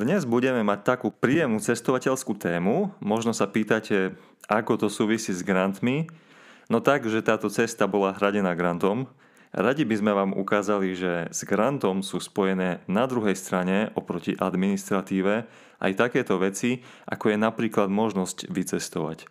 Dnes 0.00 0.24
budeme 0.24 0.64
mať 0.64 0.96
takú 0.96 1.12
príjemnú 1.12 1.60
cestovateľskú 1.60 2.32
tému. 2.32 2.88
Možno 3.04 3.36
sa 3.36 3.44
pýtate, 3.44 4.16
ako 4.48 4.80
to 4.80 4.88
súvisí 4.88 5.28
s 5.28 5.44
grantmi. 5.44 6.08
No 6.72 6.80
tak, 6.80 7.04
že 7.04 7.20
táto 7.20 7.52
cesta 7.52 7.84
bola 7.84 8.16
hradená 8.16 8.56
grantom. 8.56 9.12
Radi 9.52 9.84
by 9.84 10.00
sme 10.00 10.16
vám 10.16 10.32
ukázali, 10.32 10.96
že 10.96 11.28
s 11.28 11.44
grantom 11.44 12.00
sú 12.00 12.16
spojené 12.16 12.80
na 12.88 13.04
druhej 13.04 13.36
strane 13.36 13.92
oproti 13.92 14.32
administratíve 14.40 15.44
aj 15.84 15.92
takéto 15.92 16.40
veci, 16.40 16.80
ako 17.04 17.36
je 17.36 17.36
napríklad 17.36 17.92
možnosť 17.92 18.48
vycestovať. 18.48 19.28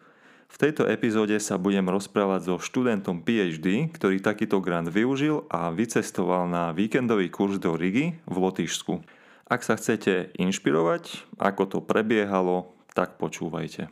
V 0.54 0.56
tejto 0.62 0.86
epizóde 0.86 1.42
sa 1.42 1.58
budem 1.58 1.90
rozprávať 1.90 2.46
so 2.46 2.56
študentom 2.62 3.26
PhD, 3.26 3.90
ktorý 3.90 4.22
takýto 4.22 4.62
grant 4.62 4.94
využil 4.94 5.50
a 5.50 5.74
vycestoval 5.74 6.46
na 6.46 6.70
víkendový 6.78 7.34
kurz 7.34 7.58
do 7.58 7.74
Rigi 7.74 8.22
v 8.30 8.36
Lotyšsku. 8.38 9.18
Ak 9.50 9.66
sa 9.66 9.74
chcete 9.74 10.30
inšpirovať, 10.38 11.26
ako 11.42 11.64
to 11.66 11.78
prebiehalo, 11.82 12.78
tak 12.94 13.18
počúvajte. 13.18 13.90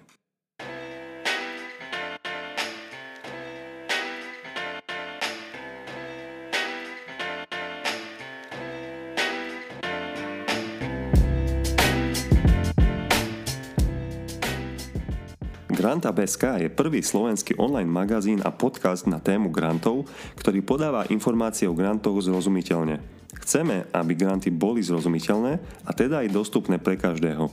Granta.sk 15.73 16.61
je 16.61 16.69
prvý 16.69 17.02
slovenský 17.02 17.58
online 17.58 17.89
magazín 17.89 18.45
a 18.45 18.53
podcast 18.53 19.09
na 19.09 19.17
tému 19.17 19.49
grantov, 19.49 20.05
ktorý 20.38 20.61
podáva 20.61 21.09
informácie 21.09 21.66
o 21.66 21.73
grantoch 21.73 22.21
zrozumiteľne. 22.21 23.16
Chceme, 23.47 23.87
aby 23.95 24.11
granty 24.11 24.51
boli 24.51 24.83
zrozumiteľné 24.83 25.63
a 25.88 25.91
teda 25.95 26.19
aj 26.19 26.35
dostupné 26.35 26.83
pre 26.83 26.99
každého. 26.99 27.47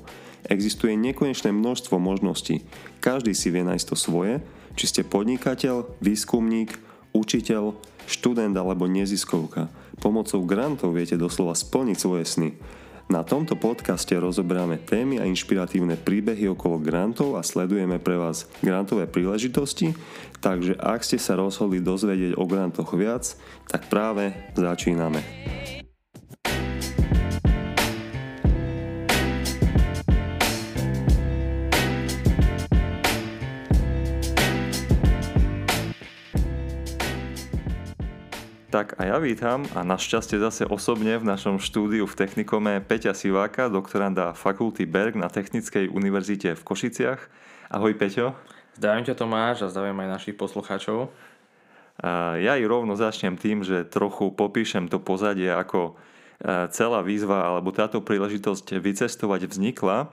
Existuje 0.50 0.98
nekonečné 0.98 1.54
množstvo 1.54 2.02
možností. 2.02 2.66
Každý 2.98 3.30
si 3.30 3.54
vie 3.54 3.62
nájsť 3.62 3.86
to 3.86 3.94
svoje, 3.94 4.42
či 4.74 4.90
ste 4.90 5.06
podnikateľ, 5.06 6.02
výskumník, 6.02 6.74
učiteľ, 7.14 7.78
študent 8.10 8.58
alebo 8.58 8.90
neziskovka. 8.90 9.70
Pomocou 10.02 10.42
grantov 10.42 10.98
viete 10.98 11.14
doslova 11.14 11.54
splniť 11.54 11.94
svoje 11.94 12.26
sny. 12.26 12.50
Na 13.06 13.22
tomto 13.22 13.54
podcaste 13.54 14.18
rozoberáme 14.18 14.82
témy 14.82 15.22
a 15.22 15.28
inšpiratívne 15.30 15.94
príbehy 15.94 16.50
okolo 16.50 16.82
grantov 16.82 17.38
a 17.38 17.46
sledujeme 17.46 18.02
pre 18.02 18.18
vás 18.18 18.50
grantové 18.66 19.06
príležitosti, 19.06 19.94
takže 20.42 20.74
ak 20.74 21.06
ste 21.06 21.22
sa 21.22 21.38
rozhodli 21.38 21.78
dozvedieť 21.78 22.34
o 22.34 22.44
grantoch 22.50 22.90
viac, 22.98 23.38
tak 23.70 23.86
práve 23.86 24.34
začíname. 24.58 25.22
A 39.04 39.12
ja 39.12 39.20
vítam 39.20 39.68
a 39.76 39.84
našťastie 39.84 40.40
zase 40.40 40.64
osobne 40.64 41.20
v 41.20 41.28
našom 41.28 41.60
štúdiu 41.60 42.08
v 42.08 42.16
technikome 42.16 42.80
Peťa 42.80 43.12
Siváka, 43.12 43.68
doktoranda 43.68 44.32
fakulty 44.32 44.88
Berg 44.88 45.12
na 45.12 45.28
Technickej 45.28 45.92
univerzite 45.92 46.56
v 46.56 46.62
Košiciach. 46.64 47.20
Ahoj 47.68 47.92
Peťo. 48.00 48.32
Zdravím 48.80 49.04
ťa 49.04 49.12
Tomáš 49.20 49.60
a 49.60 49.68
zdravím 49.68 50.00
aj 50.00 50.08
našich 50.08 50.40
poslucháčov. 50.40 51.12
Ja 52.40 52.56
i 52.56 52.64
rovno 52.64 52.96
začnem 52.96 53.36
tým, 53.36 53.60
že 53.60 53.84
trochu 53.84 54.32
popíšem 54.32 54.88
to 54.88 54.96
pozadie, 54.96 55.52
ako 55.52 56.00
celá 56.72 57.04
výzva 57.04 57.44
alebo 57.44 57.76
táto 57.76 58.00
príležitosť 58.00 58.72
vycestovať 58.80 59.52
vznikla 59.52 60.08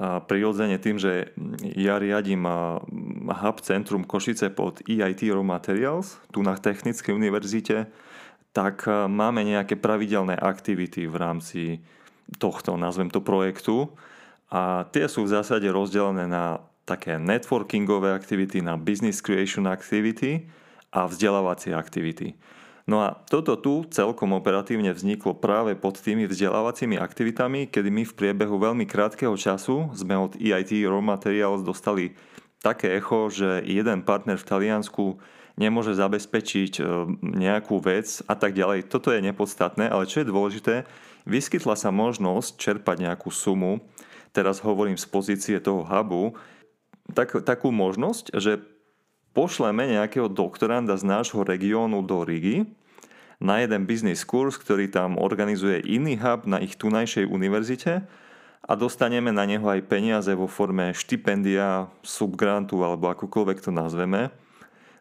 prirodzene 0.00 0.80
tým, 0.80 0.96
že 0.96 1.36
ja 1.76 2.00
riadím 2.00 2.48
Hub 3.28 3.58
Centrum 3.60 4.08
Košice 4.08 4.48
pod 4.48 4.80
EIT 4.88 5.28
Raw 5.28 5.44
Materials, 5.44 6.16
tu 6.32 6.40
na 6.40 6.56
Technickej 6.56 7.12
univerzite, 7.12 7.92
tak 8.56 8.88
máme 8.88 9.44
nejaké 9.44 9.76
pravidelné 9.76 10.36
aktivity 10.36 11.04
v 11.08 11.16
rámci 11.16 11.62
tohto, 12.40 12.76
nazvem 12.80 13.12
to, 13.12 13.20
projektu. 13.20 13.92
A 14.52 14.84
tie 14.92 15.08
sú 15.08 15.24
v 15.24 15.32
zásade 15.32 15.64
rozdelené 15.68 16.28
na 16.28 16.60
také 16.84 17.16
networkingové 17.16 18.12
aktivity, 18.12 18.60
na 18.60 18.76
business 18.76 19.24
creation 19.24 19.64
activity 19.64 20.48
a 20.92 21.08
vzdelávacie 21.08 21.72
aktivity. 21.72 22.36
No 22.82 22.98
a 22.98 23.14
toto 23.14 23.54
tu 23.54 23.86
celkom 23.94 24.34
operatívne 24.34 24.90
vzniklo 24.90 25.38
práve 25.38 25.78
pod 25.78 26.02
tými 26.02 26.26
vzdelávacími 26.26 26.98
aktivitami, 26.98 27.70
kedy 27.70 27.88
my 27.94 28.02
v 28.02 28.16
priebehu 28.16 28.58
veľmi 28.58 28.90
krátkeho 28.90 29.38
času 29.38 29.94
sme 29.94 30.18
od 30.18 30.34
EIT 30.34 30.82
Raw 30.90 30.98
Materials 30.98 31.62
dostali 31.62 32.18
také 32.58 32.98
echo, 32.98 33.30
že 33.30 33.62
jeden 33.62 34.02
partner 34.02 34.34
v 34.38 34.48
Taliansku 34.48 35.18
nemôže 35.54 35.94
zabezpečiť 35.94 36.72
e, 36.78 36.82
nejakú 37.22 37.78
vec 37.82 38.24
a 38.24 38.34
tak 38.34 38.56
ďalej. 38.56 38.88
Toto 38.88 39.12
je 39.12 39.20
nepodstatné, 39.20 39.90
ale 39.90 40.08
čo 40.08 40.22
je 40.22 40.30
dôležité, 40.30 40.74
vyskytla 41.28 41.76
sa 41.76 41.92
možnosť 41.92 42.56
čerpať 42.56 42.96
nejakú 43.04 43.28
sumu, 43.28 43.82
teraz 44.32 44.64
hovorím 44.64 44.96
z 44.96 45.06
pozície 45.06 45.56
toho 45.60 45.84
hubu, 45.84 46.34
tak, 47.12 47.34
takú 47.44 47.68
možnosť, 47.74 48.32
že 48.38 48.62
pošleme 49.32 49.88
nejakého 49.88 50.28
doktoranda 50.28 50.96
z 50.96 51.04
nášho 51.08 51.42
regiónu 51.44 52.04
do 52.04 52.24
Rigi 52.24 52.68
na 53.42 53.58
jeden 53.58 53.88
biznis 53.90 54.22
kurz, 54.22 54.54
ktorý 54.60 54.86
tam 54.86 55.18
organizuje 55.18 55.82
iný 55.82 56.20
hub 56.22 56.46
na 56.46 56.62
ich 56.62 56.78
tunajšej 56.78 57.26
univerzite 57.26 58.06
a 58.62 58.72
dostaneme 58.78 59.34
na 59.34 59.42
neho 59.42 59.66
aj 59.66 59.82
peniaze 59.90 60.30
vo 60.38 60.46
forme 60.46 60.94
štipendia, 60.94 61.90
subgrantu 62.06 62.86
alebo 62.86 63.10
akokoľvek 63.10 63.58
to 63.58 63.74
nazveme. 63.74 64.30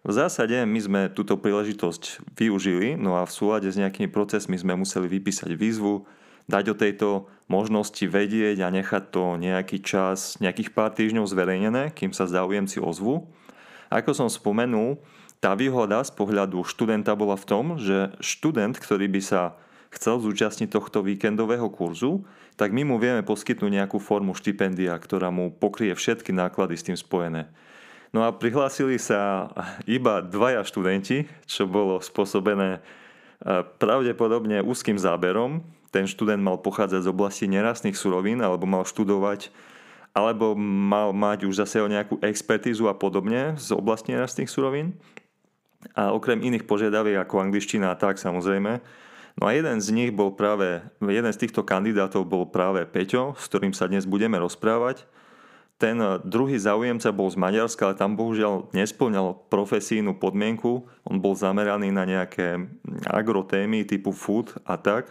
V 0.02 0.12
zásade 0.18 0.58
my 0.66 0.80
sme 0.82 1.02
túto 1.14 1.38
príležitosť 1.38 2.34
využili, 2.34 2.98
no 2.98 3.22
a 3.22 3.30
v 3.30 3.36
súlade 3.38 3.70
s 3.70 3.78
nejakými 3.78 4.10
procesmi 4.10 4.58
sme 4.58 4.74
museli 4.74 5.06
vypísať 5.06 5.54
výzvu, 5.54 6.10
dať 6.50 6.74
o 6.74 6.76
tejto 6.76 7.08
možnosti 7.46 8.02
vedieť 8.02 8.66
a 8.66 8.74
nechať 8.74 9.14
to 9.14 9.38
nejaký 9.38 9.78
čas, 9.86 10.42
nejakých 10.42 10.74
pár 10.74 10.98
týždňov 10.98 11.30
zverejnené, 11.30 11.94
kým 11.94 12.18
sa 12.18 12.26
záujemci 12.26 12.82
ozvu. 12.82 13.30
Ako 13.92 14.16
som 14.16 14.32
spomenul, 14.32 15.04
tá 15.44 15.52
výhoda 15.52 16.00
z 16.00 16.16
pohľadu 16.16 16.64
študenta 16.64 17.12
bola 17.12 17.36
v 17.36 17.44
tom, 17.44 17.66
že 17.76 18.16
študent, 18.24 18.80
ktorý 18.80 19.12
by 19.12 19.22
sa 19.22 19.60
chcel 19.92 20.24
zúčastniť 20.24 20.72
tohto 20.72 21.04
víkendového 21.04 21.68
kurzu, 21.68 22.24
tak 22.56 22.72
my 22.72 22.88
mu 22.88 22.96
vieme 22.96 23.20
poskytnúť 23.28 23.72
nejakú 23.84 24.00
formu 24.00 24.32
štipendia, 24.32 24.96
ktorá 24.96 25.28
mu 25.28 25.52
pokrie 25.52 25.92
všetky 25.92 26.32
náklady 26.32 26.80
s 26.80 26.86
tým 26.88 26.96
spojené. 26.96 27.52
No 28.16 28.24
a 28.24 28.32
prihlásili 28.32 29.00
sa 29.00 29.52
iba 29.88 30.24
dvaja 30.24 30.64
študenti, 30.64 31.28
čo 31.48 31.68
bolo 31.68 32.04
spôsobené 32.04 32.78
e, 32.78 32.80
pravdepodobne 33.80 34.60
úzkým 34.64 35.00
záberom. 35.00 35.64
Ten 35.92 36.08
študent 36.08 36.40
mal 36.40 36.60
pochádzať 36.60 37.08
z 37.08 37.12
oblasti 37.12 37.48
nerastných 37.48 37.96
surovín 37.96 38.44
alebo 38.44 38.68
mal 38.68 38.84
študovať 38.84 39.52
alebo 40.12 40.56
mal 40.60 41.16
mať 41.16 41.48
už 41.48 41.64
zase 41.64 41.80
nejakú 41.80 42.20
expertízu 42.20 42.92
a 42.92 42.96
podobne 42.96 43.56
z 43.56 43.72
oblasti 43.72 44.12
nerastných 44.12 44.52
surovín. 44.52 45.00
A 45.98 46.14
okrem 46.14 46.44
iných 46.44 46.68
požiadaviek 46.68 47.18
ako 47.24 47.42
angličtina 47.42 47.90
a 47.90 47.98
tak 47.98 48.22
samozrejme. 48.22 48.84
No 49.40 49.44
a 49.48 49.56
jeden 49.56 49.80
z 49.80 49.90
nich 49.96 50.12
bol 50.12 50.36
práve, 50.36 50.84
jeden 51.00 51.32
z 51.32 51.42
týchto 51.48 51.64
kandidátov 51.64 52.28
bol 52.28 52.44
práve 52.46 52.84
Peťo, 52.84 53.34
s 53.40 53.48
ktorým 53.48 53.72
sa 53.72 53.88
dnes 53.88 54.04
budeme 54.04 54.36
rozprávať. 54.38 55.08
Ten 55.82 55.98
druhý 56.22 56.62
záujemca 56.62 57.10
bol 57.10 57.26
z 57.34 57.42
Maďarska, 57.42 57.90
ale 57.90 57.98
tam 57.98 58.14
bohužiaľ 58.14 58.70
nesplňal 58.70 59.50
profesijnú 59.50 60.14
podmienku. 60.14 60.86
On 61.10 61.18
bol 61.18 61.34
zameraný 61.34 61.90
na 61.90 62.06
nejaké 62.06 62.70
agrotémy 63.10 63.82
typu 63.90 64.14
food 64.14 64.54
a 64.62 64.78
tak 64.78 65.10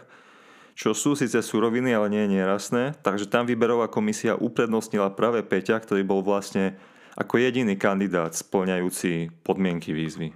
čo 0.81 0.97
sú 0.97 1.13
síce 1.13 1.37
suroviny, 1.37 1.93
ale 1.93 2.09
nie 2.09 2.25
je 2.25 2.41
nerastné, 2.41 2.97
takže 3.05 3.29
tam 3.29 3.45
výberová 3.45 3.85
komisia 3.85 4.33
uprednostnila 4.33 5.13
práve 5.13 5.45
Peťa, 5.45 5.77
ktorý 5.77 6.01
bol 6.01 6.25
vlastne 6.25 6.73
ako 7.13 7.37
jediný 7.37 7.77
kandidát 7.77 8.33
splňajúci 8.33 9.29
podmienky 9.45 9.93
výzvy. 9.93 10.33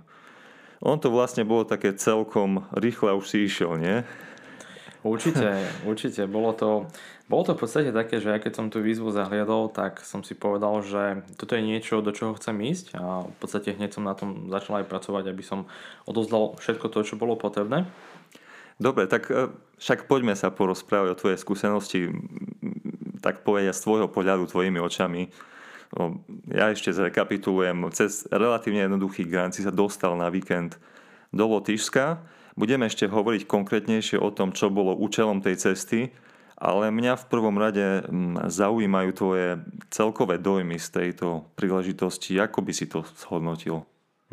On 0.86 1.02
to 1.02 1.10
vlastne 1.10 1.50
bolo 1.50 1.66
také 1.66 1.98
celkom 1.98 2.62
rýchle, 2.78 3.18
už 3.18 3.26
si 3.26 3.50
išiel, 3.50 3.74
nie? 3.82 4.06
Určite, 5.02 5.66
určite. 5.90 6.30
Bolo 6.30 6.54
to, 6.54 6.70
bolo 7.26 7.42
to 7.42 7.58
v 7.58 7.66
podstate 7.66 7.90
také, 7.90 8.22
že 8.22 8.38
keď 8.38 8.54
som 8.54 8.70
tú 8.70 8.86
výzvu 8.86 9.10
zahliadol, 9.10 9.74
tak 9.74 10.06
som 10.06 10.22
si 10.22 10.38
povedal, 10.38 10.86
že 10.86 11.26
toto 11.42 11.58
je 11.58 11.66
niečo, 11.66 12.06
do 12.06 12.14
čoho 12.14 12.38
chcem 12.38 12.54
ísť 12.62 12.94
a 12.94 13.26
v 13.26 13.38
podstate 13.42 13.74
hneď 13.74 13.98
som 13.98 14.06
na 14.06 14.14
tom 14.14 14.46
začal 14.54 14.86
aj 14.86 14.94
pracovať, 14.94 15.26
aby 15.26 15.42
som 15.42 15.66
odozdal 16.06 16.54
všetko 16.62 16.86
to, 16.94 17.02
čo 17.02 17.18
bolo 17.18 17.34
potrebné. 17.34 17.90
Dobre, 18.76 19.08
tak 19.08 19.32
e, 19.32 19.52
však 19.80 20.08
poďme 20.12 20.36
sa 20.36 20.52
porozprávať 20.52 21.10
o 21.16 21.20
tvojej 21.20 21.40
skúsenosti, 21.40 22.12
tak 23.24 23.48
povedia 23.48 23.72
z 23.72 23.84
tvojho 23.84 24.08
pohľadu, 24.12 24.46
tvojimi 24.46 24.78
očami. 24.78 25.32
Ja 26.52 26.70
ešte 26.70 26.92
zrekapitulujem. 26.92 27.88
Cez 27.96 28.28
relatívne 28.28 28.84
jednoduchý 28.84 29.24
grant 29.26 29.56
si 29.56 29.64
sa 29.64 29.72
dostal 29.72 30.18
na 30.20 30.28
víkend 30.28 30.76
do 31.32 31.48
Lotyšska. 31.48 32.20
Budeme 32.60 32.88
ešte 32.88 33.08
hovoriť 33.08 33.48
konkrétnejšie 33.48 34.20
o 34.20 34.32
tom, 34.32 34.52
čo 34.52 34.72
bolo 34.72 34.96
účelom 34.96 35.40
tej 35.40 35.56
cesty, 35.60 36.12
ale 36.56 36.92
mňa 36.92 37.20
v 37.20 37.28
prvom 37.28 37.56
rade 37.60 38.08
zaujímajú 38.48 39.12
tvoje 39.12 39.48
celkové 39.92 40.40
dojmy 40.40 40.80
z 40.80 40.88
tejto 40.92 41.48
príležitosti. 41.60 42.40
Ako 42.40 42.64
by 42.64 42.72
si 42.72 42.88
to 42.88 43.04
zhodnotil? 43.20 43.84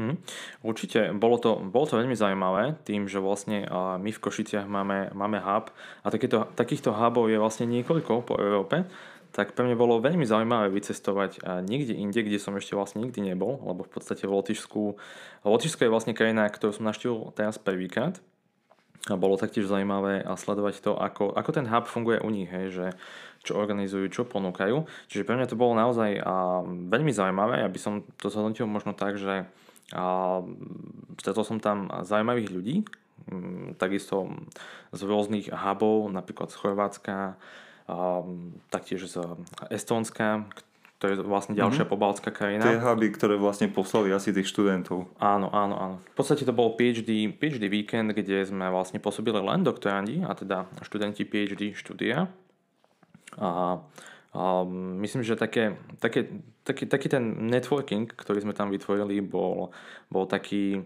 Hmm. 0.02 0.18
Určite, 0.66 1.14
bolo 1.14 1.38
to, 1.38 1.62
bolo 1.62 1.86
to 1.86 1.94
veľmi 1.94 2.18
zaujímavé 2.18 2.74
tým, 2.82 3.06
že 3.06 3.22
vlastne 3.22 3.62
my 4.02 4.10
v 4.10 4.18
Košiciach 4.18 4.66
máme, 4.66 5.14
máme 5.14 5.38
hub 5.38 5.70
a 6.02 6.06
takýto, 6.10 6.50
takýchto 6.58 6.90
hubov 6.90 7.30
je 7.30 7.38
vlastne 7.38 7.70
niekoľko 7.70 8.26
po 8.26 8.34
Európe, 8.34 8.82
tak 9.30 9.54
pre 9.54 9.62
mňa 9.62 9.78
bolo 9.78 10.02
veľmi 10.02 10.26
zaujímavé 10.26 10.74
vycestovať 10.74 11.38
niekde 11.62 11.94
inde, 11.94 12.18
kde 12.18 12.42
som 12.42 12.58
ešte 12.58 12.74
vlastne 12.74 13.06
nikdy 13.06 13.30
nebol, 13.30 13.62
lebo 13.62 13.86
v 13.86 13.94
podstate 13.94 14.26
v 14.26 14.34
Lotyšsku, 14.34 14.98
Lotyšsko 15.46 15.86
je 15.86 15.92
vlastne 15.94 16.18
krajina, 16.18 16.50
ktorú 16.50 16.74
som 16.74 16.90
naštívil 16.90 17.30
teraz 17.38 17.62
prvýkrát 17.62 18.18
a 19.06 19.14
bolo 19.14 19.38
taktiež 19.38 19.70
zaujímavé 19.70 20.26
sledovať 20.34 20.82
to, 20.82 20.92
ako, 20.98 21.30
ako 21.30 21.50
ten 21.54 21.66
hub 21.70 21.86
funguje 21.86 22.18
u 22.22 22.30
nich, 22.30 22.50
hej, 22.50 22.74
že 22.74 22.86
čo 23.42 23.58
organizujú, 23.58 24.06
čo 24.10 24.22
ponúkajú. 24.22 24.86
Čiže 25.10 25.26
pre 25.26 25.34
mňa 25.34 25.50
to 25.50 25.58
bolo 25.58 25.74
naozaj 25.74 26.14
a, 26.22 26.62
veľmi 26.66 27.10
zaujímavé. 27.10 27.66
Ja 27.66 27.70
by 27.70 27.78
som 27.82 28.06
to 28.18 28.30
zhodnotil 28.30 28.70
možno 28.70 28.94
tak, 28.94 29.18
že 29.18 29.50
a, 29.92 30.40
stretol 31.20 31.44
som 31.44 31.58
tam 31.62 31.92
zaujímavých 32.02 32.48
ľudí, 32.50 32.76
m, 33.28 33.76
takisto 33.76 34.32
z 34.90 35.00
rôznych 35.04 35.52
hubov, 35.52 36.10
napríklad 36.10 36.50
z 36.50 36.56
Chorvátska, 36.58 37.16
a, 37.22 37.96
taktiež 38.72 39.06
z 39.06 39.22
Estónska, 39.70 40.48
to 41.02 41.10
je 41.10 41.18
vlastne 41.18 41.58
ďalšia 41.58 41.82
mm-hmm. 41.82 41.98
pobaltská 41.98 42.30
krajina. 42.30 42.62
Tie 42.62 42.78
huby, 42.78 43.10
ktoré 43.10 43.34
vlastne 43.34 43.66
poslali 43.66 44.14
asi 44.14 44.30
tých 44.30 44.46
študentov. 44.46 45.10
Áno, 45.18 45.50
áno, 45.50 45.74
áno. 45.74 45.96
V 45.98 46.14
podstate 46.14 46.46
to 46.46 46.54
bol 46.54 46.78
PhD, 46.78 47.26
PhD 47.34 47.66
víkend, 47.66 48.14
kde 48.14 48.46
sme 48.46 48.70
vlastne 48.70 49.02
pôsobili 49.02 49.42
len 49.42 49.66
doktorandi, 49.66 50.22
a 50.22 50.30
teda 50.38 50.70
študenti 50.86 51.26
PhD 51.26 51.74
štúdia. 51.74 52.30
A, 53.34 53.82
myslím, 55.04 55.22
že 55.22 55.36
také, 55.36 55.76
také, 56.00 56.28
taký, 56.64 56.88
taký 56.88 57.08
ten 57.12 57.52
networking, 57.52 58.08
ktorý 58.08 58.40
sme 58.40 58.56
tam 58.56 58.72
vytvorili, 58.72 59.20
bol, 59.20 59.72
bol 60.08 60.24
taký, 60.24 60.80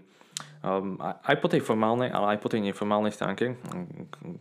Um, 0.66 0.98
aj 1.00 1.36
po 1.38 1.48
tej 1.48 1.62
formálnej, 1.62 2.10
ale 2.10 2.36
aj 2.36 2.38
po 2.42 2.50
tej 2.50 2.60
neformálnej 2.60 3.14
stránke, 3.14 3.54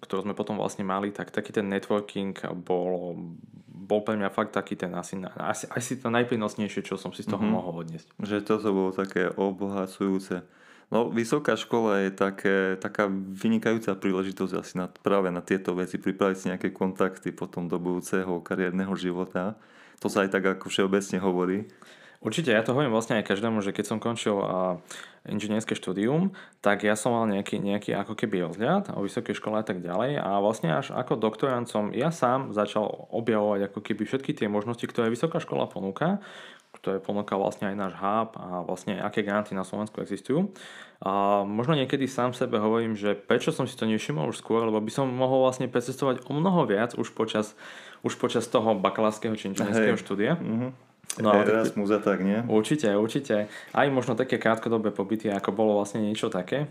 ktorú 0.04 0.26
sme 0.26 0.34
potom 0.34 0.58
vlastne 0.58 0.82
mali, 0.82 1.14
tak 1.14 1.30
taký 1.30 1.54
ten 1.54 1.70
networking 1.70 2.34
bol, 2.66 3.14
bol 3.68 4.02
pre 4.02 4.18
mňa 4.18 4.34
fakt 4.34 4.58
taký 4.58 4.74
ten 4.74 4.92
asi, 4.98 5.22
asi, 5.38 5.70
asi 5.70 6.02
to 6.02 6.10
najprínosnejšie, 6.10 6.82
čo 6.82 6.98
som 6.98 7.14
si 7.14 7.22
z 7.22 7.30
toho 7.30 7.40
mm-hmm. 7.40 7.56
mohol 7.56 7.74
odniesť. 7.86 8.08
Že 8.18 8.38
toto 8.42 8.68
bolo 8.74 8.92
také 8.92 9.30
obohacujúce. 9.30 10.42
No, 10.94 11.10
vysoká 11.10 11.58
škola 11.58 12.06
je 12.06 12.12
také, 12.14 12.58
taká 12.78 13.10
vynikajúca 13.12 13.98
príležitosť 13.98 14.54
asi 14.54 14.74
na, 14.78 14.86
práve 14.86 15.34
na 15.34 15.42
tieto 15.42 15.74
veci, 15.74 15.98
pripraviť 15.98 16.38
si 16.38 16.46
nejaké 16.54 16.70
kontakty 16.70 17.34
potom 17.34 17.66
do 17.66 17.82
budúceho 17.82 18.38
kariérneho 18.46 18.94
života. 18.94 19.58
To 20.04 20.08
sa 20.12 20.22
aj 20.24 20.38
tak 20.38 20.46
ako 20.46 20.70
všeobecne 20.70 21.18
hovorí. 21.18 21.66
Určite, 22.26 22.50
ja 22.50 22.66
to 22.66 22.74
hovorím 22.74 22.90
vlastne 22.90 23.22
aj 23.22 23.30
každému, 23.30 23.62
že 23.62 23.70
keď 23.70 23.86
som 23.86 24.02
končil 24.02 24.42
a, 24.42 24.82
inžinierské 25.30 25.78
štúdium, 25.78 26.34
tak 26.58 26.82
ja 26.82 26.98
som 26.98 27.14
mal 27.14 27.30
nejaký, 27.30 27.62
nejaký 27.62 27.94
ako 27.94 28.18
keby 28.18 28.50
rozhľad 28.50 28.98
o 28.98 29.06
vysokej 29.06 29.38
škole 29.38 29.62
a 29.62 29.66
tak 29.66 29.82
ďalej 29.82 30.18
a 30.22 30.42
vlastne 30.42 30.74
až 30.74 30.90
ako 30.90 31.22
doktorant 31.22 31.70
som 31.70 31.94
ja 31.94 32.10
sám 32.10 32.50
začal 32.50 33.10
objavovať 33.14 33.70
ako 33.70 33.80
keby 33.82 34.04
všetky 34.10 34.32
tie 34.34 34.50
možnosti, 34.50 34.86
ktoré 34.90 35.14
vysoká 35.14 35.38
škola 35.38 35.70
ponúka, 35.70 36.18
ktoré 36.78 37.00
ponúka 37.00 37.40
vlastne 37.40 37.72
aj 37.72 37.76
náš 37.76 37.94
hub 37.98 38.30
a 38.36 38.62
vlastne 38.68 39.00
aké 39.00 39.24
granty 39.24 39.56
na 39.56 39.64
Slovensku 39.64 40.04
existujú. 40.04 40.52
A 41.04 41.44
možno 41.44 41.76
niekedy 41.76 42.08
sám 42.08 42.32
sebe 42.32 42.60
hovorím, 42.60 42.96
že 42.96 43.16
prečo 43.16 43.52
som 43.52 43.68
si 43.68 43.76
to 43.76 43.88
nevšimol 43.88 44.32
už 44.32 44.40
skôr, 44.40 44.64
lebo 44.64 44.80
by 44.80 44.92
som 44.92 45.08
mohol 45.08 45.44
vlastne 45.44 45.68
precestovať 45.68 46.24
o 46.28 46.32
mnoho 46.36 46.68
viac 46.68 46.96
už 46.96 47.12
počas, 47.12 47.56
už 48.04 48.16
počas 48.16 48.48
toho 48.48 48.76
bakalárskeho 48.80 49.36
či 49.36 49.52
inžinierského 49.52 50.00
štúdia. 50.00 50.40
Mm-hmm. 50.40 50.96
No, 51.16 51.32
Erasmus 51.32 51.96
a 51.96 52.00
tak, 52.04 52.20
nie? 52.20 52.44
Určite, 52.44 52.92
určite. 53.00 53.48
Aj 53.72 53.88
možno 53.88 54.20
také 54.20 54.36
krátkodobé 54.36 54.92
pobyty, 54.92 55.32
ako 55.32 55.56
bolo 55.56 55.80
vlastne 55.80 56.04
niečo 56.04 56.28
také, 56.28 56.68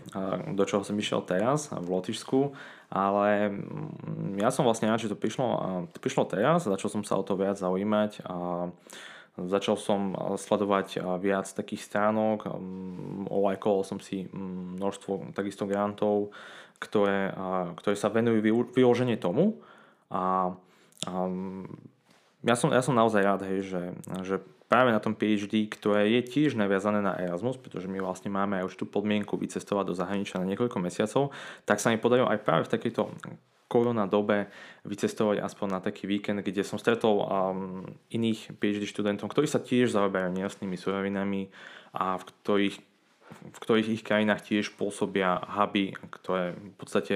do 0.53 0.63
čoho 0.69 0.85
som 0.85 0.93
išiel 0.93 1.25
teraz 1.25 1.73
v 1.73 1.87
Lotyšsku, 1.89 2.53
ale 2.93 3.49
mm, 3.49 4.37
ja 4.37 4.53
som 4.53 4.61
vlastne 4.61 4.85
rád, 4.85 5.01
že 5.01 5.09
to 5.09 5.17
prišlo, 5.17 5.89
to 5.89 5.97
prišlo 5.97 6.29
teraz, 6.29 6.69
začal 6.69 6.93
som 6.93 7.01
sa 7.01 7.17
o 7.17 7.25
to 7.25 7.33
viac 7.33 7.57
zaujímať 7.57 8.21
a 8.29 8.69
začal 9.35 9.75
som 9.75 10.15
sledovať 10.39 11.19
viac 11.19 11.47
takých 11.51 11.83
stránok, 11.83 12.47
olajkoval 13.27 13.83
som 13.83 13.99
si 13.99 14.27
mm, 14.27 14.79
množstvo 14.79 15.35
takisto 15.35 15.67
grantov, 15.67 16.31
ktoré, 16.79 17.31
ktoré 17.79 17.95
sa 17.95 18.11
venujú 18.11 18.67
vyloženie 18.71 19.19
tomu. 19.19 19.59
A, 20.11 20.55
a 21.07 21.11
ja 22.45 22.55
som, 22.55 22.69
ja 22.71 22.81
som 22.83 22.95
naozaj 22.95 23.21
rád, 23.23 23.41
hej, 23.47 23.67
že, 23.67 23.83
že 24.23 24.35
práve 24.69 24.91
na 24.91 25.01
tom 25.01 25.13
PhD, 25.17 25.65
ktoré 25.69 26.09
je 26.19 26.21
tiež 26.25 26.57
naviazané 26.57 27.01
na 27.01 27.17
Erasmus, 27.17 27.57
pretože 27.57 27.89
my 27.89 28.01
vlastne 28.01 28.33
máme 28.33 28.61
aj 28.61 28.73
už 28.73 28.75
tú 28.75 28.85
podmienku 28.89 29.37
vycestovať 29.37 29.85
do 29.87 29.97
zahraničia 29.97 30.41
na 30.41 30.49
niekoľko 30.49 30.77
mesiacov, 30.81 31.33
tak 31.63 31.81
sa 31.81 31.93
mi 31.93 31.97
podarilo 32.01 32.29
aj 32.29 32.43
práve 32.43 32.67
v 32.67 32.73
takejto 32.73 33.01
korona 33.65 34.05
dobe 34.05 34.47
vycestovať 34.85 35.41
aspoň 35.41 35.67
na 35.67 35.79
taký 35.81 36.05
víkend, 36.05 36.45
kde 36.45 36.61
som 36.61 36.77
stretol 36.77 37.25
um, 37.25 37.27
iných 38.13 38.53
PhD 38.61 38.85
študentov, 38.85 39.33
ktorí 39.33 39.49
sa 39.49 39.57
tiež 39.57 39.89
zaoberajú 39.93 40.37
nejasnými 40.37 40.77
surovinami 40.77 41.49
a 41.97 42.21
v 42.21 42.23
ktorých 42.29 42.77
v 43.25 43.57
ktorých 43.57 43.89
ich 43.89 44.05
krajinách 44.05 44.45
tiež 44.45 44.77
pôsobia 44.77 45.41
huby, 45.41 45.97
ktoré 46.13 46.53
v 46.53 46.75
podstate 46.77 47.15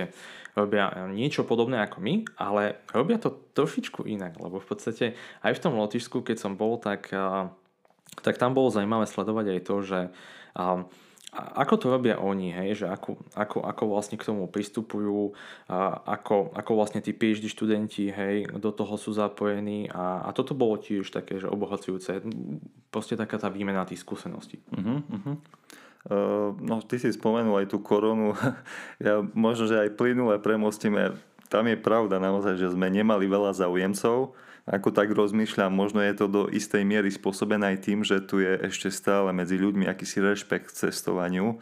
robia 0.57 0.89
niečo 1.05 1.45
podobné 1.45 1.85
ako 1.85 2.01
my, 2.01 2.25
ale 2.33 2.81
robia 2.89 3.21
to 3.21 3.37
trošičku 3.53 4.09
inak, 4.09 4.33
lebo 4.41 4.57
v 4.57 4.67
podstate 4.67 5.05
aj 5.45 5.53
v 5.53 5.61
tom 5.61 5.77
Lotyšsku, 5.77 6.25
keď 6.25 6.37
som 6.41 6.57
bol, 6.57 6.81
tak, 6.81 7.13
tak 8.25 8.35
tam 8.41 8.57
bolo 8.57 8.73
zaujímavé 8.73 9.05
sledovať 9.05 9.45
aj 9.53 9.59
to, 9.61 9.75
že 9.85 9.99
ako 11.33 11.73
to 11.77 11.87
robia 11.93 12.17
oni, 12.17 12.49
hej, 12.49 12.83
že 12.83 12.85
ako, 12.89 13.21
ako, 13.37 13.61
ako 13.61 13.83
vlastne 13.85 14.17
k 14.17 14.25
tomu 14.25 14.49
pristupujú, 14.49 15.37
a 15.69 16.01
ako, 16.17 16.57
ako 16.57 16.71
vlastne 16.73 17.05
tí 17.05 17.13
PhD 17.13 17.45
študenti, 17.45 18.09
hej, 18.09 18.49
do 18.57 18.73
toho 18.73 18.97
sú 18.97 19.13
zapojení 19.13 19.93
a, 19.93 20.25
a 20.25 20.29
toto 20.33 20.57
bolo 20.57 20.81
tiež 20.81 21.13
také, 21.13 21.37
že 21.37 21.45
obohacujúce, 21.45 22.25
proste 22.89 23.13
taká 23.13 23.37
tá 23.37 23.47
výmena 23.53 23.85
tých 23.85 24.01
skúseností. 24.01 24.57
Uh-huh, 24.73 25.05
uh-huh. 25.05 25.35
Uh, 26.09 26.55
no, 26.63 26.81
ty 26.81 26.97
si 26.97 27.13
spomenul 27.13 27.61
aj 27.61 27.67
tú 27.69 27.77
koronu. 27.83 28.33
ja 29.03 29.21
možno, 29.37 29.69
že 29.69 29.85
aj 29.85 29.99
plynule 29.99 30.41
premostíme. 30.41 31.13
Tam 31.51 31.65
je 31.69 31.77
pravda 31.77 32.17
naozaj, 32.17 32.57
že 32.57 32.73
sme 32.73 32.89
nemali 32.89 33.29
veľa 33.29 33.53
záujemcov. 33.53 34.33
Ako 34.69 34.93
tak 34.93 35.09
rozmýšľam, 35.09 35.73
možno 35.73 36.05
je 36.05 36.13
to 36.13 36.25
do 36.29 36.41
istej 36.45 36.85
miery 36.85 37.09
spôsobené 37.09 37.73
aj 37.73 37.77
tým, 37.89 38.05
že 38.05 38.21
tu 38.21 38.37
je 38.37 38.53
ešte 38.69 38.93
stále 38.93 39.33
medzi 39.33 39.57
ľuďmi 39.57 39.89
akýsi 39.89 40.21
rešpekt 40.21 40.69
k 40.69 40.87
cestovaniu. 40.87 41.57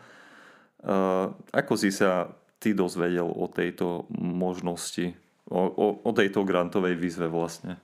Uh, 0.84 1.32
ako 1.55 1.74
si 1.79 1.96
sa 1.96 2.36
ty 2.60 2.75
dozvedel 2.75 3.32
o 3.32 3.48
tejto 3.48 4.12
možnosti, 4.12 5.15
o, 5.48 5.62
o, 5.63 5.88
o 6.03 6.12
tejto 6.12 6.43
grantovej 6.43 7.00
výzve 7.00 7.32
vlastne? 7.32 7.79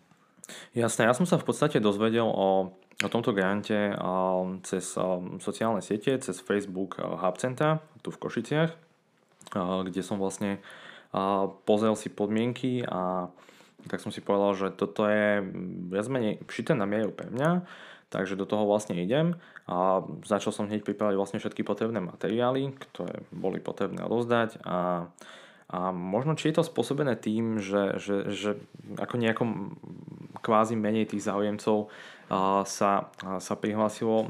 Jasné, 0.76 1.08
ja 1.08 1.16
som 1.16 1.24
sa 1.24 1.40
v 1.40 1.48
podstate 1.48 1.80
dozvedel 1.80 2.28
o 2.28 2.76
o 3.02 3.10
tomto 3.10 3.34
grante 3.34 3.74
cez 4.64 4.96
sociálne 5.42 5.82
siete, 5.82 6.16
cez 6.22 6.38
Facebook 6.40 7.02
Hub 7.02 7.36
Center 7.42 7.82
tu 8.06 8.14
v 8.14 8.22
Košiciach, 8.22 8.72
kde 9.90 10.02
som 10.06 10.22
vlastne 10.22 10.62
pozrel 11.68 11.98
si 11.98 12.14
podmienky 12.14 12.86
a 12.86 13.28
tak 13.88 14.04
som 14.04 14.12
si 14.12 14.24
povedal, 14.24 14.54
že 14.56 14.68
toto 14.76 15.08
je 15.08 15.44
viac 15.92 16.08
menej 16.08 16.40
šité 16.48 16.78
na 16.78 16.88
mieru 16.88 17.12
pre 17.12 17.30
mňa, 17.30 17.66
takže 18.14 18.38
do 18.38 18.46
toho 18.46 18.68
vlastne 18.70 18.96
idem 18.98 19.38
a 19.66 20.04
začal 20.28 20.54
som 20.54 20.68
hneď 20.70 20.86
pripravať 20.86 21.16
vlastne 21.18 21.40
všetky 21.42 21.66
potrebné 21.66 22.04
materiály, 22.04 22.76
ktoré 22.90 23.26
boli 23.34 23.64
potrebné 23.64 24.06
rozdať 24.06 24.62
a 24.64 25.08
a 25.74 25.90
možno 25.90 26.38
či 26.38 26.54
je 26.54 26.62
to 26.62 26.70
spôsobené 26.70 27.18
tým, 27.18 27.58
že, 27.58 27.98
že, 27.98 28.30
že 28.30 28.52
ako 29.02 29.18
nejakom 29.18 29.74
kvázi 30.38 30.78
menej 30.78 31.10
tých 31.10 31.26
záujemcov 31.26 31.90
sa, 32.70 33.10
sa 33.42 33.54
prihlásilo, 33.58 34.30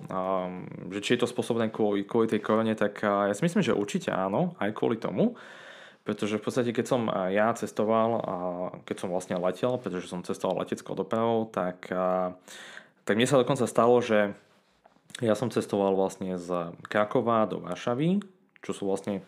že 0.88 1.03
či 1.03 1.10
je 1.15 1.19
to 1.19 1.27
spôsobené 1.27 1.67
kvôli, 1.67 2.07
kvôli 2.07 2.31
tej 2.31 2.39
korone, 2.39 2.72
tak 2.79 3.03
ja 3.03 3.33
si 3.36 3.43
myslím, 3.43 3.60
že 3.60 3.75
určite 3.75 4.15
áno, 4.15 4.55
aj 4.55 4.72
kvôli 4.72 4.95
tomu. 4.95 5.36
Pretože 6.03 6.36
v 6.36 6.43
podstate, 6.43 6.75
keď 6.75 6.86
som 6.86 7.07
ja 7.31 7.55
cestoval, 7.55 8.10
a 8.19 8.36
keď 8.83 8.95
som 9.00 9.10
vlastne 9.10 9.39
letel, 9.39 9.79
pretože 9.79 10.12
som 10.12 10.19
cestoval 10.19 10.60
leteckou 10.60 11.00
dopravou, 11.00 11.48
tak, 11.48 11.88
tak 13.07 13.13
mne 13.15 13.24
sa 13.24 13.39
dokonca 13.39 13.63
stalo, 13.63 14.03
že 14.03 14.36
ja 15.24 15.31
som 15.31 15.48
cestoval 15.48 15.95
vlastne 15.95 16.36
z 16.36 16.75
Krakova 16.91 17.48
do 17.48 17.63
Varšavy, 17.63 18.19
čo 18.60 18.72
sú 18.75 18.91
vlastne 18.91 19.24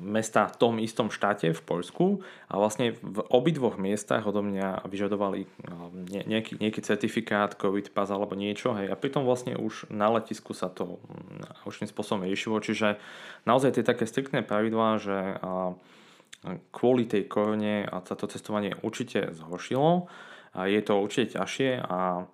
mesta 0.00 0.48
v 0.48 0.56
tom 0.56 0.74
istom 0.80 1.12
štáte 1.12 1.52
v 1.52 1.60
Poľsku. 1.60 2.24
A 2.48 2.56
vlastne 2.56 2.96
v 2.96 3.20
obidvoch 3.28 3.76
miestach 3.76 4.24
odo 4.24 4.40
mňa 4.40 4.88
vyžadovali 4.88 5.44
nejaký, 6.08 6.56
nejaký 6.56 6.80
certifikát, 6.80 7.60
COVID 7.60 7.92
pas 7.92 8.08
alebo 8.08 8.32
niečo 8.32 8.72
hej, 8.72 8.88
a 8.88 8.96
pritom 8.96 9.28
vlastne 9.28 9.60
už 9.60 9.92
na 9.92 10.08
letisku 10.08 10.56
sa 10.56 10.72
to 10.72 10.96
mm, 10.96 11.68
už 11.68 11.84
tým 11.84 11.90
spôsobom 11.92 12.24
riešilo, 12.24 12.56
čiže 12.64 12.96
naozaj 13.44 13.76
tie 13.76 13.84
také 13.84 14.08
striktné 14.08 14.40
pravidlá, 14.40 14.96
že 14.96 15.18
kvôli 16.72 17.04
tej 17.04 17.28
korone 17.28 17.84
a 17.84 18.00
toto 18.00 18.24
cestovanie 18.24 18.72
určite 18.80 19.36
zhoršilo. 19.36 20.08
A 20.56 20.66
je 20.66 20.80
to 20.82 20.98
určite 20.98 21.36
ťažšie 21.38 21.84
a, 21.84 22.24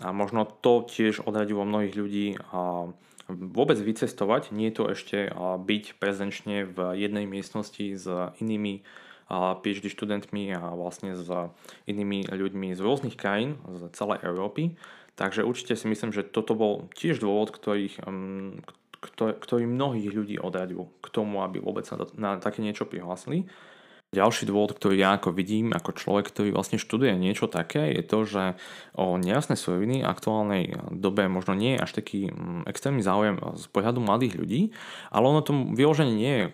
a 0.00 0.08
možno 0.14 0.48
to 0.48 0.86
tiež 0.86 1.26
odradilo 1.26 1.66
mnohých 1.66 1.94
ľudí 1.98 2.28
a 2.54 2.88
vôbec 3.30 3.78
vycestovať, 3.78 4.50
nie 4.50 4.70
je 4.70 4.76
to 4.76 4.84
ešte 4.90 5.18
byť 5.38 5.84
prezenčne 6.02 6.66
v 6.66 6.78
jednej 6.98 7.24
miestnosti 7.30 7.86
s 7.94 8.06
inými 8.42 8.82
PhD 9.30 9.86
študentmi 9.86 10.50
a 10.58 10.74
vlastne 10.74 11.14
s 11.14 11.28
inými 11.86 12.26
ľuďmi 12.26 12.74
z 12.74 12.80
rôznych 12.82 13.14
krajín, 13.14 13.62
z 13.70 13.86
celej 13.94 14.26
Európy. 14.26 14.74
Takže 15.14 15.46
určite 15.46 15.78
si 15.78 15.86
myslím, 15.86 16.10
že 16.10 16.26
toto 16.26 16.58
bol 16.58 16.90
tiež 16.98 17.22
dôvod, 17.22 17.54
ktorých, 17.54 18.02
mm, 18.02 18.64
ktorý 19.16 19.64
mnohých 19.70 20.10
ľudí 20.10 20.36
odradil 20.40 20.90
k 20.98 21.06
tomu, 21.14 21.46
aby 21.46 21.62
vôbec 21.62 21.86
sa 21.86 22.00
na 22.18 22.42
také 22.42 22.64
niečo 22.64 22.88
prihlásili. 22.88 23.46
Ďalší 24.10 24.50
dôvod, 24.50 24.74
ktorý 24.74 24.98
ja 24.98 25.14
ako 25.14 25.30
vidím, 25.30 25.70
ako 25.70 25.94
človek, 25.94 26.34
ktorý 26.34 26.50
vlastne 26.50 26.82
študuje 26.82 27.14
niečo 27.14 27.46
také, 27.46 27.94
je 27.94 28.02
to, 28.02 28.26
že 28.26 28.58
o 28.98 29.14
nejasné 29.14 29.54
suroviny 29.54 30.02
v 30.02 30.10
aktuálnej 30.10 30.64
dobe 30.90 31.30
možno 31.30 31.54
nie 31.54 31.78
je 31.78 31.82
až 31.86 31.90
taký 31.94 32.20
mm, 32.26 32.66
extrémny 32.66 33.06
záujem 33.06 33.38
z 33.54 33.70
pohľadu 33.70 34.02
mladých 34.02 34.34
ľudí, 34.34 34.62
ale 35.14 35.24
ono 35.30 35.46
to 35.46 35.54
vyloženie 35.54 36.14
nie 36.18 36.34
je 36.34 36.44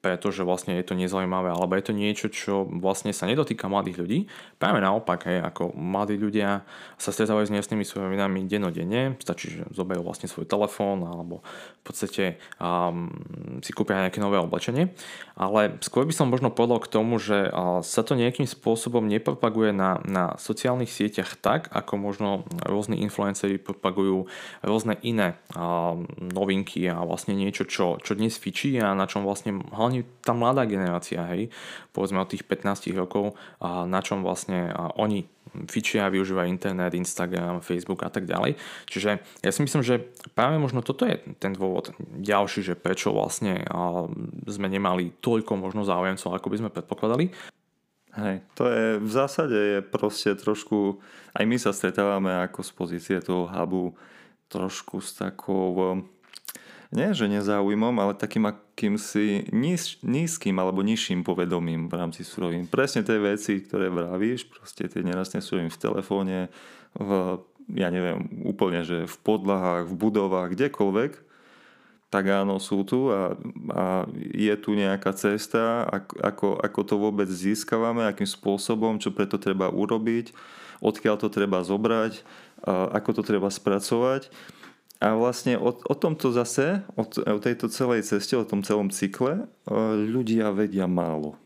pretože 0.00 0.48
vlastne 0.48 0.80
je 0.80 0.84
to 0.88 0.96
nezaujímavé, 0.96 1.52
alebo 1.52 1.76
je 1.76 1.84
to 1.84 1.92
niečo, 1.92 2.32
čo 2.32 2.64
vlastne 2.64 3.12
sa 3.12 3.28
nedotýka 3.28 3.68
mladých 3.68 4.00
ľudí. 4.00 4.18
Práve 4.56 4.80
naopak, 4.80 5.28
hej, 5.28 5.44
ako 5.44 5.76
mladí 5.76 6.16
ľudia 6.16 6.64
sa 6.96 7.12
stretávajú 7.12 7.52
s 7.52 7.54
nejasnými 7.54 7.84
surovinami 7.84 8.48
denodenne, 8.48 9.20
stačí, 9.20 9.60
že 9.60 9.68
zoberú 9.76 10.00
vlastne 10.00 10.24
svoj 10.24 10.48
telefón 10.48 11.04
alebo 11.04 11.44
v 11.44 11.82
podstate 11.84 12.40
um, 12.56 13.12
si 13.60 13.76
kúpia 13.76 14.00
nejaké 14.00 14.24
nové 14.24 14.40
oblečenie. 14.40 14.96
Ale 15.36 15.76
skôr 15.84 16.08
by 16.08 16.16
som 16.16 16.32
možno 16.32 16.48
povedal 16.48 16.80
k 16.80 16.92
tomu, 16.92 17.20
že 17.20 17.52
uh, 17.52 17.84
sa 17.84 18.00
to 18.00 18.16
nejakým 18.16 18.48
spôsobom 18.48 19.04
nepropaguje 19.04 19.76
na, 19.76 20.00
na 20.08 20.36
sociálnych 20.40 20.88
sieťach 20.88 21.36
tak, 21.36 21.68
ako 21.76 22.00
možno 22.00 22.28
rôzni 22.64 23.04
influenceri 23.04 23.60
propagujú 23.60 24.32
rôzne 24.64 24.96
iné 25.04 25.36
uh, 25.52 25.92
novinky 26.16 26.88
a 26.88 27.04
vlastne 27.04 27.36
niečo, 27.36 27.68
čo, 27.68 28.00
čo 28.00 28.16
dnes 28.16 28.40
fičí 28.40 28.80
a 28.80 28.96
na 28.96 29.04
čom 29.04 29.28
vlastne 29.28 29.60
hlavne 29.90 30.06
tá 30.22 30.30
mladá 30.30 30.62
generácia, 30.70 31.26
hej, 31.34 31.50
povedzme 31.90 32.22
od 32.22 32.30
tých 32.30 32.46
15 32.46 32.94
rokov, 32.94 33.34
a 33.58 33.82
na 33.82 33.98
čom 33.98 34.22
vlastne 34.22 34.70
oni 34.94 35.26
fičia, 35.66 36.06
využívajú 36.06 36.46
internet, 36.46 36.94
Instagram, 36.94 37.58
Facebook 37.58 38.06
a 38.06 38.10
tak 38.14 38.30
ďalej. 38.30 38.54
Čiže 38.86 39.18
ja 39.42 39.50
si 39.50 39.60
myslím, 39.66 39.82
že 39.82 39.98
práve 40.38 40.62
možno 40.62 40.78
toto 40.86 41.02
je 41.02 41.18
ten 41.42 41.50
dôvod 41.50 41.90
ďalší, 42.22 42.62
že 42.62 42.78
prečo 42.78 43.10
vlastne 43.10 43.66
sme 44.46 44.70
nemali 44.70 45.10
toľko 45.18 45.58
možno 45.58 45.82
záujemcov, 45.82 46.30
ako 46.30 46.46
by 46.46 46.56
sme 46.62 46.70
predpokladali. 46.70 47.34
Hej, 48.14 48.42
to 48.54 48.62
je 48.70 48.86
v 49.02 49.10
zásade 49.10 49.54
je 49.54 49.78
proste 49.82 50.34
trošku, 50.38 51.02
aj 51.34 51.44
my 51.46 51.56
sa 51.58 51.74
stretávame 51.74 52.30
ako 52.46 52.62
z 52.62 52.70
pozície 52.74 53.16
toho 53.18 53.50
hubu 53.50 53.94
trošku 54.50 55.02
s 55.02 55.18
takou 55.18 56.02
nie 56.90 57.14
že 57.14 57.30
nezáujmom, 57.30 57.94
ale 58.02 58.18
takým 58.18 58.50
akýmsi 58.50 59.50
níz, 59.54 60.02
nízkym 60.02 60.58
alebo 60.58 60.82
nižším 60.82 61.22
povedomím 61.22 61.86
v 61.86 61.94
rámci 61.94 62.26
surovín. 62.26 62.66
Presne 62.66 63.06
tie 63.06 63.18
veci, 63.22 63.62
ktoré 63.62 63.86
vravíš, 63.86 64.50
proste 64.50 64.90
tie 64.90 65.02
nerastné 65.06 65.38
suroviny 65.38 65.70
v 65.70 65.82
telefóne, 65.82 66.38
v, 66.98 67.38
ja 67.78 67.88
neviem, 67.94 68.42
úplne, 68.42 68.82
že 68.82 69.06
v 69.06 69.16
podlahách, 69.22 69.86
v 69.86 69.94
budovách, 69.94 70.58
kdekoľvek, 70.58 71.12
tak 72.10 72.26
áno, 72.26 72.58
sú 72.58 72.82
tu 72.82 73.06
a, 73.14 73.38
a 73.70 74.02
je 74.18 74.50
tu 74.58 74.74
nejaká 74.74 75.14
cesta, 75.14 75.86
ako, 76.18 76.58
ako 76.58 76.80
to 76.82 76.94
vôbec 76.98 77.30
získavame, 77.30 78.02
akým 78.02 78.26
spôsobom, 78.26 78.98
čo 78.98 79.14
preto 79.14 79.38
treba 79.38 79.70
urobiť, 79.70 80.34
odkiaľ 80.82 81.22
to 81.22 81.30
treba 81.30 81.62
zobrať, 81.62 82.26
ako 82.66 83.10
to 83.14 83.22
treba 83.22 83.46
spracovať. 83.46 84.26
A 85.00 85.16
vlastne 85.16 85.56
o, 85.56 85.72
o 85.72 85.94
tomto 85.96 86.28
zase, 86.28 86.84
o, 86.92 87.08
o 87.08 87.38
tejto 87.40 87.72
celej 87.72 88.04
ceste, 88.04 88.36
o 88.36 88.44
tom 88.44 88.60
celom 88.60 88.92
cykle, 88.92 89.48
ľudia 89.96 90.52
vedia 90.52 90.84
málo. 90.84 91.40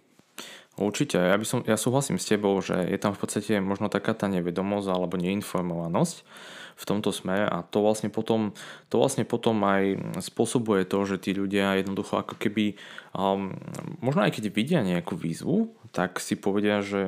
Určite, 0.74 1.22
ja, 1.22 1.38
by 1.38 1.46
som, 1.46 1.62
ja 1.62 1.78
súhlasím 1.78 2.18
s 2.18 2.26
tebou, 2.26 2.58
že 2.58 2.74
je 2.74 2.98
tam 2.98 3.14
v 3.14 3.22
podstate 3.22 3.62
možno 3.62 3.86
taká 3.86 4.10
tá 4.10 4.26
nevedomosť 4.26 4.90
alebo 4.90 5.14
neinformovanosť 5.22 6.26
v 6.74 6.84
tomto 6.84 7.14
smere 7.14 7.46
a 7.46 7.62
to 7.62 7.78
vlastne 7.78 8.10
potom, 8.10 8.50
to 8.90 8.98
vlastne 8.98 9.22
potom 9.22 9.62
aj 9.62 10.02
spôsobuje 10.18 10.82
to, 10.82 11.06
že 11.06 11.22
tí 11.22 11.30
ľudia 11.30 11.78
jednoducho 11.78 12.18
ako 12.18 12.34
keby 12.34 12.74
um, 13.14 13.54
možno 14.02 14.26
aj 14.26 14.34
keď 14.34 14.44
vidia 14.50 14.80
nejakú 14.82 15.14
výzvu, 15.14 15.70
tak 15.94 16.18
si 16.18 16.34
povedia, 16.34 16.82
že 16.82 17.06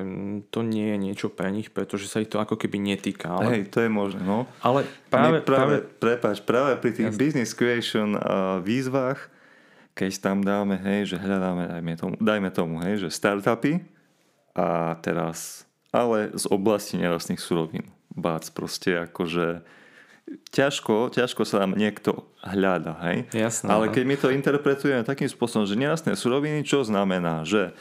to 0.55 0.63
nie 0.63 0.95
je 0.95 0.99
niečo 1.03 1.27
pre 1.27 1.51
nich, 1.51 1.75
pretože 1.75 2.07
sa 2.07 2.23
ich 2.23 2.31
to 2.31 2.39
ako 2.39 2.55
keby 2.55 2.79
netýka. 2.79 3.35
Ale... 3.35 3.51
Hej, 3.51 3.75
to 3.75 3.83
je 3.83 3.91
možné, 3.91 4.23
no. 4.23 4.47
Ale 4.63 4.87
práve... 5.11 5.43
práve, 5.43 5.43
práve... 5.43 5.75
Prepáč, 5.99 6.39
práve 6.39 6.79
pri 6.79 6.95
tých 6.95 7.11
jasne. 7.11 7.19
business 7.19 7.51
creation 7.51 8.15
uh, 8.15 8.63
výzvach, 8.63 9.27
keď 9.99 10.11
tam 10.23 10.47
dáme, 10.47 10.79
hej, 10.79 11.11
že 11.11 11.17
hľadáme, 11.19 11.67
dajme 11.67 11.95
tomu, 11.99 12.15
dajme 12.23 12.51
tomu 12.55 12.75
hej, 12.87 13.03
že 13.03 13.09
startupy 13.11 13.83
a 14.55 14.95
teraz, 15.03 15.67
ale 15.91 16.31
z 16.39 16.47
oblasti 16.47 16.95
nerastných 16.95 17.43
surovín. 17.43 17.91
Bác, 18.15 18.49
proste 18.55 19.03
akože 19.03 19.67
ťažko, 20.55 21.11
ťažko 21.11 21.43
sa 21.43 21.67
nám 21.67 21.75
niekto 21.75 22.25
hľada, 22.41 22.97
hej? 23.11 23.27
Jasné, 23.35 23.67
Ale 23.67 23.91
keď 23.91 24.05
my 24.07 24.17
to 24.17 24.29
interpretujeme 24.31 25.03
takým 25.03 25.31
spôsobom, 25.31 25.67
že 25.67 25.75
nerastné 25.75 26.15
suroviny, 26.15 26.63
čo 26.63 26.87
znamená, 26.87 27.43
že 27.43 27.75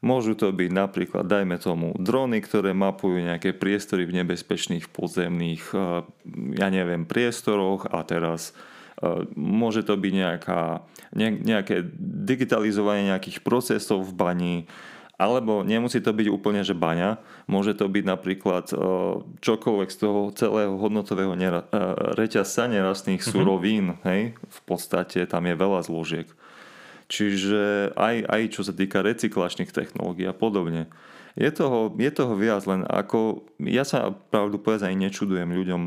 Môžu 0.00 0.32
to 0.32 0.48
byť 0.48 0.72
napríklad, 0.72 1.28
dajme 1.28 1.60
tomu, 1.60 1.92
drony, 2.00 2.40
ktoré 2.40 2.72
mapujú 2.72 3.20
nejaké 3.20 3.52
priestory 3.52 4.08
v 4.08 4.24
nebezpečných 4.24 4.88
podzemných, 4.88 5.76
eh, 5.76 6.08
ja 6.56 6.68
neviem, 6.72 7.04
priestoroch 7.04 7.84
a 7.84 8.00
teraz 8.08 8.56
eh, 8.96 9.28
môže 9.36 9.84
to 9.84 10.00
byť 10.00 10.12
nejaká, 10.16 10.88
nejaké 11.20 11.84
digitalizovanie 12.00 13.12
nejakých 13.12 13.44
procesov 13.44 14.08
v 14.08 14.16
bani, 14.16 14.56
alebo 15.20 15.60
nemusí 15.68 16.00
to 16.00 16.16
byť 16.16 16.32
úplne, 16.32 16.64
že 16.64 16.72
baňa, 16.72 17.20
môže 17.44 17.76
to 17.76 17.84
byť 17.84 18.04
napríklad 18.08 18.72
eh, 18.72 18.80
čokoľvek 19.20 19.88
z 19.92 19.98
toho 20.00 20.32
celého 20.32 20.80
hodnotového 20.80 21.36
nera- 21.36 21.68
reťazca 22.16 22.72
nerastných 22.72 23.20
mm-hmm. 23.20 23.36
surovín, 23.36 24.00
hej, 24.08 24.32
v 24.32 24.60
podstate 24.64 25.28
tam 25.28 25.44
je 25.44 25.60
veľa 25.60 25.84
zložiek. 25.84 26.39
Čiže 27.10 27.90
aj, 27.98 28.16
aj 28.30 28.42
čo 28.54 28.62
sa 28.62 28.70
týka 28.70 29.02
recyklačných 29.02 29.74
technológií 29.74 30.30
a 30.30 30.36
podobne. 30.36 30.86
Je 31.38 31.46
toho, 31.54 31.94
je 31.94 32.10
toho 32.10 32.34
viac, 32.34 32.66
len 32.66 32.82
ako 32.82 33.46
ja 33.62 33.86
sa 33.86 34.10
pravdu 34.10 34.58
povedať 34.58 34.90
aj 34.90 34.98
nečudujem 34.98 35.50
ľuďom, 35.54 35.82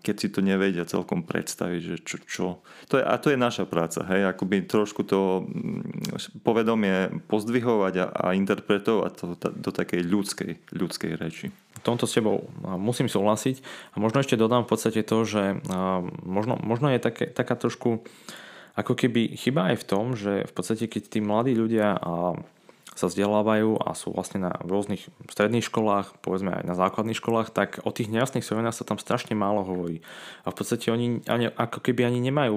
keď 0.00 0.14
si 0.16 0.28
to 0.32 0.40
nevedia 0.40 0.88
celkom 0.88 1.20
predstaviť, 1.20 1.80
že 1.84 1.96
čo, 2.00 2.16
čo. 2.24 2.46
To 2.88 2.96
je, 2.96 3.04
a 3.04 3.14
to 3.20 3.28
je 3.28 3.36
naša 3.36 3.68
práca, 3.68 4.04
hej, 4.08 4.24
akoby 4.24 4.64
trošku 4.64 5.04
to 5.04 5.44
mm, 5.44 6.40
povedomie 6.40 7.12
pozdvihovať 7.28 7.94
a, 8.02 8.06
a 8.08 8.26
interpretovať 8.40 9.12
to 9.12 9.24
do 9.52 9.70
takej 9.70 10.00
ľudskej, 10.00 10.52
ľudskej 10.72 11.12
reči. 11.20 11.52
V 11.52 11.82
tomto 11.84 12.08
s 12.08 12.16
tebou 12.16 12.48
musím 12.80 13.12
súhlasiť 13.12 13.60
a 13.92 14.00
možno 14.00 14.24
ešte 14.24 14.40
dodám 14.40 14.64
v 14.64 14.70
podstate 14.72 15.04
to, 15.04 15.28
že 15.28 15.60
možno, 16.24 16.56
možno 16.56 16.88
je 16.88 16.98
také, 17.04 17.28
taká 17.28 17.52
trošku 17.54 18.00
ako 18.76 18.92
keby 18.92 19.34
chyba 19.40 19.72
aj 19.72 19.76
v 19.80 19.88
tom, 19.88 20.04
že 20.12 20.44
v 20.44 20.52
podstate 20.52 20.84
keď 20.86 21.02
tí 21.08 21.18
mladí 21.24 21.56
ľudia 21.56 21.96
sa 22.96 23.12
vzdelávajú 23.12 23.76
a 23.76 23.92
sú 23.92 24.16
vlastne 24.16 24.48
na 24.48 24.52
rôznych 24.64 25.04
stredných 25.28 25.68
školách, 25.68 26.16
povedzme 26.24 26.56
aj 26.56 26.64
na 26.64 26.72
základných 26.72 27.20
školách, 27.20 27.52
tak 27.52 27.84
o 27.84 27.92
tých 27.92 28.08
nejasných 28.08 28.40
surovinách 28.40 28.72
sa 28.72 28.88
tam 28.88 28.96
strašne 28.96 29.36
málo 29.36 29.62
hovorí. 29.68 30.00
A 30.48 30.50
v 30.50 30.56
podstate 30.56 30.88
oni 30.88 31.20
ani, 31.28 31.52
ako 31.52 31.84
keby 31.84 32.08
ani 32.08 32.24
nemajú, 32.24 32.56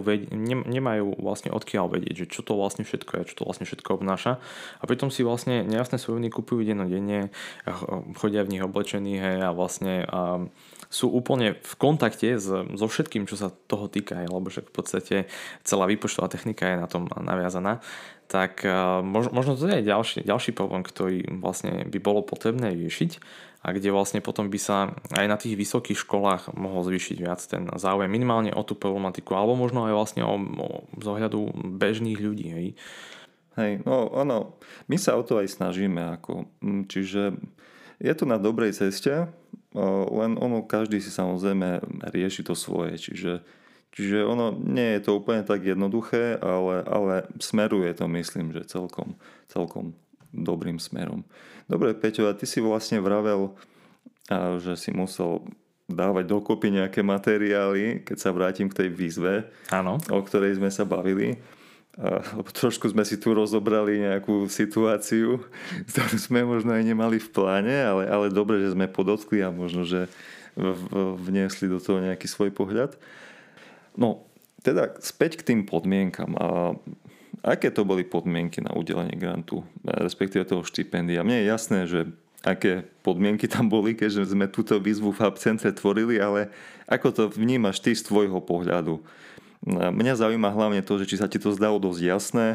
nemajú 0.65 1.19
vlastne 1.19 1.51
odkiaľ 1.51 1.91
vedieť, 1.91 2.25
že 2.25 2.31
čo 2.31 2.41
to 2.47 2.55
vlastne 2.55 2.87
všetko 2.87 3.11
je, 3.19 3.35
čo 3.35 3.43
to 3.43 3.43
vlastne 3.43 3.67
všetko 3.67 3.99
obnáša. 3.99 4.39
A 4.79 4.83
pritom 4.87 5.11
si 5.11 5.27
vlastne 5.27 5.67
nejasné 5.67 5.99
suroviny 5.99 6.31
kupujú 6.31 6.63
dennodenne, 6.63 7.35
chodia 8.15 8.47
v 8.47 8.55
nich 8.55 8.63
oblečení 8.63 9.19
hej, 9.19 9.43
a 9.43 9.51
vlastne 9.51 10.07
a 10.07 10.47
sú 10.89 11.11
úplne 11.11 11.53
v 11.53 11.73
kontakte 11.77 12.41
s, 12.41 12.49
so 12.49 12.85
všetkým, 12.89 13.29
čo 13.29 13.37
sa 13.37 13.53
toho 13.69 13.85
týka, 13.85 14.17
hej, 14.17 14.31
lebo 14.31 14.49
však 14.49 14.71
v 14.71 14.73
podstate 14.73 15.15
celá 15.61 15.85
výpočtová 15.85 16.31
technika 16.31 16.65
je 16.65 16.81
na 16.81 16.87
tom 16.89 17.05
naviazaná 17.13 17.83
tak 18.29 18.61
eh, 18.61 18.71
možno, 19.01 19.57
to 19.57 19.65
je 19.65 19.81
ďalší, 19.81 20.21
ďalší 20.21 20.53
problém, 20.53 20.85
ktorý 20.85 21.25
vlastne 21.41 21.83
by 21.89 21.97
bolo 21.97 22.21
potrebné 22.21 22.77
riešiť 22.77 23.17
a 23.59 23.75
kde 23.75 23.91
vlastne 23.91 24.23
potom 24.23 24.47
by 24.47 24.59
sa 24.61 24.95
aj 25.17 25.25
na 25.27 25.35
tých 25.35 25.59
vysokých 25.59 26.07
školách 26.07 26.55
mohol 26.55 26.87
zvýšiť 26.87 27.17
viac 27.19 27.41
ten 27.43 27.67
záujem 27.75 28.07
minimálne 28.07 28.55
o 28.55 28.63
tú 28.63 28.77
problematiku 28.77 29.35
alebo 29.35 29.59
možno 29.59 29.83
aj 29.89 29.93
vlastne 29.97 30.23
o, 30.23 30.39
o 30.39 30.67
zohľadu 30.95 31.51
bežných 31.75 32.21
ľudí. 32.21 32.47
Hej. 32.55 32.67
Hej, 33.59 33.83
no 33.83 34.07
ono, 34.15 34.55
my 34.87 34.95
sa 34.95 35.19
o 35.19 35.25
to 35.27 35.43
aj 35.43 35.51
snažíme, 35.51 35.99
ako, 36.15 36.47
čiže 36.87 37.35
je 37.99 38.13
to 38.15 38.23
na 38.23 38.39
dobrej 38.39 38.71
ceste, 38.71 39.27
len 40.07 40.31
ono 40.39 40.63
každý 40.63 41.03
si 41.03 41.11
samozrejme 41.11 41.83
rieši 42.15 42.47
to 42.47 42.55
svoje, 42.55 42.95
čiže 42.95 43.43
Čiže 43.89 44.21
ono 44.21 44.53
nie 44.53 44.95
je 44.97 45.01
to 45.03 45.17
úplne 45.17 45.41
tak 45.41 45.65
jednoduché, 45.65 46.37
ale, 46.39 46.85
ale 46.85 47.15
smeruje 47.41 47.89
to, 47.97 48.05
myslím, 48.05 48.53
že 48.53 48.69
celkom, 48.69 49.17
celkom 49.49 49.97
dobrým 50.29 50.77
smerom. 50.77 51.25
Dobre, 51.65 51.97
Peťo, 51.97 52.29
a 52.29 52.37
ty 52.37 52.45
si 52.45 52.61
vlastne 52.61 53.01
vravel, 53.01 53.57
že 54.61 54.77
si 54.77 54.93
musel 54.93 55.41
dávať 55.89 56.29
dokopy 56.29 56.69
nejaké 56.69 57.01
materiály, 57.01 58.05
keď 58.05 58.17
sa 58.21 58.29
vrátim 58.29 58.69
k 58.69 58.85
tej 58.85 58.89
výzve, 58.93 59.49
Áno. 59.73 59.97
o 60.13 60.19
ktorej 60.21 60.61
sme 60.61 60.69
sa 60.69 60.85
bavili. 60.85 61.41
Lebo 61.99 62.47
trošku 62.47 62.87
sme 62.93 63.03
si 63.03 63.19
tu 63.19 63.33
rozobrali 63.33 63.99
nejakú 63.99 64.45
situáciu, 64.47 65.41
ktorú 65.89 66.15
sme 66.15 66.45
možno 66.45 66.77
aj 66.77 66.83
nemali 66.85 67.17
v 67.17 67.29
pláne, 67.33 67.73
ale, 67.73 68.05
ale 68.05 68.29
dobre, 68.29 68.61
že 68.61 68.77
sme 68.77 68.85
podotkli 68.85 69.41
a 69.41 69.49
možno, 69.49 69.83
že 69.83 70.05
vniesli 71.25 71.71
do 71.71 71.81
toho 71.81 72.03
nejaký 72.03 72.29
svoj 72.29 72.53
pohľad. 72.53 72.95
No, 73.99 74.23
teda 74.63 74.95
späť 75.03 75.43
k 75.43 75.51
tým 75.51 75.67
podmienkam. 75.67 76.31
A 76.39 76.71
aké 77.43 77.67
to 77.67 77.83
boli 77.83 78.07
podmienky 78.07 78.63
na 78.63 78.71
udelenie 78.71 79.19
grantu, 79.19 79.67
respektíve 79.83 80.47
toho 80.47 80.63
štipendia? 80.63 81.27
Mne 81.27 81.43
je 81.43 81.51
jasné, 81.51 81.79
že 81.83 81.99
aké 82.39 82.87
podmienky 83.03 83.51
tam 83.51 83.67
boli, 83.67 83.91
keďže 83.91 84.31
sme 84.31 84.47
túto 84.47 84.79
výzvu 84.79 85.11
v 85.11 85.21
Hubcentre 85.27 85.75
tvorili, 85.75 86.23
ale 86.23 86.47
ako 86.87 87.07
to 87.11 87.23
vnímaš 87.27 87.83
ty 87.83 87.91
z 87.91 88.07
tvojho 88.07 88.39
pohľadu? 88.39 89.03
Mňa 89.67 90.23
zaujíma 90.23 90.55
hlavne 90.55 90.79
to, 90.79 90.95
že 91.03 91.05
či 91.11 91.19
sa 91.19 91.27
ti 91.27 91.35
to 91.35 91.51
zdalo 91.51 91.83
dosť 91.83 91.99
jasné, 91.99 92.47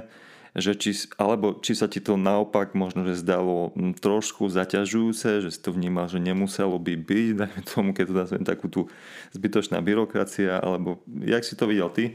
že 0.55 0.79
či, 0.79 0.95
alebo 1.19 1.59
či 1.59 1.75
sa 1.75 1.91
ti 1.91 1.99
to 1.99 2.15
naopak 2.15 2.79
možno, 2.79 3.03
že 3.03 3.19
zdalo 3.19 3.75
trošku 3.99 4.47
zaťažujúce, 4.47 5.43
že 5.43 5.51
si 5.51 5.59
to 5.59 5.75
vnímal, 5.75 6.07
že 6.07 6.23
nemuselo 6.23 6.79
by 6.79 6.95
byť, 6.95 7.29
dajme 7.43 7.61
tomu, 7.67 7.91
keď 7.91 8.05
to 8.07 8.15
nazvem 8.15 8.45
takú 8.47 8.71
tú 8.71 8.87
zbytočná 9.35 9.83
byrokracia, 9.83 10.63
alebo 10.63 11.03
jak 11.27 11.43
si 11.43 11.59
to 11.59 11.67
videl 11.67 11.91
ty. 11.91 12.15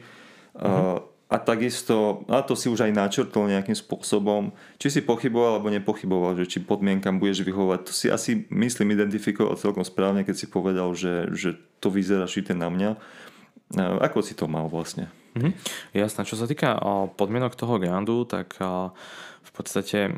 Uh-huh. 0.56 1.04
A 1.30 1.38
takisto, 1.38 2.26
a 2.26 2.42
to 2.42 2.58
si 2.58 2.74
už 2.74 2.90
aj 2.90 2.96
načrtol 2.96 3.54
nejakým 3.54 3.78
spôsobom, 3.78 4.50
či 4.82 4.90
si 4.90 5.06
pochyboval 5.06 5.62
alebo 5.62 5.70
nepochyboval, 5.70 6.34
že 6.42 6.50
či 6.50 6.58
podmienkam 6.58 7.22
budeš 7.22 7.46
vyhovať. 7.46 7.80
To 7.86 7.94
si 7.94 8.10
asi, 8.10 8.50
myslím, 8.50 8.98
identifikoval 8.98 9.54
celkom 9.54 9.86
správne, 9.86 10.26
keď 10.26 10.36
si 10.42 10.50
povedal, 10.50 10.90
že, 10.98 11.30
že 11.38 11.54
to 11.78 11.94
vyzerá 11.94 12.26
šité 12.26 12.58
na 12.58 12.74
mňa. 12.74 12.98
Ako 14.02 14.26
si 14.26 14.34
to 14.34 14.50
mal 14.50 14.66
vlastne? 14.66 15.14
Mm-hmm. 15.36 15.54
Jasné, 15.94 16.22
čo 16.26 16.40
sa 16.40 16.50
týka 16.50 16.78
podmienok 17.18 17.54
toho 17.54 17.78
grandu, 17.78 18.26
tak 18.26 18.58
v 18.60 19.52
podstate 19.52 20.16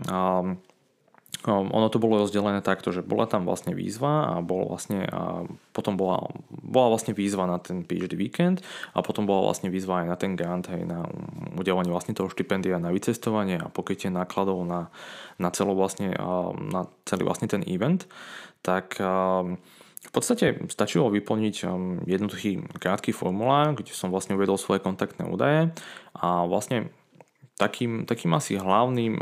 ono 1.41 1.87
to 1.89 1.97
bolo 1.97 2.21
rozdelené 2.21 2.61
takto, 2.61 2.93
že 2.93 3.01
bola 3.01 3.25
tam 3.25 3.49
vlastne 3.49 3.73
výzva 3.73 4.29
a 4.29 4.45
bolo 4.45 4.69
vlastne, 4.69 5.09
a 5.09 5.41
potom 5.73 5.97
bola, 5.97 6.29
bola 6.53 6.93
vlastne 6.93 7.17
výzva 7.17 7.49
na 7.49 7.57
ten 7.57 7.81
PhD 7.81 8.13
víkend 8.13 8.61
a 8.93 9.01
potom 9.01 9.25
bola 9.25 9.49
vlastne 9.49 9.73
výzva 9.73 10.05
aj 10.05 10.07
na 10.07 10.17
ten 10.21 10.37
grant, 10.37 10.69
aj 10.69 10.83
na 10.85 11.01
udelenie 11.57 11.89
vlastne 11.89 12.13
toho 12.13 12.29
štipendia 12.29 12.77
na 12.77 12.93
vycestovanie 12.93 13.57
a 13.57 13.73
pokrytie 13.73 14.13
nákladov 14.13 14.61
na, 14.69 14.93
na, 15.41 15.49
celo 15.49 15.73
vlastne, 15.73 16.13
na 16.69 16.85
celý 17.09 17.25
vlastne 17.25 17.49
ten 17.49 17.65
event, 17.65 18.05
tak 18.61 19.01
v 20.01 20.12
podstate 20.12 20.58
stačilo 20.74 21.13
vyplniť 21.13 21.55
um, 21.70 22.01
jednoduchý 22.10 22.65
krátky 22.81 23.13
formulár, 23.13 23.77
kde 23.77 23.93
som 23.93 24.10
vlastne 24.10 24.34
uvedol 24.34 24.58
svoje 24.58 24.81
kontaktné 24.81 25.29
údaje 25.29 25.70
a 26.17 26.43
vlastne 26.50 26.89
takým, 27.62 28.10
takým 28.10 28.34
asi 28.34 28.58
hlavným, 28.58 29.22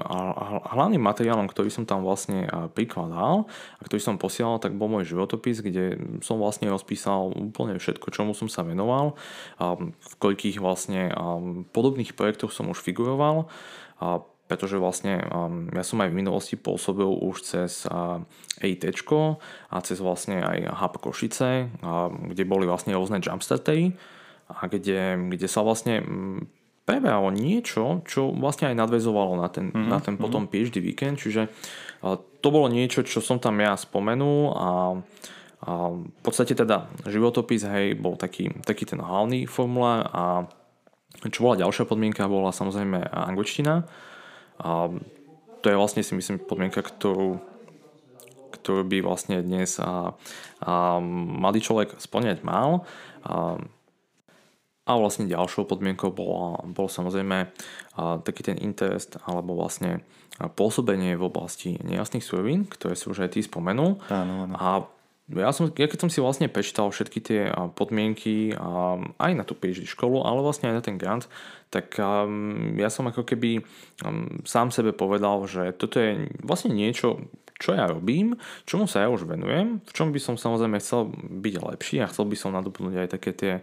hlavným 0.71 1.03
materiálom, 1.03 1.51
ktorý 1.51 1.67
som 1.67 1.83
tam 1.83 2.07
vlastne 2.07 2.47
prikladal 2.71 3.51
a 3.51 3.81
ktorý 3.83 3.99
som 3.99 4.15
posielal, 4.15 4.63
tak 4.63 4.79
bol 4.79 4.87
môj 4.87 5.11
životopis, 5.11 5.59
kde 5.59 5.99
som 6.23 6.39
vlastne 6.39 6.71
rozpísal 6.71 7.35
úplne 7.35 7.75
všetko, 7.75 8.15
čomu 8.15 8.31
som 8.31 8.47
sa 8.47 8.63
venoval, 8.63 9.19
v 9.91 10.13
koľkých 10.23 10.63
vlastne 10.63 11.11
podobných 11.75 12.15
projektoch 12.15 12.55
som 12.55 12.71
už 12.71 12.79
figuroval 12.79 13.51
pretože 14.49 14.81
vlastne 14.81 15.21
um, 15.29 15.69
ja 15.69 15.85
som 15.85 16.01
aj 16.01 16.09
v 16.09 16.25
minulosti 16.25 16.57
pôsobil 16.57 17.05
už 17.05 17.45
cez 17.45 17.85
uh, 17.85 18.17
EIT 18.57 18.89
a 19.69 19.77
cez 19.85 20.01
vlastne 20.01 20.41
aj 20.41 20.73
Hub 20.73 20.97
Košice, 20.97 21.69
uh, 21.69 22.09
kde 22.09 22.49
boli 22.49 22.65
vlastne 22.65 22.97
rôzne 22.97 23.21
jumpstartery 23.21 23.93
a 24.49 24.65
kde, 24.65 25.29
kde 25.37 25.45
sa 25.45 25.61
vlastne 25.61 26.01
um, 26.01 26.49
preberalo 26.89 27.29
niečo, 27.29 28.01
čo 28.09 28.33
vlastne 28.33 28.73
aj 28.73 28.75
nadvezovalo 28.81 29.37
na 29.37 29.53
ten, 29.53 29.69
mm-hmm. 29.69 29.85
na 29.93 30.01
ten 30.01 30.17
mhm. 30.17 30.21
potom 30.25 30.49
PhD 30.49 30.81
víkend, 30.81 31.21
čiže 31.21 31.45
uh, 32.01 32.17
to 32.41 32.49
bolo 32.49 32.65
niečo, 32.73 33.05
čo 33.05 33.21
som 33.21 33.37
tam 33.37 33.61
ja 33.61 33.77
spomenul 33.77 34.57
a 34.57 34.67
a 35.59 35.91
v 35.91 36.21
podstate 36.23 36.55
teda 36.55 36.87
životopis, 37.03 37.67
hej, 37.67 37.99
bol 37.99 38.15
taký, 38.15 38.47
taký 38.63 38.87
ten 38.87 39.03
hlavný 39.03 39.43
formulár 39.43 40.07
a 40.07 40.23
čo 41.27 41.43
bola 41.43 41.59
ďalšia 41.59 41.83
podmienka, 41.83 42.31
bola 42.31 42.55
samozrejme 42.55 43.03
angličtina 43.11 43.83
a 44.59 44.91
to 45.59 45.65
je 45.67 45.79
vlastne 45.79 46.03
si 46.03 46.15
myslím 46.15 46.39
podmienka, 46.39 46.79
ktorú, 46.83 47.39
ktorú 48.55 48.83
by 48.87 48.97
vlastne 49.03 49.43
dnes 49.43 49.79
a, 49.79 50.15
a 50.63 50.99
mladý 51.03 51.59
človek 51.63 51.99
splňať 51.99 52.43
mal. 52.43 52.87
A, 53.23 53.59
a 54.89 54.91
vlastne 54.97 55.29
ďalšou 55.29 55.69
podmienkou 55.69 56.09
bol, 56.15 56.59
bol 56.71 56.87
samozrejme 56.87 57.37
a, 57.45 58.19
taký 58.23 58.41
ten 58.43 58.57
interest 58.59 59.19
alebo 59.27 59.55
vlastne 59.55 60.03
pôsobenie 60.39 61.19
v 61.19 61.27
oblasti 61.27 61.75
nejasných 61.83 62.23
surovín, 62.23 62.63
ktoré 62.63 62.95
si 62.95 63.11
už 63.11 63.27
aj 63.27 63.35
ty 63.35 63.43
spomenul. 63.43 63.99
Áno, 64.07 64.47
áno. 64.47 64.55
A 64.55 64.87
ja, 65.35 65.53
som, 65.53 65.69
ja 65.69 65.85
keď 65.85 65.99
som 66.07 66.09
si 66.09 66.23
vlastne 66.23 66.49
prečítal 66.49 66.89
všetky 66.89 67.19
tie 67.21 67.41
podmienky 67.77 68.57
aj 69.17 69.31
na 69.37 69.43
tú 69.45 69.53
PhD 69.53 69.85
školu, 69.85 70.25
ale 70.25 70.41
vlastne 70.41 70.73
aj 70.73 70.75
na 70.79 70.83
ten 70.83 70.97
grant, 70.97 71.29
tak 71.69 72.01
um, 72.01 72.73
ja 72.81 72.89
som 72.89 73.05
ako 73.05 73.21
keby 73.21 73.61
um, 74.01 74.41
sám 74.41 74.73
sebe 74.73 74.89
povedal, 74.89 75.45
že 75.45 75.69
toto 75.77 76.01
je 76.01 76.25
vlastne 76.41 76.73
niečo, 76.73 77.29
čo 77.59 77.75
ja 77.75 77.91
robím, 77.91 78.39
čomu 78.63 78.87
sa 78.87 79.03
ja 79.03 79.11
už 79.11 79.27
venujem, 79.27 79.83
v 79.83 79.91
čom 79.91 80.15
by 80.15 80.19
som 80.23 80.39
samozrejme 80.39 80.79
chcel 80.79 81.11
byť 81.13 81.53
lepší 81.59 81.99
a 81.99 82.07
chcel 82.07 82.23
by 82.31 82.39
som 82.39 82.55
nadobudnúť 82.55 83.03
aj 83.03 83.09
také 83.11 83.35
tie 83.35 83.53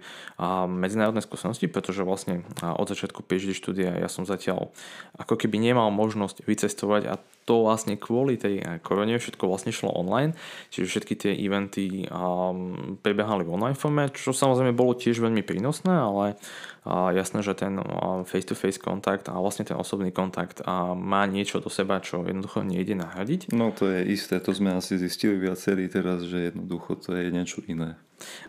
medzinárodné 0.69 1.25
skúsenosti, 1.25 1.65
pretože 1.65 2.05
vlastne 2.05 2.45
od 2.61 2.85
začiatku 2.85 3.25
PhD 3.25 3.57
štúdia 3.57 3.97
ja 3.97 4.13
som 4.13 4.29
zatiaľ 4.29 4.69
ako 5.17 5.41
keby 5.41 5.57
nemal 5.57 5.89
možnosť 5.89 6.45
vycestovať 6.45 7.03
a 7.09 7.17
to 7.47 7.63
vlastne 7.63 7.95
kvôli 7.95 8.35
tej 8.35 8.59
korone 8.83 9.15
všetko 9.17 9.47
vlastne 9.47 9.71
šlo 9.71 9.95
online, 9.95 10.35
čiže 10.75 10.91
všetky 10.91 11.15
tie 11.15 11.33
eventy 11.33 12.11
um, 12.11 12.99
prebiehali 12.99 13.47
v 13.47 13.55
online 13.55 13.79
forme, 13.79 14.11
čo 14.11 14.35
samozrejme 14.35 14.75
bolo 14.75 14.99
tiež 14.99 15.23
veľmi 15.23 15.47
prínosné, 15.47 15.95
ale 15.95 16.35
uh, 16.35 17.15
jasné, 17.15 17.47
že 17.47 17.55
ten 17.55 17.79
uh, 17.79 18.27
face-to-face 18.27 18.83
kontakt 18.83 19.31
a 19.31 19.39
vlastne 19.39 19.63
ten 19.63 19.79
osobný 19.79 20.11
kontakt 20.11 20.59
uh, 20.67 20.99
má 20.99 21.23
niečo 21.31 21.63
do 21.63 21.71
seba, 21.71 22.03
čo 22.03 22.27
jednoducho 22.27 22.67
nejde 22.67 22.99
nahradiť. 22.99 23.55
No 23.55 23.71
to 23.71 23.87
je 23.95 24.11
isté, 24.11 24.43
to 24.43 24.51
sme 24.51 24.75
asi 24.75 24.99
zistili 24.99 25.39
viacerí 25.39 25.87
teraz, 25.87 26.27
že 26.27 26.51
jednoducho 26.51 26.99
to 26.99 27.15
je 27.15 27.31
niečo 27.31 27.63
iné. 27.71 27.95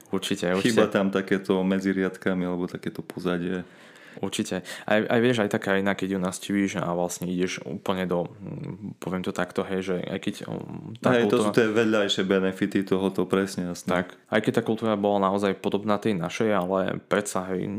Určite, 0.10 0.50
určite. 0.58 0.74
Chyba 0.74 0.90
tam 0.90 1.14
takéto 1.14 1.62
medzi 1.62 1.94
riadkami 1.94 2.50
alebo 2.50 2.66
takéto 2.66 3.06
pozadie. 3.06 3.62
Určite. 4.18 4.66
Aj, 4.90 5.00
aj 5.00 5.20
vieš, 5.22 5.38
aj 5.46 5.54
taká 5.54 5.78
iná, 5.78 5.94
keď 5.94 6.18
ju 6.18 6.20
nastivíš 6.20 6.72
a 6.82 6.90
vlastne 6.94 7.30
ideš 7.30 7.62
úplne 7.64 8.10
do, 8.10 8.32
poviem 8.98 9.22
to 9.22 9.30
takto, 9.30 9.62
hej, 9.62 9.82
že 9.84 9.96
aj 10.02 10.20
keď... 10.20 10.34
Hm, 10.50 11.02
tá 11.02 11.10
aj 11.14 11.22
kultúra, 11.26 11.30
to 11.30 11.38
sú 11.38 11.50
tie 11.54 11.68
vedľajšie 11.70 12.24
benefity 12.26 12.80
tohoto, 12.82 13.30
presne, 13.30 13.70
jasne. 13.70 13.90
Tak, 13.90 14.18
aj 14.30 14.40
keď 14.42 14.52
tá 14.58 14.64
kultúra 14.66 14.94
bola 14.98 15.30
naozaj 15.30 15.58
podobná 15.62 16.02
tej 16.02 16.18
našej, 16.18 16.50
ale 16.50 16.98
predsa, 17.06 17.46
hej, 17.54 17.70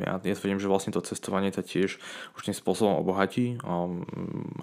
ja, 0.00 0.16
ja 0.20 0.34
tvrdím, 0.34 0.60
že 0.60 0.70
vlastne 0.70 0.94
to 0.94 1.04
cestovanie 1.04 1.52
to 1.52 1.60
tiež 1.60 2.00
už 2.34 2.40
tým 2.40 2.56
spôsobom 2.56 2.96
obohatí 3.00 3.60
a, 3.60 3.88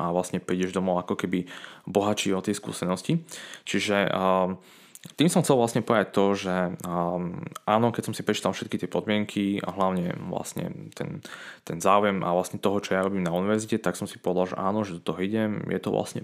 a 0.02 0.06
vlastne 0.10 0.42
prídeš 0.42 0.74
domov 0.74 1.02
ako 1.06 1.16
keby 1.18 1.46
bohatší 1.86 2.34
o 2.34 2.42
tie 2.42 2.58
skúsenosti. 2.58 3.22
Čiže 3.66 4.10
a, 4.10 4.58
tým 5.02 5.34
som 5.34 5.42
chcel 5.42 5.58
vlastne 5.58 5.82
povedať 5.82 6.14
to, 6.14 6.26
že 6.38 6.56
um, 6.86 7.42
áno, 7.66 7.90
keď 7.90 8.04
som 8.06 8.14
si 8.14 8.22
prečítal 8.22 8.54
všetky 8.54 8.86
tie 8.86 8.90
podmienky 8.90 9.58
a 9.58 9.74
hlavne 9.74 10.14
vlastne 10.30 10.94
ten, 10.94 11.26
ten 11.66 11.82
záujem 11.82 12.22
a 12.22 12.30
vlastne 12.38 12.62
toho, 12.62 12.78
čo 12.78 12.94
ja 12.94 13.02
robím 13.02 13.26
na 13.26 13.34
univerzite, 13.34 13.82
tak 13.82 13.98
som 13.98 14.06
si 14.06 14.22
povedal, 14.22 14.54
že 14.54 14.62
áno, 14.62 14.86
že 14.86 15.02
do 15.02 15.02
toho 15.02 15.18
idem, 15.26 15.66
je 15.74 15.82
to 15.82 15.90
vlastne, 15.90 16.22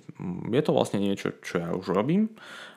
je 0.53 0.61
to 0.61 0.71
vlastne 0.77 1.01
niečo, 1.01 1.33
čo 1.41 1.57
ja 1.57 1.73
už 1.73 1.89
robím 1.89 2.29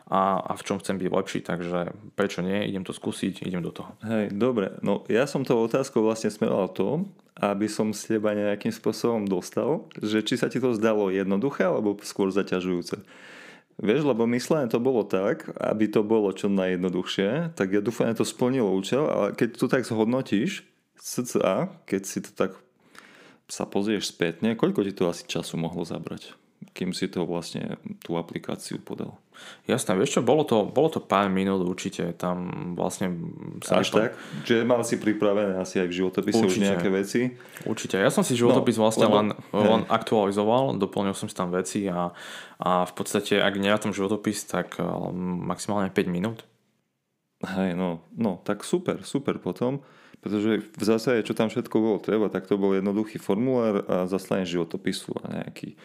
a, 0.09 0.41
a 0.41 0.53
v 0.57 0.65
čom 0.65 0.81
chcem 0.81 0.97
byť 0.97 1.09
lepší, 1.13 1.41
takže 1.45 1.93
prečo 2.17 2.41
nie, 2.41 2.65
idem 2.65 2.83
to 2.83 2.97
skúsiť, 2.97 3.45
idem 3.45 3.61
do 3.61 3.69
toho. 3.69 3.93
Hej, 4.01 4.33
dobre, 4.33 4.81
no 4.81 5.05
ja 5.13 5.29
som 5.29 5.45
tou 5.45 5.61
otázkou 5.61 6.01
vlastne 6.01 6.33
smeroval 6.33 6.73
to, 6.73 7.05
aby 7.45 7.69
som 7.69 7.93
z 7.93 8.17
teba 8.17 8.33
nejakým 8.33 8.73
spôsobom 8.73 9.29
dostal, 9.29 9.85
že 10.01 10.25
či 10.25 10.41
sa 10.41 10.49
ti 10.49 10.65
to 10.65 10.73
zdalo 10.73 11.13
jednoduché 11.13 11.69
alebo 11.69 12.01
skôr 12.01 12.33
zaťažujúce. 12.33 13.05
Vieš, 13.81 14.05
lebo 14.05 14.29
myslené 14.29 14.69
to 14.69 14.77
bolo 14.77 15.09
tak, 15.09 15.49
aby 15.57 15.89
to 15.89 16.05
bolo 16.05 16.29
čo 16.37 16.53
najjednoduchšie, 16.53 17.57
tak 17.57 17.73
ja 17.73 17.81
dúfam, 17.81 18.13
že 18.13 18.21
to 18.21 18.29
splnilo 18.29 18.69
účel, 18.77 19.09
ale 19.09 19.33
keď 19.33 19.57
to 19.57 19.67
tak 19.73 19.89
zhodnotíš, 19.89 20.69
cca, 21.01 21.73
keď 21.89 22.03
si 22.05 22.21
to 22.21 22.31
tak 22.37 22.53
sa 23.49 23.65
pozrieš 23.65 24.13
spätne, 24.13 24.53
koľko 24.53 24.85
ti 24.85 24.93
to 24.93 25.09
asi 25.09 25.25
času 25.25 25.57
mohlo 25.57 25.83
zabrať? 25.83 26.37
Kým 26.77 26.93
si 26.93 27.09
to 27.09 27.25
vlastne 27.25 27.81
tú 28.05 28.21
aplikáciu 28.21 28.79
podal. 28.79 29.17
Jasné, 29.65 29.97
vieš 29.97 30.19
čo, 30.19 30.21
bolo 30.21 30.45
to, 30.45 30.69
bolo 30.69 30.93
to 30.93 31.01
pár 31.01 31.33
minút 31.33 31.65
určite, 31.65 32.13
tam 32.21 32.53
vlastne 32.77 33.17
sa 33.65 33.81
Až 33.81 33.89
tak? 33.97 34.13
Že 34.45 34.69
mal 34.69 34.85
si 34.85 35.01
pripravené 35.01 35.57
asi 35.57 35.81
aj 35.81 35.89
v 35.89 35.95
životopise 35.97 36.37
určite. 36.37 36.53
už 36.53 36.57
nejaké 36.61 36.89
veci? 36.93 37.21
Určite, 37.65 37.97
ja 37.97 38.13
som 38.13 38.21
si 38.21 38.37
životopis 38.37 38.77
no, 38.77 38.85
vlastne 38.85 39.09
lebo, 39.09 39.17
len, 39.17 39.29
len 39.57 39.83
aktualizoval, 39.89 40.77
doplnil 40.77 41.17
som 41.17 41.25
si 41.25 41.33
tam 41.33 41.49
veci 41.49 41.89
a, 41.89 42.13
a 42.61 42.71
v 42.85 42.93
podstate, 42.93 43.41
ak 43.41 43.55
tom 43.81 43.97
životopis, 43.97 44.45
tak 44.45 44.77
eh, 44.77 44.85
maximálne 45.49 45.89
5 45.89 45.97
minút. 46.13 46.45
Hej, 47.41 47.73
no, 47.73 48.05
no, 48.13 48.45
tak 48.45 48.61
super, 48.69 49.01
super 49.01 49.41
potom, 49.41 49.81
pretože 50.21 50.61
v 50.61 50.85
zásade, 50.85 51.25
čo 51.25 51.33
tam 51.33 51.49
všetko 51.49 51.73
bolo 51.81 51.97
treba, 51.97 52.29
tak 52.29 52.45
to 52.45 52.61
bol 52.61 52.77
jednoduchý 52.77 53.17
formulár 53.17 53.81
a 53.89 54.05
zaslanie 54.05 54.45
životopisu 54.45 55.17
a 55.25 55.41
nejaký 55.41 55.81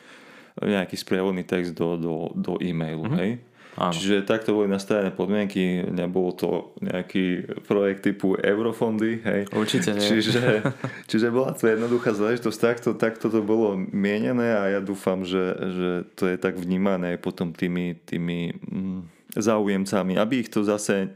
nejaký 0.61 0.95
sprievodný 0.95 1.43
text 1.43 1.75
do, 1.75 1.99
do, 1.99 2.15
do 2.31 2.53
e-mailu. 2.63 3.07
Mm-hmm. 3.07 3.19
Hej? 3.19 3.31
Áno. 3.75 3.91
Čiže 3.91 4.23
takto 4.23 4.55
boli 4.55 4.71
nastavené 4.71 5.11
podmienky, 5.11 5.83
nebolo 5.91 6.31
to 6.31 6.71
nejaký 6.79 7.43
projekt 7.67 8.07
typu 8.07 8.39
eurofondy, 8.39 9.19
hej. 9.19 9.51
Určite 9.51 9.91
nie. 9.91 9.99
Čiže, 9.99 10.63
čiže 11.11 11.27
bola 11.27 11.51
to 11.51 11.67
jednoduchá 11.67 12.15
záležitosť, 12.15 12.59
takto, 12.59 12.89
takto 12.95 13.27
to 13.27 13.43
bolo 13.43 13.75
mienené 13.75 14.55
a 14.55 14.71
ja 14.71 14.79
dúfam, 14.79 15.27
že, 15.27 15.43
že 15.59 15.89
to 16.15 16.31
je 16.31 16.39
tak 16.39 16.55
vnímané 16.55 17.19
potom 17.19 17.51
tými, 17.51 17.99
tými 18.07 18.55
mm, 18.55 18.99
záujemcami, 19.35 20.15
aby 20.15 20.47
ich 20.47 20.49
to 20.55 20.63
zase 20.63 21.11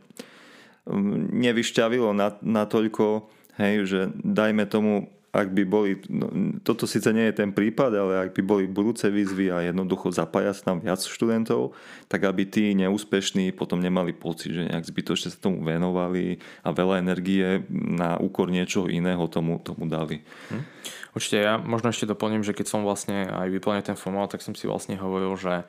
mm, 0.84 1.32
nevyšťavilo 1.32 2.12
natoľko, 2.44 3.32
hej, 3.56 3.88
že 3.88 4.00
dajme 4.20 4.68
tomu 4.68 5.08
ak 5.30 5.54
by 5.54 5.64
boli, 5.66 5.92
no, 6.10 6.58
toto 6.66 6.90
síce 6.90 7.14
nie 7.14 7.30
je 7.30 7.46
ten 7.46 7.54
prípad, 7.54 7.92
ale 7.94 8.14
ak 8.26 8.34
by 8.34 8.42
boli 8.42 8.64
budúce 8.66 9.06
výzvy 9.14 9.54
a 9.54 9.62
jednoducho 9.70 10.10
zapájať 10.10 10.66
tam 10.66 10.82
viac 10.82 10.98
študentov, 11.06 11.78
tak 12.10 12.26
aby 12.26 12.50
tí 12.50 12.74
neúspešní 12.74 13.54
potom 13.54 13.78
nemali 13.78 14.10
pocit, 14.10 14.58
že 14.58 14.66
nejak 14.66 14.90
zbytočne 14.90 15.30
sa 15.30 15.38
tomu 15.38 15.62
venovali 15.62 16.42
a 16.66 16.74
veľa 16.74 17.06
energie 17.06 17.62
na 17.70 18.18
úkor 18.18 18.50
niečoho 18.50 18.90
iného 18.90 19.22
tomu, 19.30 19.62
tomu 19.62 19.86
dali. 19.86 20.26
Hm. 20.50 20.66
Určite 21.14 21.38
ja 21.46 21.62
možno 21.62 21.94
ešte 21.94 22.10
doplním, 22.10 22.42
že 22.42 22.58
keď 22.58 22.66
som 22.66 22.82
vlastne 22.82 23.30
aj 23.30 23.54
vyplnil 23.54 23.86
ten 23.86 23.98
formál, 23.98 24.30
tak 24.30 24.42
som 24.42 24.58
si 24.58 24.66
vlastne 24.66 24.98
hovoril, 24.98 25.38
že, 25.38 25.66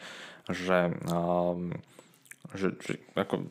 že, 0.49 0.93
um, 1.09 1.73
že, 2.57 2.77
že 2.81 2.97
ako 3.13 3.45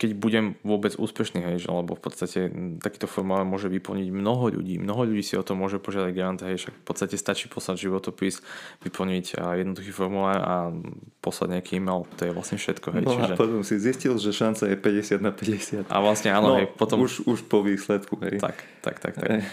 keď 0.00 0.16
budem 0.16 0.56
vôbec 0.64 0.96
úspešný, 0.96 1.44
hej, 1.44 1.56
že, 1.60 1.68
lebo 1.68 1.92
v 1.92 2.00
podstate 2.00 2.48
takýto 2.80 3.04
formulár 3.04 3.44
môže 3.44 3.68
vyplniť 3.68 4.08
mnoho 4.08 4.48
ľudí. 4.56 4.80
Mnoho 4.80 5.04
ľudí 5.04 5.20
si 5.20 5.36
o 5.36 5.44
to 5.44 5.52
môže 5.52 5.76
požiadať 5.76 6.10
grant, 6.16 6.40
hej, 6.40 6.56
však 6.56 6.72
v 6.72 6.84
podstate 6.88 7.20
stačí 7.20 7.52
poslať 7.52 7.84
životopis, 7.84 8.40
vyplniť 8.80 9.36
jednoduchý 9.36 9.92
formulár 9.92 10.40
a 10.40 10.72
poslať 11.20 11.60
nejaký 11.60 11.76
e-mail, 11.76 12.08
to 12.16 12.24
je 12.24 12.32
vlastne 12.32 12.56
všetko. 12.56 12.96
Hej, 12.96 13.04
no 13.04 13.12
čiže... 13.12 13.24
a 13.28 13.36
potom 13.36 13.60
si 13.60 13.76
zistil, 13.76 14.16
že 14.16 14.32
šanca 14.32 14.72
je 14.72 14.76
50 14.80 15.20
na 15.20 15.32
50. 15.36 15.92
A 15.92 15.96
vlastne 16.00 16.32
áno, 16.32 16.56
no, 16.56 16.64
hej, 16.64 16.72
potom... 16.72 17.04
Už, 17.04 17.28
už 17.28 17.44
po 17.44 17.60
výsledku, 17.60 18.16
hej. 18.24 18.40
Tak, 18.40 18.56
tak, 18.80 18.96
tak. 19.04 19.20
tak. 19.20 19.28
Hej 19.28 19.44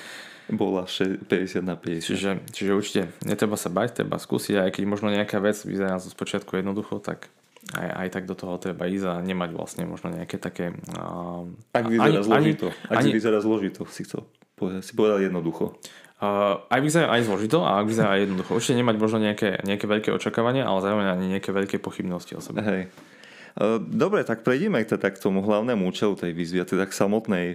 bola 0.47 0.87
50 0.87 1.27
na 1.59 1.75
50. 1.75 2.07
Čiže, 2.07 2.31
čiže 2.55 2.71
určite 2.71 3.01
netreba 3.27 3.59
sa 3.59 3.67
bať, 3.67 3.99
treba 3.99 4.15
skúsiť, 4.15 4.55
aj 4.63 4.79
keď 4.79 4.83
možno 4.87 5.11
nejaká 5.11 5.43
vec 5.43 5.59
vyzerá 5.67 5.99
zo 5.99 6.07
spočiatku 6.07 6.55
jednoducho, 6.55 7.03
tak 7.03 7.27
aj, 7.75 7.87
aj 8.05 8.07
tak 8.15 8.23
do 8.23 8.35
toho 8.37 8.55
treba 8.55 8.87
ísť 8.87 9.05
a 9.11 9.19
nemať 9.19 9.49
vlastne 9.51 9.83
možno 9.83 10.15
nejaké 10.15 10.39
také... 10.39 10.71
Uh, 10.95 11.51
ak 11.75 11.85
vyzerá 11.91 12.19
ani, 12.19 12.23
zložito. 12.23 12.67
Ani, 12.71 12.87
ak 12.87 12.97
ani, 13.03 13.09
vyzerá 13.11 13.37
zložito, 13.43 13.81
si 13.91 14.07
chcel 14.07 14.23
povedať, 14.55 14.81
si 14.87 14.93
povedal 14.95 15.19
jednoducho. 15.19 15.75
Uh, 16.17 16.63
aj 16.71 16.79
vyzerá 16.81 17.07
aj 17.13 17.27
zložito 17.27 17.61
a 17.61 17.83
ak 17.83 17.85
vyzerá 17.91 18.15
aj 18.15 18.21
jednoducho. 18.23 18.51
Určite 18.55 18.79
nemať 18.79 18.95
možno 18.95 19.17
nejaké, 19.19 19.49
nejaké 19.67 19.85
veľké 19.85 20.09
očakávania, 20.15 20.63
ale 20.63 20.79
zároveň 20.79 21.07
ani 21.11 21.25
nejaké 21.37 21.51
veľké 21.51 21.77
pochybnosti 21.83 22.33
o 22.33 22.41
sebe. 22.41 22.63
Hej. 22.63 22.81
Uh, 23.57 23.77
dobre, 23.83 24.23
tak 24.23 24.47
prejdime 24.47 24.81
k, 24.81 24.95
teda 24.95 25.11
k 25.11 25.21
tomu 25.21 25.43
hlavnému 25.43 25.83
účelu 25.85 26.15
tej 26.15 26.31
výzvy, 26.31 26.63
teda 26.63 26.87
k 26.87 26.93
samotnej 26.95 27.47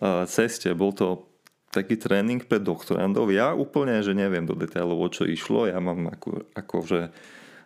uh, 0.00 0.24
ceste. 0.30 0.70
Bol 0.72 0.94
to 0.94 1.26
taký 1.74 2.00
tréning 2.00 2.40
pre 2.40 2.56
doktorandov. 2.56 3.28
Ja 3.28 3.52
úplne, 3.52 4.00
že 4.00 4.16
neviem 4.16 4.48
do 4.48 4.56
detailov, 4.56 4.96
o 4.96 5.08
čo 5.12 5.28
išlo. 5.28 5.68
Ja 5.68 5.76
mám 5.76 6.08
ako, 6.08 6.48
ako 6.56 6.76
že 6.88 7.00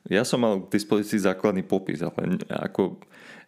ja 0.08 0.24
som 0.24 0.40
mal 0.40 0.64
k 0.64 0.72
dispozícii 0.72 1.20
základný 1.20 1.60
popis, 1.66 2.00
ale 2.00 2.40
ako 2.48 2.96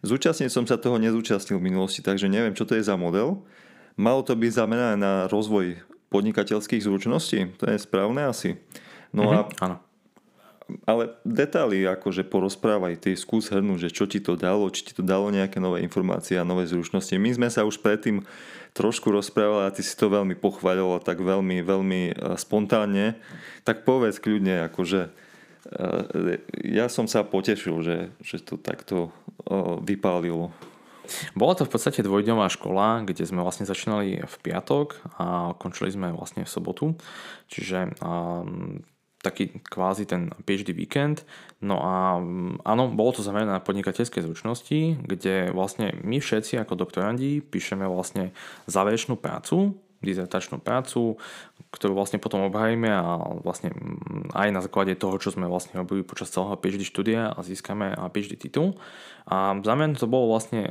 zúčastniť 0.05 0.51
som 0.53 0.67
sa 0.69 0.77
toho 0.77 1.01
nezúčastnil 1.01 1.57
v 1.57 1.73
minulosti, 1.73 2.05
takže 2.05 2.29
neviem, 2.29 2.53
čo 2.53 2.67
to 2.67 2.77
je 2.77 2.85
za 2.85 2.93
model. 2.93 3.41
Malo 3.97 4.21
to 4.21 4.37
byť 4.37 4.51
zamerané 4.53 4.97
na 4.99 5.13
rozvoj 5.29 5.81
podnikateľských 6.13 6.85
zručností, 6.85 7.57
to 7.57 7.65
je 7.65 7.77
správne 7.81 8.29
asi. 8.29 8.61
No 9.09 9.29
mm-hmm, 9.29 9.41
a, 9.41 9.65
áno. 9.65 9.77
Ale 10.87 11.19
detaily 11.27 11.85
akože 11.85 12.23
porozprávaj, 12.25 13.01
ty 13.01 13.11
skús 13.13 13.51
hrnúť, 13.51 13.89
že 13.89 13.93
čo 13.93 14.05
ti 14.07 14.23
to 14.23 14.33
dalo, 14.37 14.69
či 14.71 14.89
ti 14.89 14.93
to 14.95 15.03
dalo 15.03 15.29
nejaké 15.29 15.59
nové 15.59 15.83
informácie 15.83 16.39
a 16.39 16.47
nové 16.47 16.65
zručnosti. 16.65 17.13
My 17.19 17.35
sme 17.35 17.49
sa 17.51 17.67
už 17.67 17.83
predtým 17.83 18.23
trošku 18.73 19.11
rozprávali 19.13 19.69
a 19.69 19.73
ty 19.75 19.85
si 19.85 19.93
to 19.93 20.09
veľmi 20.09 20.33
pochválil 20.39 20.97
tak 21.03 21.21
veľmi, 21.21 21.61
veľmi 21.61 22.01
e, 22.09 22.13
spontánne. 22.39 23.19
Tak 23.67 23.85
povedz 23.85 24.17
kľudne, 24.17 24.65
akože 24.71 25.13
ja 26.63 26.85
som 26.91 27.07
sa 27.07 27.23
potešil, 27.23 27.79
že, 27.83 27.97
že 28.19 28.43
to 28.43 28.59
takto 28.59 29.15
vypálilo. 29.83 30.51
Bola 31.35 31.53
to 31.55 31.67
v 31.67 31.73
podstate 31.75 31.99
dvojdňová 31.99 32.47
škola, 32.47 33.03
kde 33.03 33.27
sme 33.27 33.43
vlastne 33.43 33.67
začínali 33.67 34.23
v 34.23 34.35
piatok 34.39 35.19
a 35.19 35.51
končili 35.59 35.91
sme 35.91 36.15
vlastne 36.15 36.47
v 36.47 36.51
sobotu. 36.51 36.95
Čiže 37.51 37.99
um, 37.99 38.79
taký 39.19 39.63
kvázi 39.67 40.07
ten 40.07 40.31
PhD 40.43 40.75
víkend. 40.75 41.27
No 41.63 41.79
a 41.79 42.19
áno, 42.67 42.83
bolo 42.91 43.15
to 43.15 43.23
zamerané 43.23 43.55
na 43.55 43.63
podnikateľské 43.63 44.19
zručnosti, 44.19 44.99
kde 44.99 45.51
vlastne 45.55 45.95
my 46.03 46.19
všetci 46.19 46.59
ako 46.59 46.75
doktorandi 46.75 47.39
píšeme 47.39 47.87
vlastne 47.87 48.35
záverečnú 48.67 49.15
prácu 49.15 49.79
dizertačnú 50.03 50.59
prácu, 50.59 51.17
ktorú 51.71 51.97
vlastne 51.97 52.21
potom 52.21 52.45
obhajíme 52.51 52.91
a 52.91 53.39
vlastne 53.41 53.73
aj 54.35 54.49
na 54.53 54.61
základe 54.61 54.93
toho, 54.99 55.17
čo 55.17 55.33
sme 55.33 55.49
vlastne 55.49 55.79
robili 55.79 56.05
počas 56.05 56.29
celého 56.29 56.59
PhD 56.59 56.85
štúdia 56.85 57.33
a 57.33 57.39
získame 57.41 57.95
PhD 58.11 58.37
titul. 58.37 58.77
A 59.25 59.57
za 59.57 59.73
mňa 59.73 59.97
to 59.97 60.05
bolo 60.05 60.29
vlastne 60.29 60.61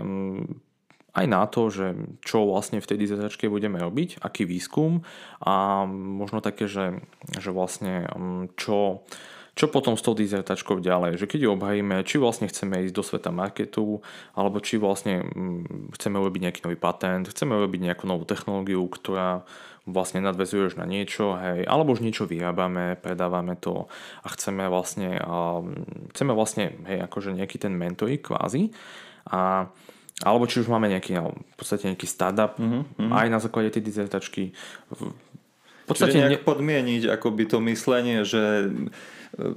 aj 1.13 1.27
na 1.29 1.45
to, 1.45 1.69
že 1.69 1.93
čo 2.25 2.49
vlastne 2.49 2.81
v 2.81 2.89
tej 2.89 2.99
dizertačke 3.05 3.53
budeme 3.53 3.77
robiť, 3.77 4.25
aký 4.25 4.49
výskum 4.49 5.05
a 5.45 5.85
možno 5.89 6.41
také, 6.41 6.65
že, 6.65 7.05
že 7.37 7.53
vlastne 7.53 8.09
čo, 8.57 9.05
čo 9.53 9.69
potom 9.69 10.01
s 10.01 10.05
tou 10.05 10.17
dizertačkou 10.17 10.81
ďalej, 10.81 11.21
že 11.21 11.29
keď 11.29 11.41
ju 11.45 11.51
obhajíme, 11.53 12.01
či 12.09 12.17
vlastne 12.17 12.49
chceme 12.49 12.89
ísť 12.89 12.95
do 12.97 13.05
sveta 13.05 13.29
marketu, 13.29 14.01
alebo 14.33 14.65
či 14.65 14.81
vlastne 14.81 15.21
mm, 15.21 15.93
chceme 16.01 16.17
urobiť 16.17 16.41
nejaký 16.49 16.61
nový 16.65 16.81
patent, 16.81 17.29
chceme 17.29 17.53
urobiť 17.61 17.81
nejakú 17.93 18.09
novú 18.09 18.25
technológiu, 18.25 18.81
ktorá 18.89 19.45
vlastne 19.85 20.23
nadvezuje 20.23 20.73
už 20.73 20.75
na 20.79 20.87
niečo, 20.87 21.35
hej, 21.37 21.67
alebo 21.67 21.93
už 21.93 22.07
niečo 22.07 22.25
vyrábame, 22.25 22.95
predávame 22.97 23.59
to 23.59 23.91
a 24.23 24.29
chceme 24.31 24.71
vlastne, 24.71 25.19
chceme 26.15 26.33
vlastne, 26.33 26.79
hej, 26.87 27.03
akože 27.03 27.35
nejaký 27.35 27.59
ten 27.59 27.75
mentoring 27.75 28.23
kvázi 28.23 28.71
a 29.27 29.67
alebo 30.23 30.47
či 30.47 30.63
už 30.63 30.71
máme 30.71 30.87
nejaký, 30.87 31.19
no, 31.19 31.35
v 31.35 31.57
podstate 31.59 31.91
nejaký 31.91 32.07
startup, 32.07 32.55
mm-hmm. 32.55 33.11
aj 33.11 33.27
na 33.27 33.43
základe 33.43 33.75
tej 33.75 33.83
dizertačky. 33.83 34.55
V 35.83 35.87
podstate 35.91 36.15
Čiže 36.15 36.23
nejak 36.23 36.43
ne... 36.43 36.47
podmieniť 36.47 37.03
akoby 37.11 37.45
to 37.51 37.59
myslenie, 37.67 38.23
že 38.23 38.71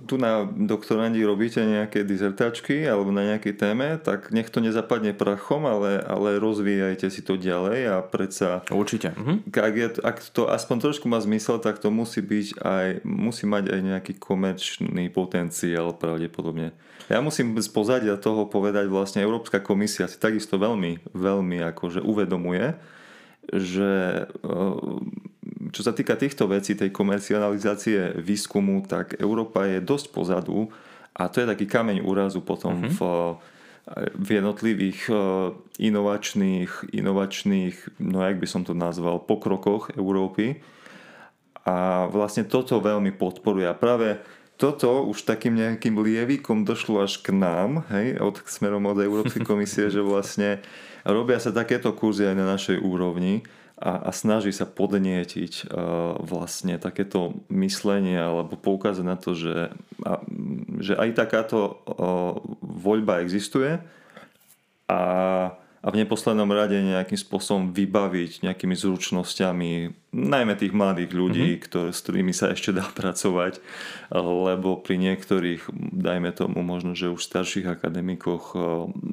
tu 0.07 0.15
na 0.15 0.47
doktorandi 0.47 1.19
robíte 1.27 1.59
nejaké 1.59 2.07
dizertačky 2.07 2.87
alebo 2.87 3.11
na 3.11 3.35
nejakej 3.35 3.59
téme, 3.59 3.99
tak 3.99 4.31
nech 4.31 4.47
to 4.47 4.63
nezapadne 4.63 5.11
prachom, 5.11 5.67
ale, 5.67 5.99
ale 5.99 6.39
rozvíjajte 6.39 7.11
si 7.11 7.19
to 7.19 7.35
ďalej 7.35 7.79
a 7.91 7.95
predsa... 7.99 8.63
Určite. 8.71 9.11
Mhm. 9.11 9.51
Ak, 9.51 9.75
je, 9.75 9.87
ak 9.99 10.17
to 10.31 10.47
aspoň 10.47 10.77
trošku 10.79 11.11
má 11.11 11.19
zmysel, 11.19 11.59
tak 11.59 11.83
to 11.83 11.91
musí 11.91 12.23
byť 12.23 12.47
aj, 12.63 12.87
musí 13.03 13.43
mať 13.43 13.75
aj 13.75 13.79
nejaký 13.83 14.13
komerčný 14.15 15.11
potenciál 15.11 15.91
pravdepodobne. 15.91 16.71
Ja 17.11 17.19
musím 17.19 17.59
z 17.59 17.69
pozadia 17.69 18.15
toho 18.15 18.47
povedať, 18.47 18.87
vlastne 18.87 19.21
Európska 19.27 19.59
komisia 19.59 20.07
si 20.07 20.15
takisto 20.15 20.55
veľmi, 20.55 21.11
veľmi 21.11 21.59
akože 21.75 21.99
uvedomuje, 21.99 22.79
že 23.51 24.25
čo 25.71 25.81
sa 25.81 25.93
týka 25.95 26.19
týchto 26.19 26.45
vecí, 26.49 26.75
tej 26.77 26.91
komercializácie 26.93 28.19
výskumu, 28.19 28.85
tak 28.85 29.17
Európa 29.17 29.65
je 29.65 29.79
dosť 29.81 30.05
pozadu 30.11 30.69
a 31.15 31.31
to 31.31 31.41
je 31.41 31.49
taký 31.49 31.65
kameň 31.65 32.03
úrazu 32.03 32.43
potom 32.43 32.85
mm-hmm. 32.85 32.91
v, 32.91 32.99
v 34.19 34.29
jednotlivých 34.41 34.99
inovačných, 35.79 36.91
inovačných, 36.91 37.75
no 38.03 38.19
jak 38.19 38.37
by 38.37 38.47
som 38.49 38.61
to 38.67 38.75
nazval, 38.75 39.23
pokrokoch 39.23 39.95
Európy. 39.95 40.59
A 41.65 42.05
vlastne 42.11 42.45
toto 42.45 42.77
veľmi 42.77 43.15
podporuje. 43.17 43.65
A 43.65 43.73
práve 43.73 44.21
toto 44.55 45.03
už 45.07 45.27
takým 45.27 45.57
nejakým 45.57 45.97
lievikom 45.99 46.63
došlo 46.63 47.03
až 47.03 47.19
k 47.19 47.35
nám, 47.35 47.83
hej, 47.91 48.21
od, 48.21 48.39
smerom 48.47 48.85
od 48.85 49.01
Európskej 49.01 49.43
komisie, 49.49 49.89
že 49.89 49.99
vlastne 50.03 50.61
robia 51.03 51.41
sa 51.41 51.51
takéto 51.51 51.91
kurzy 51.91 52.27
aj 52.27 52.35
na 52.35 52.45
našej 52.53 52.77
úrovni 52.79 53.43
a, 53.75 54.07
a 54.07 54.11
snaží 54.15 54.55
sa 54.55 54.63
podnietiť 54.63 55.67
uh, 55.67 56.15
vlastne 56.23 56.79
takéto 56.79 57.35
myslenie 57.51 58.15
alebo 58.15 58.55
poukázať 58.55 59.05
na 59.05 59.19
to, 59.19 59.35
že 59.35 59.75
a, 60.03 60.13
že 60.79 60.95
aj 60.95 61.09
takáto 61.15 61.83
o, 61.87 62.39
voľba 62.63 63.23
existuje 63.23 63.79
a 64.87 64.99
a 65.85 65.93
v 65.93 66.01
neposlednom 66.01 66.49
rade 66.49 66.81
nejakým 66.81 67.13
spôsobom 67.13 67.69
vybaviť 67.69 68.41
nejakými 68.41 68.73
zručnosťami 68.73 69.93
najmä 70.17 70.57
tých 70.57 70.73
mladých 70.73 71.13
ľudí, 71.13 71.49
mm-hmm. 71.53 71.65
ktoré, 71.69 71.89
s 71.93 72.01
ktorými 72.01 72.33
sa 72.33 72.49
ešte 72.49 72.73
dá 72.73 72.89
pracovať, 72.89 73.61
lebo 74.17 74.81
pri 74.81 74.97
niektorých, 74.97 75.69
dajme 75.93 76.33
tomu 76.33 76.65
možno, 76.65 76.97
že 76.97 77.13
už 77.13 77.21
starších 77.21 77.69
akademikoch 77.69 78.57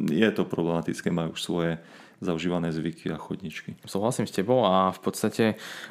je 0.09 0.31
to 0.33 0.49
problematické, 0.49 1.13
majú 1.13 1.37
už 1.37 1.45
svoje 1.45 1.73
zaužívané 2.23 2.71
zvyky 2.71 3.11
a 3.11 3.19
chodničky. 3.19 3.75
Súhlasím 3.83 4.31
s 4.31 4.33
tebou 4.33 4.63
a 4.63 4.95
v 4.95 5.01
podstate 5.03 5.45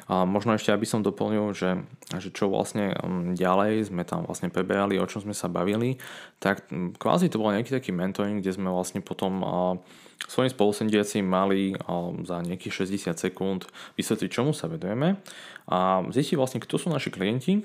a 0.08 0.24
možno 0.24 0.56
ešte, 0.56 0.72
aby 0.72 0.88
som 0.88 1.04
doplnil, 1.04 1.52
že, 1.52 1.84
že 2.16 2.32
čo 2.32 2.48
vlastne 2.48 2.96
um, 3.04 3.36
ďalej 3.36 3.92
sme 3.92 4.02
tam 4.08 4.24
vlastne 4.24 4.48
preberali, 4.48 4.96
o 4.96 5.06
čom 5.06 5.28
sme 5.28 5.36
sa 5.36 5.52
bavili, 5.52 6.00
tak 6.40 6.66
kvázi 6.72 7.28
to 7.28 7.36
bol 7.36 7.52
nejaký 7.52 7.76
taký 7.76 7.92
mentoring, 7.92 8.40
kde 8.40 8.56
sme 8.56 8.72
vlastne 8.72 9.04
potom 9.04 9.44
svojim 10.26 10.50
spolusendiacim 10.50 11.26
mali 11.26 11.74
za 12.24 12.42
nejakých 12.42 12.86
60 12.86 13.18
sekúnd 13.18 13.66
vysvetliť, 13.98 14.30
čomu 14.30 14.54
sa 14.54 14.70
vedujeme 14.70 15.18
a 15.68 16.02
zistiť 16.06 16.36
vlastne, 16.38 16.62
kto 16.62 16.78
sú 16.78 16.88
naši 16.90 17.10
klienti, 17.10 17.62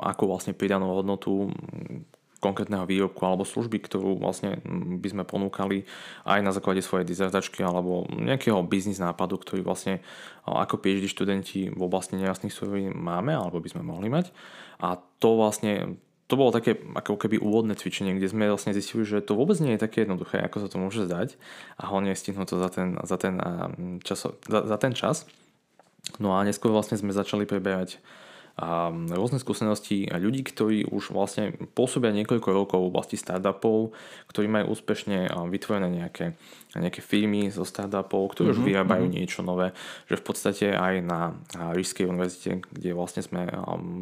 ako 0.00 0.28
vlastne 0.28 0.52
pridanú 0.52 0.92
hodnotu 0.92 1.50
konkrétneho 2.38 2.86
výrobku 2.86 3.18
alebo 3.26 3.42
služby, 3.42 3.82
ktorú 3.82 4.22
vlastne 4.22 4.62
by 5.02 5.08
sme 5.10 5.24
ponúkali 5.26 5.82
aj 6.22 6.38
na 6.42 6.54
základe 6.54 6.82
svojej 6.86 7.02
dizertačky 7.02 7.66
alebo 7.66 8.06
nejakého 8.14 8.62
biznis 8.62 9.02
nápadu, 9.02 9.42
ktorý 9.42 9.66
vlastne 9.66 9.98
ako 10.46 10.78
PhD 10.78 11.10
študenti 11.10 11.68
v 11.68 11.80
oblasti 11.82 12.14
nejasných 12.14 12.54
surovín 12.54 12.94
máme 12.94 13.34
alebo 13.34 13.58
by 13.58 13.68
sme 13.74 13.82
mohli 13.82 14.06
mať. 14.06 14.30
A 14.78 15.02
to 15.18 15.34
vlastne 15.34 15.98
to 16.28 16.36
bolo 16.36 16.52
také 16.52 16.76
ako 16.76 17.16
keby 17.16 17.40
úvodné 17.40 17.72
cvičenie, 17.72 18.12
kde 18.14 18.28
sme 18.28 18.52
vlastne 18.52 18.76
zistili, 18.76 19.02
že 19.02 19.24
to 19.24 19.32
vôbec 19.32 19.56
nie 19.64 19.74
je 19.74 19.82
také 19.82 20.04
jednoduché, 20.04 20.44
ako 20.44 20.60
sa 20.60 20.68
to 20.68 20.76
môže 20.76 21.08
zdať 21.08 21.40
a 21.80 21.88
hlavne 21.88 22.12
stihnúť 22.12 22.52
to 22.52 22.56
za 22.60 22.68
ten, 22.68 22.88
za 23.00 23.16
ten, 23.16 23.34
čas, 24.04 24.28
za, 24.44 24.60
za 24.68 24.76
ten 24.76 24.92
čas. 24.92 25.24
No 26.20 26.36
a 26.36 26.44
neskôr 26.44 26.68
vlastne 26.68 27.00
sme 27.00 27.16
začali 27.16 27.48
preberať 27.48 27.96
a 28.58 28.90
rôzne 28.90 29.38
skúsenosti 29.38 30.10
ľudí, 30.10 30.42
ktorí 30.42 30.90
už 30.90 31.14
vlastne 31.14 31.54
pôsobia 31.78 32.10
niekoľko 32.10 32.48
rokov 32.50 32.78
v 32.82 32.90
oblasti 32.90 33.14
startupov, 33.14 33.94
ktorí 34.26 34.50
majú 34.50 34.74
úspešne 34.74 35.30
vytvorené 35.46 36.02
nejaké, 36.02 36.34
nejaké 36.74 36.98
firmy 36.98 37.54
zo 37.54 37.62
startupov, 37.62 38.34
ktorí 38.34 38.50
mm-hmm. 38.50 38.58
už 38.58 38.66
mhm, 38.66 38.68
vyrábajú 38.74 39.04
mm-hmm. 39.06 39.18
niečo 39.22 39.40
nové, 39.46 39.70
že 40.10 40.18
v 40.18 40.24
podstate 40.26 40.66
aj 40.74 40.94
na 41.06 41.38
Rížskej 41.54 42.10
univerzite, 42.10 42.66
kde 42.66 42.90
vlastne 42.98 43.22
sme 43.22 43.46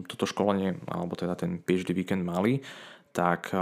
toto 0.09 0.25
školenie, 0.25 0.81
alebo 0.89 1.13
teda 1.21 1.37
ten 1.37 1.61
PhD 1.61 1.93
víkend 1.93 2.25
mali, 2.25 2.65
tak 3.13 3.53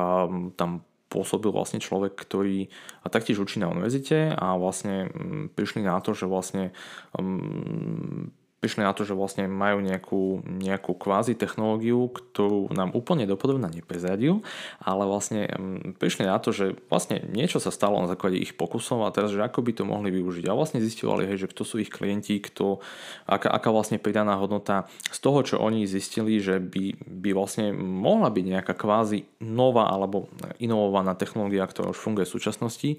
tam 0.54 0.70
pôsobil 1.10 1.54
vlastne 1.54 1.78
človek, 1.78 2.18
ktorý 2.18 2.66
taktiež 3.06 3.38
učí 3.38 3.62
na 3.62 3.70
univerzite 3.70 4.34
a 4.34 4.58
vlastne 4.58 5.10
prišli 5.54 5.86
na 5.86 6.02
to, 6.02 6.10
že 6.10 6.26
vlastne 6.26 6.74
um, 7.14 8.34
prišli 8.64 8.80
na 8.80 8.96
to, 8.96 9.04
že 9.04 9.12
vlastne 9.12 9.44
majú 9.44 9.84
nejakú, 9.84 10.40
nejakú 10.48 10.96
kvázi 10.96 11.36
technológiu, 11.36 12.08
ktorú 12.08 12.72
nám 12.72 12.96
úplne 12.96 13.28
dopodobne 13.28 13.68
neprezradil, 13.68 14.40
ale 14.80 15.04
vlastne 15.04 15.52
mm, 15.52 16.00
prišli 16.00 16.24
na 16.24 16.40
to, 16.40 16.56
že 16.56 16.72
vlastne 16.88 17.20
niečo 17.28 17.60
sa 17.60 17.68
stalo 17.68 18.00
na 18.00 18.08
základe 18.08 18.40
ich 18.40 18.56
pokusov 18.56 19.04
a 19.04 19.12
teraz, 19.12 19.36
že 19.36 19.44
ako 19.44 19.60
by 19.60 19.72
to 19.76 19.84
mohli 19.84 20.08
využiť. 20.08 20.48
A 20.48 20.56
vlastne 20.56 20.80
zistovali, 20.80 21.28
hej, 21.28 21.44
že 21.44 21.52
kto 21.52 21.60
sú 21.68 21.76
ich 21.84 21.92
klienti, 21.92 22.40
kto, 22.40 22.80
aká, 23.28 23.52
aká 23.52 23.68
vlastne 23.68 24.00
pridaná 24.00 24.40
hodnota 24.40 24.88
z 25.12 25.18
toho, 25.20 25.44
čo 25.44 25.60
oni 25.60 25.84
zistili, 25.84 26.40
že 26.40 26.56
by, 26.56 27.04
by 27.04 27.30
vlastne 27.36 27.76
mohla 27.76 28.32
byť 28.32 28.44
nejaká 28.48 28.72
kvázi 28.72 29.28
nová 29.44 29.92
alebo 29.92 30.32
inovovaná 30.56 31.12
technológia, 31.12 31.68
ktorá 31.68 31.92
už 31.92 32.00
funguje 32.00 32.24
v 32.24 32.34
súčasnosti 32.40 32.96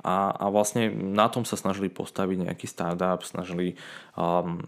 a, 0.00 0.32
a 0.32 0.44
vlastne 0.48 0.88
na 0.92 1.28
tom 1.28 1.44
sa 1.44 1.60
snažili 1.60 1.92
postaviť 1.92 2.48
nejaký 2.48 2.64
startup, 2.64 3.20
snažili, 3.20 3.76
um, 4.16 4.64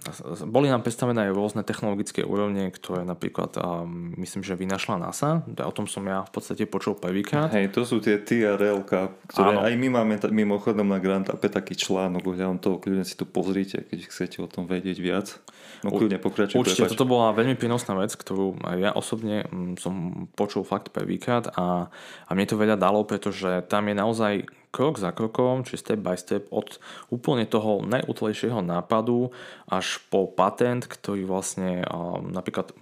boli 0.48 0.68
nám 0.68 0.84
predstavené 0.84 1.28
aj 1.28 1.32
rôzne 1.32 1.62
technologické 1.64 2.20
úrovne, 2.20 2.68
ktoré 2.68 3.08
napríklad 3.08 3.56
um, 3.56 4.12
myslím, 4.20 4.44
že 4.44 4.58
vynašla 4.58 5.00
NASA, 5.00 5.40
o 5.44 5.72
tom 5.72 5.88
som 5.88 6.04
ja 6.04 6.24
v 6.28 6.30
podstate 6.36 6.68
počul 6.68 7.00
prvýkrát. 7.00 7.48
Hej, 7.52 7.72
to 7.72 7.88
sú 7.88 8.04
tie 8.04 8.20
TRL, 8.20 8.84
ktoré 8.84 9.54
Áno. 9.56 9.64
aj 9.64 9.72
my 9.72 9.88
máme 9.88 10.20
t- 10.20 10.28
mimochodom 10.28 10.84
na 10.84 11.00
Grant 11.00 11.32
Ape 11.32 11.48
taký 11.48 11.74
článok 11.76 12.28
ohľadom 12.28 12.60
toho, 12.60 12.76
kľudne 12.76 13.08
si 13.08 13.16
to 13.16 13.24
pozrite, 13.24 13.88
keď 13.88 13.98
chcete 14.08 14.36
o 14.44 14.48
tom 14.48 14.68
vedieť 14.68 14.98
viac. 15.00 15.40
No 15.82 15.90
kľudne 15.90 16.22
pokračuj. 16.22 16.62
Určite, 16.62 16.86
prepač. 16.86 16.94
toto 16.94 17.10
bola 17.10 17.34
veľmi 17.34 17.58
prínosná 17.58 17.98
vec, 17.98 18.14
ktorú 18.14 18.54
ja 18.78 18.94
osobne 18.94 19.48
mm, 19.50 19.82
som 19.82 20.26
počul 20.38 20.62
fakt 20.62 20.94
prvýkrát 20.94 21.50
a, 21.58 21.90
a 22.28 22.30
mne 22.30 22.46
to 22.46 22.60
veľa 22.60 22.78
dalo, 22.78 23.02
pretože 23.02 23.66
tam 23.66 23.90
je 23.90 23.94
naozaj 23.98 24.34
krok 24.72 24.96
za 24.96 25.12
krokom, 25.12 25.68
či 25.68 25.76
step 25.76 26.00
by 26.00 26.16
step 26.16 26.48
od 26.48 26.80
úplne 27.12 27.44
toho 27.44 27.84
najútlejšieho 27.84 28.64
nápadu 28.64 29.30
až 29.68 30.00
po 30.08 30.24
patent, 30.24 30.88
ktorý 30.88 31.28
vlastne 31.28 31.84
napríklad 32.32 32.72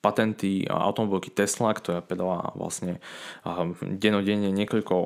patenty 0.00 0.64
automobilky 0.68 1.28
Tesla, 1.28 1.76
ktorá 1.76 2.00
predala 2.00 2.52
vlastne 2.56 3.00
denodenne 3.80 4.48
niekoľko 4.52 4.96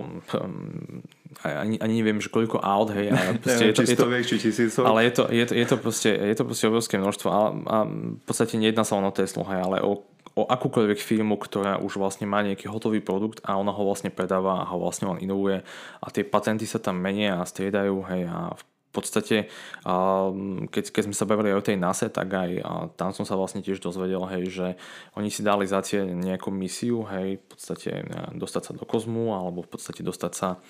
ani, 1.42 1.82
ani 1.82 1.94
neviem, 1.98 2.22
že 2.22 2.30
koľko 2.30 2.62
aut, 2.62 2.94
hej, 2.94 3.10
ale 3.10 3.34
proste 3.42 3.64
je 3.70 3.74
to, 3.74 3.82
je 3.82 3.96
to, 3.98 4.06
či 4.06 4.36
tisícov. 4.38 4.86
Ale 4.86 5.10
je 5.10 5.12
to, 5.18 5.24
je, 5.34 5.44
to, 5.50 5.52
je, 5.58 5.66
to 5.66 5.76
proste, 5.82 6.10
je 6.14 6.34
to 6.38 6.44
proste 6.46 6.64
obrovské 6.70 6.94
množstvo 6.96 7.28
a, 7.28 7.40
a 7.50 7.76
v 7.90 8.22
podstate 8.22 8.54
nejedná 8.54 8.86
sa 8.86 9.02
len 9.02 9.06
o 9.10 9.12
Teslu, 9.12 9.42
hej, 9.50 9.60
ale 9.66 9.82
o 9.82 10.06
o 10.34 10.42
akúkoľvek 10.50 10.98
firmu, 10.98 11.38
ktorá 11.38 11.78
už 11.78 12.02
vlastne 12.02 12.26
má 12.26 12.42
nejaký 12.42 12.66
hotový 12.66 12.98
produkt 12.98 13.38
a 13.46 13.54
ona 13.54 13.70
ho 13.70 13.82
vlastne 13.86 14.10
predáva 14.10 14.66
a 14.66 14.68
ho 14.74 14.82
vlastne 14.82 15.14
len 15.14 15.22
inovuje 15.22 15.62
a 16.02 16.06
tie 16.10 16.26
patenty 16.26 16.66
sa 16.66 16.82
tam 16.82 16.98
menia 16.98 17.38
a 17.38 17.46
striedajú 17.46 18.02
hej, 18.10 18.26
a 18.26 18.58
podstate, 18.94 19.50
keď, 20.70 20.84
keď 20.94 21.02
sme 21.10 21.16
sa 21.16 21.26
bavili 21.26 21.50
aj 21.50 21.58
o 21.58 21.66
tej 21.66 21.76
NASA, 21.76 22.06
tak 22.06 22.30
aj 22.30 22.50
tam 22.94 23.10
som 23.10 23.26
sa 23.26 23.34
vlastne 23.34 23.60
tiež 23.60 23.82
dozvedel, 23.82 24.22
hej, 24.30 24.44
že 24.48 24.66
oni 25.18 25.28
si 25.34 25.42
dali 25.42 25.66
za 25.66 25.82
cieľ 25.82 26.14
nejakú 26.14 26.54
misiu, 26.54 27.02
hej, 27.10 27.42
v 27.42 27.46
podstate 27.50 28.06
dostať 28.38 28.62
sa 28.62 28.72
do 28.78 28.86
kozmu 28.86 29.34
alebo 29.34 29.66
v 29.66 29.70
podstate 29.74 30.06
dostať 30.06 30.32
sa, 30.32 30.62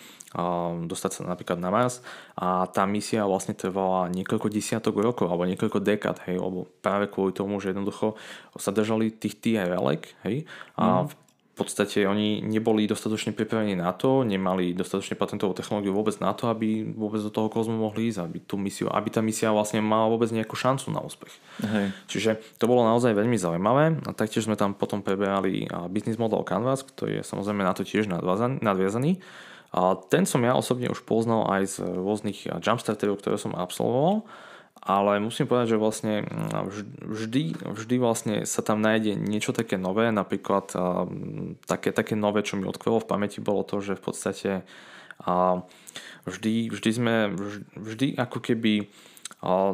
dostať 0.88 1.10
sa 1.12 1.20
napríklad 1.28 1.60
na 1.60 1.68
Mars. 1.68 2.00
A 2.40 2.64
tá 2.72 2.88
misia 2.88 3.28
vlastne 3.28 3.52
trvala 3.52 4.08
niekoľko 4.08 4.48
desiatok 4.48 4.96
rokov 4.96 5.28
alebo 5.28 5.44
niekoľko 5.44 5.84
dekád, 5.84 6.24
hej, 6.26 6.40
lebo 6.40 6.64
práve 6.80 7.12
kvôli 7.12 7.36
tomu, 7.36 7.60
že 7.60 7.76
jednoducho 7.76 8.16
sa 8.56 8.72
držali 8.72 9.12
tých 9.12 9.38
TRL, 9.38 9.86
hej, 10.24 10.48
a 10.80 11.04
mm 11.04 11.12
v 11.23 11.23
podstate 11.54 12.02
oni 12.02 12.42
neboli 12.42 12.90
dostatočne 12.90 13.30
pripravení 13.30 13.78
na 13.78 13.94
to, 13.94 14.26
nemali 14.26 14.74
dostatočne 14.74 15.14
patentovú 15.14 15.54
technológiu 15.54 15.94
vôbec 15.94 16.18
na 16.18 16.34
to, 16.34 16.50
aby 16.50 16.82
vôbec 16.82 17.22
do 17.22 17.30
toho 17.30 17.46
kozmu 17.46 17.78
mohli 17.78 18.10
ísť, 18.10 18.18
aby, 18.26 18.38
tú 18.42 18.58
misiu, 18.58 18.90
aby 18.90 19.08
tá 19.14 19.22
misia 19.22 19.54
vlastne 19.54 19.78
mala 19.78 20.10
vôbec 20.10 20.34
nejakú 20.34 20.58
šancu 20.58 20.90
na 20.90 20.98
úspech. 20.98 21.30
Hej. 21.62 21.94
Čiže 22.10 22.30
to 22.58 22.66
bolo 22.66 22.82
naozaj 22.82 23.14
veľmi 23.14 23.38
zaujímavé 23.38 24.02
a 24.02 24.10
taktiež 24.10 24.50
sme 24.50 24.58
tam 24.58 24.74
potom 24.74 24.98
preberali 24.98 25.70
business 25.94 26.18
model 26.18 26.42
Canvas, 26.42 26.82
ktorý 26.82 27.22
je 27.22 27.24
samozrejme 27.24 27.62
na 27.62 27.72
to 27.72 27.86
tiež 27.86 28.10
nadviazaný. 28.58 29.22
A 29.74 29.98
ten 30.10 30.22
som 30.22 30.38
ja 30.42 30.54
osobne 30.54 30.86
už 30.90 31.02
poznal 31.02 31.50
aj 31.50 31.62
z 31.66 31.76
rôznych 31.82 32.46
jumpstarterov, 32.62 33.18
ktoré 33.18 33.38
som 33.38 33.58
absolvoval 33.58 34.22
ale 34.84 35.16
musím 35.16 35.48
povedať, 35.48 35.74
že 35.74 35.80
vlastne 35.80 36.14
mm, 36.28 36.68
vždy, 37.08 37.42
vždy 37.72 37.96
vlastne 37.96 38.34
sa 38.44 38.60
tam 38.60 38.84
nájde 38.84 39.16
niečo 39.16 39.56
také 39.56 39.80
nové, 39.80 40.12
napríklad 40.12 40.76
uh, 40.76 41.08
také, 41.64 41.90
také 41.90 42.14
nové, 42.14 42.44
čo 42.44 42.60
mi 42.60 42.68
odkvelo 42.68 43.00
v 43.00 43.08
pamäti, 43.08 43.40
bolo 43.40 43.64
to, 43.64 43.80
že 43.80 43.96
v 43.96 44.02
podstate 44.04 44.50
vždy, 46.26 46.54
vždy 46.74 46.90
sme, 46.90 47.16
vždy 47.78 48.18
ako 48.18 48.38
keby 48.42 48.90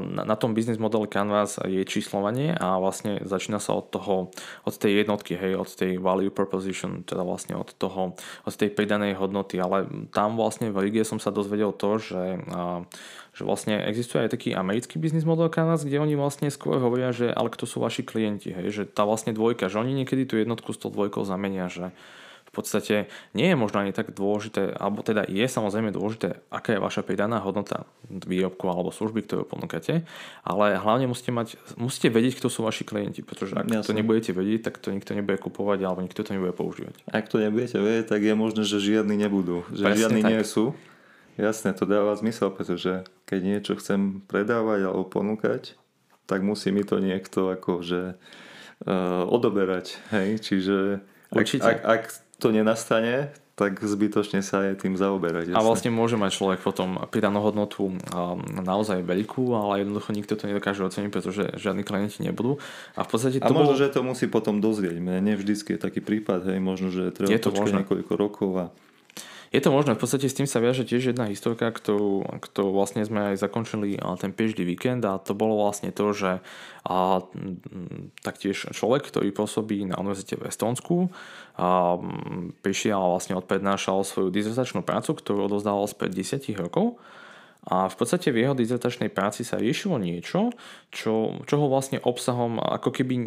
na, 0.03 0.35
tom 0.35 0.51
business 0.51 0.83
model 0.83 1.07
Canvas 1.07 1.63
je 1.63 1.83
číslovanie 1.87 2.55
a 2.59 2.79
vlastne 2.83 3.23
začína 3.23 3.63
sa 3.63 3.79
od 3.79 3.87
toho, 3.95 4.15
od 4.67 4.75
tej 4.75 5.07
jednotky, 5.07 5.39
hej, 5.39 5.55
od 5.55 5.71
tej 5.71 6.03
value 6.03 6.35
proposition, 6.35 7.07
teda 7.07 7.23
vlastne 7.23 7.55
od 7.55 7.71
toho, 7.79 8.19
od 8.47 8.55
tej 8.55 8.75
pridanej 8.75 9.15
hodnoty, 9.15 9.63
ale 9.63 9.87
tam 10.11 10.35
vlastne 10.35 10.75
v 10.75 10.91
Rige 10.91 11.07
som 11.07 11.23
sa 11.23 11.31
dozvedel 11.31 11.71
to, 11.71 12.03
že 12.03 12.23
že 13.31 13.47
vlastne 13.47 13.79
existuje 13.87 14.27
aj 14.27 14.35
taký 14.35 14.59
americký 14.59 14.99
biznis 14.99 15.23
model 15.23 15.47
Canvas, 15.55 15.87
kde 15.87 16.03
oni 16.03 16.19
vlastne 16.19 16.51
skôr 16.51 16.83
hovoria, 16.83 17.15
že 17.15 17.31
ale 17.31 17.47
kto 17.47 17.63
sú 17.63 17.79
vaši 17.79 18.03
klienti, 18.03 18.51
hej, 18.51 18.75
že 18.75 18.83
tá 18.91 19.07
vlastne 19.07 19.31
dvojka, 19.31 19.71
že 19.71 19.79
oni 19.79 19.95
niekedy 19.95 20.27
tú 20.27 20.35
jednotku 20.35 20.75
s 20.75 20.83
tou 20.83 20.91
dvojkou 20.91 21.23
zamenia, 21.23 21.71
že 21.71 21.95
v 22.51 22.53
podstate 22.59 23.07
nie 23.31 23.47
je 23.47 23.55
možno 23.55 23.79
ani 23.79 23.95
tak 23.95 24.11
dôležité, 24.11 24.75
alebo 24.75 25.07
teda 25.07 25.23
je 25.31 25.47
samozrejme 25.47 25.95
dôležité, 25.95 26.43
aká 26.51 26.75
je 26.75 26.83
vaša 26.83 27.07
pridaná 27.07 27.39
hodnota 27.39 27.87
výrobku 28.11 28.67
alebo 28.67 28.91
služby, 28.91 29.23
ktorú 29.23 29.47
ponúkate, 29.47 30.03
ale 30.43 30.75
hlavne 30.75 31.07
musíte, 31.07 31.31
mať, 31.31 31.55
musíte 31.79 32.11
vedieť, 32.11 32.43
kto 32.43 32.51
sú 32.51 32.67
vaši 32.67 32.83
klienti, 32.83 33.23
pretože 33.23 33.55
ak 33.55 33.71
Jasne. 33.71 33.87
to 33.87 33.95
nebudete 33.95 34.35
vedieť, 34.35 34.67
tak 34.67 34.83
to 34.83 34.91
nikto 34.91 35.15
nebude 35.15 35.39
kupovať 35.39 35.79
alebo 35.87 36.03
nikto 36.03 36.27
to 36.27 36.35
nebude 36.35 36.51
používať. 36.59 36.99
Ak 37.07 37.31
to 37.31 37.39
nebudete 37.39 37.79
vedieť, 37.79 38.19
tak 38.19 38.21
je 38.27 38.35
možné, 38.35 38.67
že 38.67 38.83
žiadni 38.83 39.15
nebudú, 39.15 39.63
že 39.71 39.87
Presne 39.87 40.01
žiadni 40.03 40.23
tak. 40.27 40.31
nie 40.35 40.43
sú. 40.43 40.75
Jasne, 41.39 41.71
to 41.71 41.87
dáva 41.87 42.19
zmysel, 42.19 42.51
pretože 42.51 43.07
keď 43.31 43.41
niečo 43.47 43.79
chcem 43.79 44.27
predávať 44.27 44.91
alebo 44.91 45.07
ponúkať, 45.07 45.79
tak 46.27 46.43
musí 46.43 46.75
mi 46.75 46.83
to 46.83 46.99
niekto 46.99 47.55
akože 47.55 48.19
uh, 48.19 49.23
odoberať, 49.31 50.03
hej, 50.11 50.43
čiže 50.43 51.07
Určite. 51.31 51.63
Ak, 51.63 51.79
ak, 51.87 51.87
ak 51.87 52.03
to 52.41 52.49
nenastane, 52.51 53.29
tak 53.61 53.77
zbytočne 53.85 54.41
sa 54.41 54.73
aj 54.73 54.89
tým 54.89 54.97
zaoberať. 54.97 55.53
A 55.53 55.61
vlastne 55.61 55.93
môže 55.93 56.17
mať 56.17 56.33
človek 56.33 56.65
potom 56.65 56.97
pridanú 57.13 57.45
hodnotu 57.45 57.93
naozaj 58.57 59.05
veľkú, 59.05 59.53
ale 59.53 59.85
jednoducho 59.85 60.17
nikto 60.17 60.33
to 60.41 60.49
nedokáže 60.49 60.81
oceniť, 60.81 61.13
pretože 61.13 61.45
žiadni 61.61 61.85
klienti 61.85 62.25
nebudú. 62.25 62.57
A 62.97 63.05
v 63.05 63.09
podstate 63.13 63.37
to 63.37 63.45
a 63.45 63.53
možno, 63.53 63.77
bolo... 63.77 63.81
že 63.85 63.93
to 63.93 64.01
musí 64.01 64.33
potom 64.33 64.65
dozrieť. 64.65 64.97
Mne 64.97 65.21
nevždycky 65.37 65.77
je 65.77 65.81
taký 65.85 66.01
prípad, 66.01 66.49
hej, 66.49 66.57
možno, 66.57 66.89
že 66.89 67.13
treba 67.13 67.29
je 67.29 67.45
to 67.45 67.53
počkať 67.53 67.85
niekoľko 67.85 68.13
rokov 68.17 68.51
a 68.57 68.67
je 69.51 69.59
to 69.59 69.75
možné, 69.75 69.99
v 69.99 70.03
podstate 70.07 70.31
s 70.31 70.39
tým 70.39 70.47
sa 70.47 70.63
viaže 70.63 70.87
tiež 70.87 71.11
jedna 71.11 71.27
historka, 71.27 71.75
ktorú, 71.75 72.23
ktorú 72.39 72.71
vlastne 72.71 73.03
sme 73.03 73.35
aj 73.35 73.43
zakončili 73.43 73.99
ten 74.23 74.31
PhD 74.31 74.63
víkend 74.63 75.03
a 75.03 75.19
to 75.19 75.35
bolo 75.35 75.59
vlastne 75.59 75.91
to, 75.91 76.15
že 76.15 76.39
a, 76.87 76.99
taktiež 78.23 78.71
človek, 78.71 79.11
ktorý 79.11 79.35
pôsobí 79.35 79.91
na 79.91 79.99
univerzite 79.99 80.39
v 80.39 80.47
Estonsku, 80.47 81.11
a, 81.59 81.99
prišiel 82.63 83.03
a 83.03 83.11
vlastne 83.11 83.35
odprednášal 83.43 84.07
svoju 84.07 84.31
dizertačnú 84.31 84.87
prácu, 84.87 85.19
ktorú 85.19 85.51
odozdával 85.51 85.91
spred 85.91 86.15
10 86.15 86.47
rokov 86.55 87.03
a 87.61 87.93
v 87.93 87.97
podstate 87.97 88.33
v 88.33 88.41
jeho 88.41 88.57
dizertačnej 88.57 89.13
práci 89.13 89.45
sa 89.45 89.61
riešilo 89.61 90.01
niečo, 90.01 90.49
čo, 90.89 91.45
čoho 91.45 91.69
vlastne 91.69 92.01
obsahom 92.01 92.57
ako 92.57 92.89
keby 92.89 93.21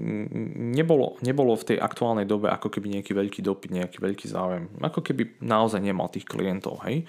nebolo, 0.73 1.21
nebolo 1.21 1.53
v 1.53 1.73
tej 1.73 1.77
aktuálnej 1.77 2.25
dobe 2.25 2.49
ako 2.49 2.73
keby 2.73 2.97
nejaký 2.97 3.13
veľký 3.13 3.45
dopyt, 3.45 3.69
nejaký 3.69 4.01
veľký 4.01 4.25
záujem. 4.25 4.73
Ako 4.81 5.05
keby 5.05 5.37
naozaj 5.37 5.85
nemal 5.85 6.09
tých 6.09 6.25
klientov. 6.25 6.81
Hej? 6.89 7.05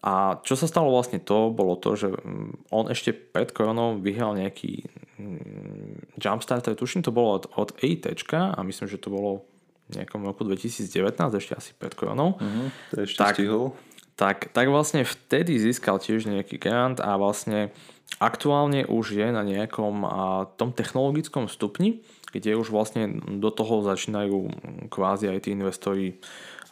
A 0.00 0.40
čo 0.48 0.56
sa 0.56 0.64
stalo 0.64 0.88
vlastne 0.88 1.20
to, 1.20 1.52
bolo 1.52 1.76
to, 1.76 1.92
že 1.92 2.08
mm, 2.08 2.72
on 2.72 2.88
ešte 2.88 3.12
pred 3.12 3.52
koronou 3.52 4.00
vyhral 4.00 4.32
nejaký 4.32 4.88
mm, 5.20 6.16
Jumpstarter, 6.16 6.72
tuším 6.72 7.04
to 7.04 7.12
bolo 7.12 7.36
od, 7.36 7.44
od 7.52 7.76
EIT 7.84 8.16
a 8.32 8.58
myslím, 8.64 8.88
že 8.88 8.96
to 8.96 9.12
bolo 9.12 9.44
v 9.92 10.02
nejakom 10.02 10.24
roku 10.24 10.42
2019, 10.42 10.88
ešte 11.36 11.52
asi 11.54 11.70
pred 11.78 11.94
koronou. 11.94 12.34
Uh-huh, 12.40 12.66
to 12.90 13.06
ešte 13.06 13.22
tak, 13.22 13.38
stihol 13.38 13.76
tak, 14.16 14.48
tak 14.56 14.72
vlastne 14.72 15.04
vtedy 15.04 15.60
získal 15.60 16.00
tiež 16.00 16.24
nejaký 16.24 16.56
grant 16.56 17.04
a 17.04 17.20
vlastne 17.20 17.68
aktuálne 18.16 18.88
už 18.88 19.12
je 19.12 19.28
na 19.28 19.44
nejakom 19.44 20.02
a, 20.08 20.48
tom 20.56 20.72
technologickom 20.72 21.52
stupni, 21.52 22.00
kde 22.32 22.56
už 22.56 22.72
vlastne 22.72 23.20
do 23.20 23.52
toho 23.52 23.84
začínajú 23.84 24.50
kvázi 24.88 25.28
aj 25.28 25.38
tí 25.44 25.52
investori 25.52 26.16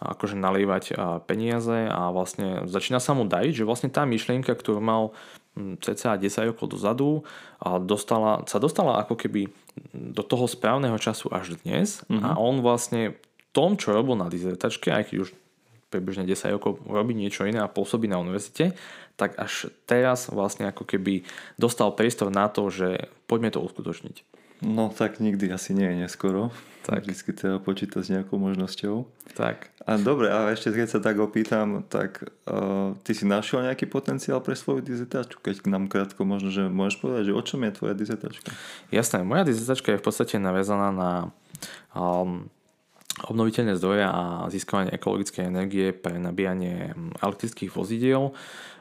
akože 0.00 0.36
nalievať 0.36 0.84
peniaze 1.24 1.88
a 1.88 2.10
vlastne 2.10 2.66
začína 2.68 2.98
sa 3.00 3.16
mu 3.16 3.24
dať, 3.24 3.54
že 3.56 3.68
vlastne 3.68 3.88
tá 3.88 4.04
myšlienka, 4.04 4.52
ktorú 4.52 4.82
mal 4.82 5.14
cca 5.54 6.18
10 6.18 6.50
rokov 6.50 6.66
dozadu 6.74 7.22
a 7.62 7.78
dostala, 7.78 8.42
sa 8.50 8.58
dostala 8.58 9.00
ako 9.06 9.14
keby 9.14 9.48
do 9.94 10.22
toho 10.26 10.50
správneho 10.50 10.98
času 10.98 11.30
až 11.30 11.54
dnes 11.62 12.02
mm-hmm. 12.10 12.26
a 12.26 12.36
on 12.36 12.58
vlastne 12.58 13.14
tom, 13.54 13.78
čo 13.78 13.94
robil 13.94 14.18
na 14.18 14.26
dizertačke, 14.26 14.90
aj 14.90 15.14
keď 15.14 15.16
už 15.22 15.30
približne 15.94 16.26
10 16.26 16.58
rokov 16.58 16.82
robí 16.90 17.14
niečo 17.14 17.46
iné 17.46 17.62
a 17.62 17.70
pôsobí 17.70 18.10
na 18.10 18.18
univerzite, 18.18 18.74
tak 19.14 19.38
až 19.38 19.70
teraz 19.86 20.26
vlastne 20.26 20.66
ako 20.66 20.82
keby 20.82 21.22
dostal 21.54 21.94
priestor 21.94 22.34
na 22.34 22.50
to, 22.50 22.66
že 22.66 23.06
poďme 23.30 23.54
to 23.54 23.62
uskutočniť. 23.62 24.26
No 24.64 24.90
tak 24.90 25.22
nikdy 25.22 25.52
asi 25.54 25.76
nie 25.76 25.86
je 25.86 26.08
neskoro. 26.08 26.50
Tak. 26.84 27.08
Vždycky 27.08 27.32
treba 27.32 27.56
počítať 27.64 28.00
s 28.04 28.12
nejakou 28.12 28.36
možnosťou. 28.36 29.08
Tak. 29.32 29.72
A 29.88 29.96
dobre, 29.96 30.28
a 30.28 30.52
ešte 30.52 30.68
keď 30.68 30.88
sa 30.92 31.00
tak 31.00 31.16
opýtam, 31.16 31.80
tak 31.80 32.28
uh, 32.44 32.92
ty 33.04 33.16
si 33.16 33.24
našiel 33.24 33.64
nejaký 33.64 33.88
potenciál 33.88 34.44
pre 34.44 34.52
svoju 34.52 34.84
dizertačku? 34.84 35.40
Keď 35.40 35.64
nám 35.64 35.88
krátko 35.88 36.28
možno, 36.28 36.52
že 36.52 36.68
môžeš 36.68 37.00
povedať, 37.00 37.22
že 37.32 37.36
o 37.36 37.42
čom 37.44 37.64
je 37.64 37.72
tvoja 37.72 37.94
dizertačka? 37.96 38.52
Jasné, 38.92 39.24
moja 39.24 39.48
dizertačka 39.48 39.96
je 39.96 40.00
v 40.00 40.04
podstate 40.04 40.36
naviazaná 40.36 40.88
na 40.92 41.10
um, 41.96 42.52
obnoviteľné 43.22 43.78
zdroje 43.78 44.02
a 44.02 44.50
získavanie 44.50 44.90
ekologickej 44.98 45.46
energie 45.46 45.94
pre 45.94 46.18
nabíjanie 46.18 46.90
mm, 46.90 47.22
elektrických 47.22 47.70
vozidiel. 47.70 48.34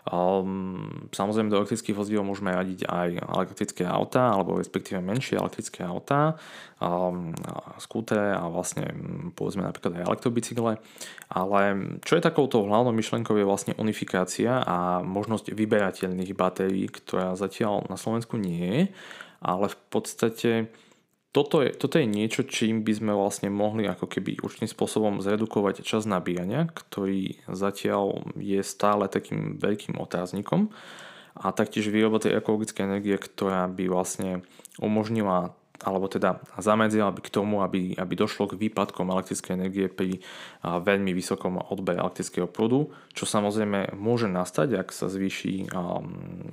Um, 0.03 1.07
samozrejme 1.15 1.47
do 1.47 1.63
elektrických 1.63 1.95
vozidel 1.95 2.27
môžeme 2.27 2.51
radiť 2.51 2.91
aj 2.91 3.23
elektrické 3.23 3.87
autá 3.87 4.35
alebo 4.35 4.59
respektíve 4.59 4.99
menšie 4.99 5.39
elektrické 5.39 5.87
autá, 5.87 6.35
um, 6.83 7.31
skútere 7.79 8.35
a 8.35 8.43
vlastne 8.51 8.89
mm, 8.89 9.37
povedzme 9.37 9.63
napríklad 9.63 10.01
aj 10.01 10.07
elektrobicykle. 10.09 10.81
Ale 11.31 11.61
čo 12.03 12.19
je 12.19 12.25
takouto 12.25 12.65
hlavnou 12.67 12.91
myšlenkou 12.91 13.37
je 13.37 13.47
vlastne 13.47 13.73
unifikácia 13.79 14.59
a 14.65 14.99
možnosť 15.05 15.55
vyberateľných 15.55 16.35
batérií, 16.35 16.89
ktorá 16.89 17.37
zatiaľ 17.39 17.87
na 17.87 17.95
Slovensku 17.95 18.35
nie 18.35 18.59
je, 18.59 18.81
ale 19.39 19.71
v 19.71 19.77
podstate 19.87 20.51
toto 21.33 21.65
je, 21.65 21.73
toto 21.73 21.97
je 21.97 22.05
niečo, 22.05 22.45
čím 22.45 22.85
by 22.85 22.93
sme 22.93 23.11
vlastne 23.17 23.49
mohli 23.49 23.89
ako 23.89 24.05
keby 24.05 24.37
určitým 24.45 24.69
spôsobom 24.69 25.17
zredukovať 25.17 25.81
čas 25.81 26.05
nabíjania, 26.05 26.69
ktorý 26.69 27.41
zatiaľ 27.49 28.21
je 28.37 28.61
stále 28.61 29.09
takým 29.09 29.57
veľkým 29.57 29.97
otáznikom 29.97 30.69
a 31.33 31.49
taktiež 31.49 31.89
výroba 31.89 32.21
tej 32.21 32.37
ekologickej 32.37 32.85
energie, 32.85 33.17
ktorá 33.17 33.65
by 33.65 33.89
vlastne 33.89 34.45
umožnila 34.77 35.57
alebo 35.83 36.07
teda 36.07 36.39
zamedzila 36.55 37.11
by 37.11 37.19
k 37.19 37.33
tomu, 37.33 37.59
aby, 37.59 37.91
aby 37.99 38.13
došlo 38.15 38.47
k 38.47 38.55
výpadkom 38.55 39.11
elektrickej 39.11 39.51
energie 39.51 39.91
pri 39.91 40.23
veľmi 40.63 41.11
vysokom 41.11 41.59
odbere 41.59 41.99
elektrického 41.99 42.47
prúdu, 42.47 42.95
čo 43.11 43.27
samozrejme 43.27 43.91
môže 43.91 44.31
nastať, 44.31 44.79
ak 44.79 44.95
sa 44.95 45.11
zvýši, 45.11 45.75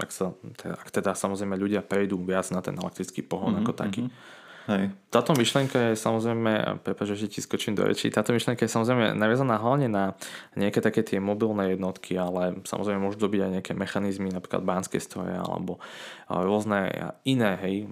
ak, 0.03 0.11
sa, 0.11 0.35
teda, 0.59 0.75
ak 0.75 0.88
teda 0.90 1.12
samozrejme 1.14 1.55
ľudia 1.55 1.87
prejdú 1.87 2.19
viac 2.27 2.51
na 2.51 2.59
ten 2.59 2.75
elektrický 2.75 3.23
pohon 3.23 3.55
mm-hmm, 3.55 3.71
ako 3.71 3.73
taký. 3.79 4.03
Mm-hmm. 4.11 4.38
Hej. 4.70 4.94
Táto 5.11 5.35
myšlienka 5.35 5.74
je 5.90 5.98
samozrejme, 5.98 6.78
prepáč, 6.87 7.18
že 7.18 7.26
ti 7.26 7.42
skočím 7.42 7.74
do 7.74 7.83
rečí, 7.83 8.06
táto 8.06 8.30
myšlienka 8.30 8.62
je 8.62 8.70
samozrejme 8.70 9.18
naviazaná 9.18 9.59
hlavne 9.59 9.90
na 9.90 10.14
nejaké 10.54 10.78
také 10.78 11.02
tie 11.02 11.18
mobilné 11.18 11.74
jednotky, 11.74 12.14
ale 12.14 12.62
samozrejme 12.62 13.02
môžu 13.02 13.18
dobiť 13.18 13.40
aj 13.42 13.50
nejaké 13.59 13.72
mechanizmy, 13.74 14.30
napríklad 14.30 14.62
bánske 14.62 15.02
stroje 15.02 15.35
alebo 15.35 15.83
rôzne 16.30 16.87
iné 17.26 17.59
hej, 17.66 17.90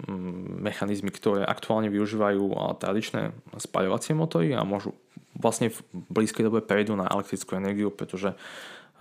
mechanizmy, 0.62 1.10
ktoré 1.10 1.42
aktuálne 1.42 1.90
využívajú 1.90 2.46
tradičné 2.78 3.34
spaľovacie 3.58 4.14
motory 4.14 4.54
a 4.54 4.62
môžu 4.62 4.94
vlastne 5.34 5.74
v 5.74 5.82
blízkej 6.14 6.46
dobe 6.46 6.62
prejdú 6.62 6.94
na 6.94 7.10
elektrickú 7.10 7.58
energiu, 7.58 7.90
pretože 7.90 8.38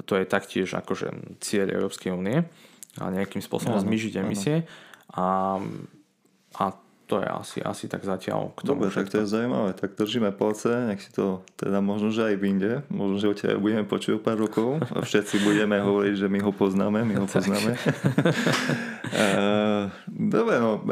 to 0.09 0.17
je 0.17 0.25
taktiež 0.25 0.73
akože 0.73 1.37
cieľ 1.45 1.77
Európskej 1.77 2.09
únie 2.09 2.41
a 2.97 3.05
nejakým 3.13 3.45
spôsobom 3.45 3.77
zmyžiť 3.77 4.13
emisie. 4.17 4.65
A, 5.13 5.61
a 6.57 6.65
to 7.07 7.23
je 7.23 7.27
asi, 7.31 7.59
asi 7.63 7.87
tak 7.87 8.03
zatiaľ 8.03 8.51
k 8.51 8.67
tomu 8.67 8.83
Dobre, 8.83 8.91
tak 8.91 9.07
to 9.07 9.23
je 9.23 9.31
zaujímavé. 9.31 9.71
Tak 9.79 9.95
držíme 9.95 10.35
palce, 10.35 10.91
nech 10.91 10.99
si 10.99 11.07
to 11.15 11.39
teda 11.55 11.79
možno, 11.79 12.11
že 12.11 12.27
aj 12.27 12.35
vyjde. 12.35 12.83
Možno, 12.91 13.15
že 13.15 13.31
o 13.31 13.35
teba 13.35 13.55
budeme 13.55 13.87
počuť 13.87 14.19
o 14.19 14.23
pár 14.23 14.35
rokov 14.35 14.83
a 14.91 14.99
všetci 14.99 15.39
budeme 15.47 15.79
hovoriť, 15.87 16.13
že 16.19 16.27
my 16.27 16.39
ho 16.43 16.51
poznáme, 16.51 17.07
my 17.07 17.15
ho 17.23 17.27
poznáme. 17.31 17.79
Dobre, 20.35 20.55
no, 20.59 20.83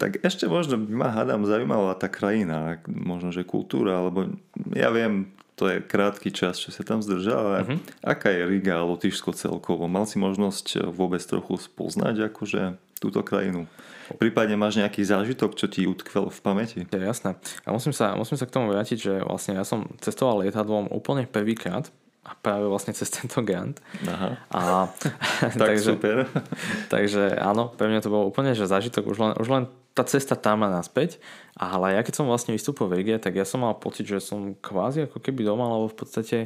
tak 0.00 0.24
ešte 0.24 0.48
možno 0.48 0.80
by 0.80 0.92
ma 0.96 1.08
hádam 1.12 1.44
zaujímavá 1.44 1.92
tá 2.00 2.08
krajina, 2.08 2.80
možno, 2.88 3.28
že 3.28 3.44
kultúra, 3.44 4.00
alebo 4.00 4.24
ja 4.72 4.88
viem, 4.88 5.28
to 5.52 5.68
je 5.68 5.84
krátky 5.84 6.32
čas, 6.32 6.56
čo 6.56 6.72
sa 6.72 6.80
tam 6.80 7.04
zdržal, 7.04 7.42
ale 7.44 7.58
uh-huh. 7.66 7.78
aká 8.00 8.32
je 8.32 8.46
Riga 8.46 8.80
a 8.80 8.88
Lotyšsko 8.88 9.36
celkovo? 9.36 9.84
Mal 9.84 10.08
si 10.08 10.16
možnosť 10.16 10.88
vôbec 10.94 11.20
trochu 11.20 11.60
spoznať 11.60 12.30
akože 12.32 12.78
túto 13.02 13.20
krajinu? 13.20 13.68
Prípadne 14.16 14.56
máš 14.56 14.80
nejaký 14.80 15.04
zážitok, 15.04 15.52
čo 15.52 15.68
ti 15.68 15.84
utkvel 15.84 16.32
v 16.32 16.40
pamäti? 16.40 16.80
Je 16.88 17.00
jasné. 17.04 17.36
A 17.66 17.68
musím 17.74 17.92
sa, 17.92 18.16
musím 18.16 18.40
sa 18.40 18.48
k 18.48 18.54
tomu 18.56 18.72
vrátiť, 18.72 18.98
že 18.98 19.14
vlastne 19.20 19.60
ja 19.60 19.64
som 19.68 19.84
cestoval 20.00 20.48
lietadlom 20.48 20.88
úplne 20.88 21.28
prvýkrát 21.28 21.92
a 22.28 22.36
práve 22.36 22.68
vlastne 22.68 22.92
cez 22.92 23.08
tento 23.08 23.40
grant. 23.40 23.80
Aha. 24.04 24.28
A, 24.52 24.60
tak 25.40 25.52
takže, 25.76 25.96
super. 25.96 26.16
takže 26.94 27.36
áno, 27.40 27.72
pre 27.72 27.88
mňa 27.88 28.04
to 28.04 28.12
bolo 28.12 28.28
úplne 28.28 28.52
že 28.52 28.68
zážitok, 28.68 29.08
už 29.08 29.18
len, 29.18 29.32
už 29.40 29.48
len 29.48 29.64
tá 29.96 30.06
cesta 30.06 30.38
tam 30.38 30.62
a 30.62 30.70
naspäť. 30.70 31.18
Ale 31.58 31.98
ja 31.98 32.06
keď 32.06 32.22
som 32.22 32.30
vlastne 32.30 32.54
vystúpil 32.54 32.86
v 32.86 33.02
Rige, 33.02 33.16
tak 33.18 33.34
ja 33.34 33.42
som 33.42 33.66
mal 33.66 33.74
pocit, 33.74 34.06
že 34.06 34.22
som 34.22 34.54
kvázi 34.54 35.10
ako 35.10 35.18
keby 35.18 35.42
doma, 35.42 35.66
lebo 35.74 35.90
v 35.90 35.98
podstate 35.98 36.36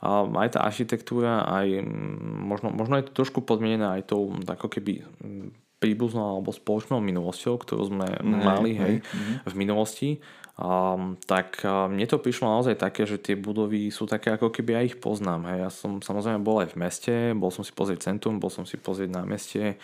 aj 0.00 0.48
tá 0.56 0.64
architektúra, 0.64 1.44
aj 1.44 1.84
možno, 2.24 2.72
možno 2.72 2.96
je 2.96 3.04
to 3.04 3.20
trošku 3.20 3.44
podmienené 3.44 4.00
aj 4.00 4.08
tou 4.08 4.32
ako 4.32 4.72
keby 4.72 5.04
príbuznou 5.82 6.38
alebo 6.38 6.54
spoločnou 6.54 7.02
minulosťou, 7.02 7.58
ktorú 7.58 7.90
sme 7.90 8.06
mm, 8.06 8.38
mali 8.46 8.72
hej, 8.78 8.94
mm. 9.02 9.34
v 9.50 9.54
minulosti, 9.58 10.10
um, 10.54 11.18
tak 11.26 11.66
mne 11.66 12.06
to 12.06 12.22
prišlo 12.22 12.46
naozaj 12.46 12.78
také, 12.78 13.02
že 13.02 13.18
tie 13.18 13.34
budovy 13.34 13.90
sú 13.90 14.06
také 14.06 14.38
ako 14.38 14.54
keby 14.54 14.70
ja 14.78 14.80
ich 14.86 15.02
poznám. 15.02 15.50
Hej. 15.50 15.58
Ja 15.58 15.70
som 15.74 15.98
samozrejme 15.98 16.38
bol 16.46 16.62
aj 16.62 16.70
v 16.70 16.78
meste, 16.78 17.14
bol 17.34 17.50
som 17.50 17.66
si 17.66 17.74
pozrieť 17.74 18.14
centrum, 18.14 18.38
bol 18.38 18.54
som 18.54 18.62
si 18.62 18.78
pozrieť 18.78 19.10
na 19.10 19.26
meste 19.26 19.74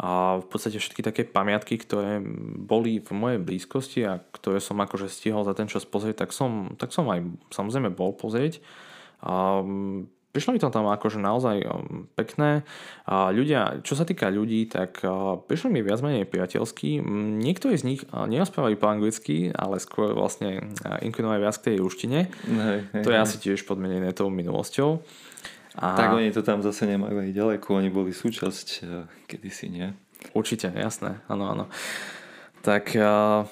a 0.00 0.40
v 0.40 0.46
podstate 0.48 0.80
všetky 0.80 1.04
také 1.04 1.22
pamiatky, 1.28 1.76
ktoré 1.76 2.24
boli 2.56 3.04
v 3.04 3.12
mojej 3.12 3.40
blízkosti 3.44 4.00
a 4.08 4.24
ktoré 4.32 4.56
som 4.56 4.80
akože 4.80 5.12
stihol 5.12 5.44
za 5.44 5.52
ten 5.52 5.68
čas 5.68 5.84
pozrieť, 5.84 6.24
tak 6.24 6.30
som, 6.32 6.72
tak 6.80 6.96
som 6.96 7.04
aj 7.12 7.20
samozrejme 7.52 7.92
bol 7.92 8.16
pozrieť. 8.16 8.64
Um, 9.20 10.08
prišlo 10.32 10.56
mi 10.56 10.58
to 10.58 10.72
tam 10.72 10.88
akože 10.88 11.20
naozaj 11.20 11.56
um, 11.68 12.08
pekné. 12.16 12.64
A 13.04 13.28
ľudia, 13.30 13.84
čo 13.84 13.94
sa 13.94 14.08
týka 14.08 14.32
ľudí, 14.32 14.64
tak 14.66 15.04
uh, 15.04 15.36
prišli 15.44 15.68
mi 15.68 15.80
viac 15.84 16.00
menej 16.00 16.24
priateľskí. 16.24 17.04
Niektorí 17.44 17.76
z 17.76 17.84
nich 17.84 18.00
uh, 18.08 18.24
nerozprávajú 18.24 18.76
po 18.80 18.88
anglicky, 18.88 19.52
ale 19.52 19.78
skôr 19.78 20.16
vlastne 20.16 20.72
uh, 20.82 20.98
inklinovali 21.04 21.44
viac 21.44 21.60
k 21.60 21.72
tej 21.72 21.76
ruštine. 21.84 22.32
Hej, 22.32 22.78
hej, 22.96 23.02
to 23.04 23.12
je 23.12 23.18
hej. 23.20 23.24
asi 23.28 23.36
tiež 23.38 23.68
podmenené 23.68 24.10
tou 24.16 24.32
minulosťou. 24.32 25.04
A... 25.76 25.96
Tak 25.96 26.16
oni 26.16 26.32
to 26.32 26.44
tam 26.44 26.60
zase 26.60 26.84
nemajú 26.84 27.16
aj 27.16 27.32
ďaleko, 27.32 27.80
oni 27.80 27.88
boli 27.88 28.12
súčasť 28.12 28.84
kedysi, 29.24 29.72
nie? 29.72 29.88
Určite, 30.36 30.68
jasné, 30.68 31.24
áno, 31.32 31.48
áno. 31.48 31.64
Tak 32.60 32.92
uh, 32.92 33.48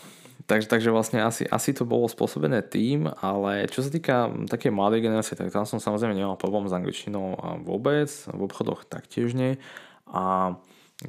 Takže, 0.51 0.67
takže 0.67 0.91
vlastne 0.91 1.23
asi, 1.23 1.47
asi 1.47 1.71
to 1.71 1.87
bolo 1.87 2.11
spôsobené 2.11 2.67
tým, 2.67 3.07
ale 3.23 3.71
čo 3.71 3.87
sa 3.87 3.91
týka 3.95 4.35
také 4.51 4.75
mladej 4.75 5.07
generácie, 5.07 5.39
tak 5.39 5.55
tam 5.55 5.63
som 5.63 5.79
samozrejme 5.79 6.11
nemal 6.11 6.35
problém 6.35 6.67
s 6.67 6.75
angličtinou 6.75 7.39
vôbec, 7.63 8.11
v 8.11 8.41
obchodoch 8.51 8.83
taktiež 8.83 9.31
nie. 9.39 9.63
A 10.11 10.59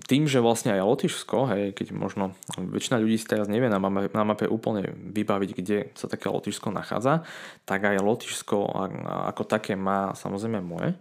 tým, 0.06 0.30
že 0.30 0.46
vlastne 0.46 0.78
aj 0.78 0.86
Lotyšsko, 0.86 1.50
hej, 1.58 1.64
keď 1.74 1.90
možno 1.90 2.38
väčšina 2.54 3.02
ľudí 3.02 3.18
si 3.18 3.26
teraz 3.26 3.50
nevie 3.50 3.66
na 3.66 3.82
mape, 3.82 4.14
na 4.14 4.22
mape 4.22 4.46
úplne 4.46 4.94
vybaviť, 4.94 5.50
kde 5.58 5.78
sa 5.98 6.06
také 6.06 6.30
Lotyšsko 6.30 6.70
nachádza, 6.70 7.26
tak 7.66 7.82
aj 7.82 7.98
Lotyšsko 7.98 8.78
ako 9.26 9.42
také 9.50 9.74
má 9.74 10.14
samozrejme 10.14 10.62
moje, 10.62 10.94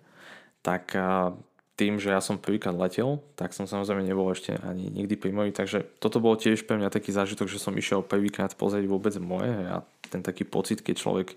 tak 0.64 0.96
tým, 1.80 1.96
že 1.96 2.12
ja 2.12 2.20
som 2.20 2.36
prvýkrát 2.36 2.76
letel, 2.76 3.24
tak 3.40 3.56
som 3.56 3.64
samozrejme 3.64 4.04
nebol 4.04 4.28
ešte 4.28 4.52
ani 4.60 4.92
nikdy 4.92 5.16
pri 5.16 5.32
moji, 5.32 5.56
takže 5.56 5.88
toto 5.96 6.20
bolo 6.20 6.36
tiež 6.36 6.68
pre 6.68 6.76
mňa 6.76 6.92
taký 6.92 7.08
zážitok, 7.08 7.48
že 7.48 7.56
som 7.56 7.72
išiel 7.72 8.04
prvýkrát 8.04 8.52
pozrieť 8.52 8.84
vôbec 8.84 9.16
moje 9.16 9.56
a 9.64 9.80
ten 10.12 10.20
taký 10.20 10.44
pocit, 10.44 10.84
keď 10.84 11.00
človek 11.00 11.28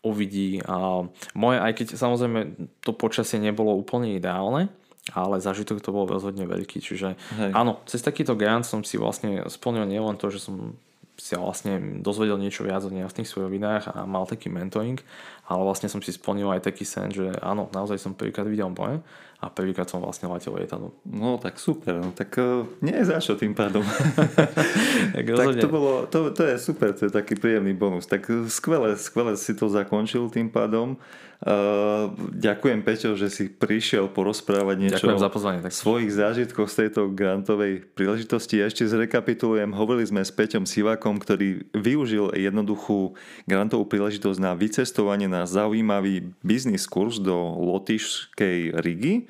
uvidí 0.00 0.64
a 0.64 1.04
moje, 1.36 1.58
aj 1.60 1.72
keď 1.76 1.86
samozrejme 2.00 2.40
to 2.80 2.96
počasie 2.96 3.36
nebolo 3.36 3.76
úplne 3.76 4.16
ideálne, 4.16 4.72
ale 5.12 5.44
zážitok 5.44 5.84
to 5.84 5.92
bol 5.92 6.08
rozhodne 6.08 6.48
veľký, 6.48 6.80
čiže 6.80 7.20
Hej. 7.36 7.52
áno, 7.52 7.84
cez 7.84 8.00
takýto 8.00 8.32
grant 8.32 8.64
som 8.64 8.80
si 8.80 8.96
vlastne 8.96 9.44
splnil 9.52 9.84
nielen 9.84 10.16
to, 10.16 10.32
že 10.32 10.40
som 10.40 10.72
si 11.20 11.36
vlastne 11.36 12.00
dozvedel 12.00 12.40
niečo 12.40 12.64
viac 12.64 12.82
o 12.82 12.90
nejasných 12.90 13.28
surovinách 13.28 13.92
a 13.92 14.08
mal 14.08 14.24
taký 14.24 14.48
mentoring, 14.48 14.96
ale 15.48 15.62
vlastne 15.66 15.90
som 15.90 15.98
si 15.98 16.14
splnil 16.14 16.48
aj 16.50 16.64
taký 16.64 16.86
sen, 16.86 17.10
že 17.10 17.34
áno, 17.42 17.66
naozaj 17.74 17.98
som 17.98 18.14
prvýkrát 18.14 18.46
videl 18.46 18.70
moje 18.70 19.02
a 19.42 19.50
prvýkrát 19.50 19.90
som 19.90 19.98
vlastne 19.98 20.30
letel 20.30 20.54
lietadlo. 20.54 20.94
No 21.02 21.34
tak 21.34 21.58
super, 21.58 21.98
no 21.98 22.14
tak 22.14 22.30
uh, 22.38 22.62
nie 22.78 22.94
je 22.94 23.10
za 23.10 23.18
čo 23.18 23.34
tým 23.34 23.58
pádom. 23.58 23.82
tak, 25.18 25.24
tak 25.26 25.58
to, 25.58 25.66
bolo, 25.66 26.06
to, 26.06 26.30
to 26.30 26.46
je 26.46 26.56
super, 26.62 26.94
to 26.94 27.10
je 27.10 27.12
taký 27.12 27.34
príjemný 27.34 27.74
bonus. 27.74 28.06
Tak 28.06 28.22
e, 28.30 28.46
skvelé, 28.46 28.94
skvelé 28.94 29.34
si 29.34 29.58
to 29.58 29.66
zakončil 29.66 30.30
tým 30.30 30.46
pádom. 30.46 30.94
Uh, 31.42 32.14
ďakujem 32.38 32.86
Peťo, 32.86 33.18
že 33.18 33.26
si 33.26 33.50
prišiel 33.50 34.06
porozprávať 34.14 34.76
niečo 34.78 35.10
ďakujem 35.10 35.26
za 35.26 35.30
pozvanie, 35.34 35.58
tak. 35.58 35.74
svojich 35.74 36.14
zážitkoch 36.14 36.70
z 36.70 36.86
tejto 36.86 37.10
grantovej 37.10 37.82
príležitosti. 37.98 38.62
Ja 38.62 38.70
ešte 38.70 38.86
zrekapitulujem, 38.86 39.74
hovorili 39.74 40.06
sme 40.06 40.22
s 40.22 40.30
Peťom 40.30 40.70
Sivakom, 40.70 41.18
ktorý 41.18 41.66
využil 41.74 42.30
jednoduchú 42.38 43.18
grantovú 43.50 43.90
príležitosť 43.90 44.38
na 44.38 44.54
vycestovanie 44.54 45.26
na 45.32 45.48
zaujímavý 45.48 46.36
biznis 46.44 46.84
kurz 46.84 47.16
do 47.16 47.32
Lotyšskej 47.56 48.76
Rigi 48.84 49.24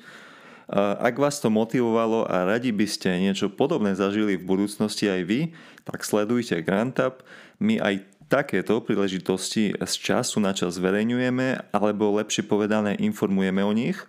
ak 0.77 1.15
vás 1.19 1.37
to 1.43 1.51
motivovalo 1.51 2.25
a 2.25 2.47
radi 2.47 2.71
by 2.71 2.87
ste 2.87 3.19
niečo 3.19 3.51
podobné 3.51 3.93
zažili 3.93 4.39
v 4.39 4.47
budúcnosti 4.47 5.11
aj 5.11 5.21
vy, 5.27 5.39
tak 5.83 6.07
sledujte 6.07 6.55
GrantUp. 6.63 7.21
My 7.59 7.77
aj 7.77 8.07
takéto 8.31 8.79
príležitosti 8.81 9.75
z 9.75 9.93
času 9.99 10.39
na 10.39 10.55
čas 10.55 10.79
zverejňujeme, 10.79 11.69
alebo 11.75 12.15
lepšie 12.17 12.47
povedané 12.47 12.95
informujeme 12.97 13.61
o 13.61 13.73
nich. 13.75 13.99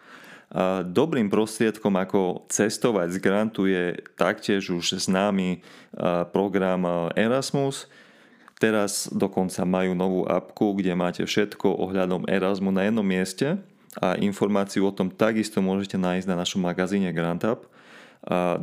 Dobrým 0.86 1.26
prostriedkom, 1.26 1.98
ako 1.98 2.46
cestovať 2.46 3.08
z 3.12 3.18
grantu 3.18 3.66
je 3.66 3.98
taktiež 4.14 4.70
už 4.70 5.02
známy 5.02 5.60
program 6.30 7.10
Erasmus. 7.18 7.90
Teraz 8.64 9.12
dokonca 9.12 9.60
majú 9.68 9.92
novú 9.92 10.24
apku, 10.24 10.72
kde 10.72 10.96
máte 10.96 11.20
všetko 11.20 11.84
ohľadom 11.84 12.24
Erasmu 12.24 12.72
na 12.72 12.88
jednom 12.88 13.04
mieste 13.04 13.60
a 14.00 14.16
informáciu 14.16 14.88
o 14.88 14.96
tom 14.96 15.12
takisto 15.12 15.60
môžete 15.60 16.00
nájsť 16.00 16.24
na 16.24 16.40
našom 16.40 16.64
magazíne 16.64 17.12
GrantUp. 17.12 17.68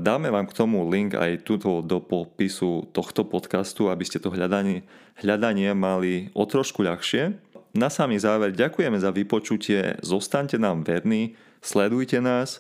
Dáme 0.02 0.34
vám 0.34 0.49
k 0.49 0.58
tomu 0.58 0.89
link 0.89 1.14
aj 1.14 1.45
tuto 1.45 1.86
do 1.86 2.02
popisu 2.02 2.89
tohto 2.89 3.22
podcastu, 3.30 3.93
aby 3.93 4.02
ste 4.02 4.18
to 4.18 4.34
hľadanie, 4.34 4.82
hľadanie 5.22 5.70
mali 5.78 6.34
o 6.34 6.49
trošku 6.49 6.82
ľahšie. 6.82 7.38
Na 7.78 7.93
samý 7.93 8.18
záver 8.18 8.58
ďakujeme 8.58 8.97
za 8.97 9.14
vypočutie, 9.14 10.02
zostaňte 10.02 10.58
nám 10.58 10.82
verní, 10.82 11.38
sledujte 11.62 12.18
nás, 12.18 12.58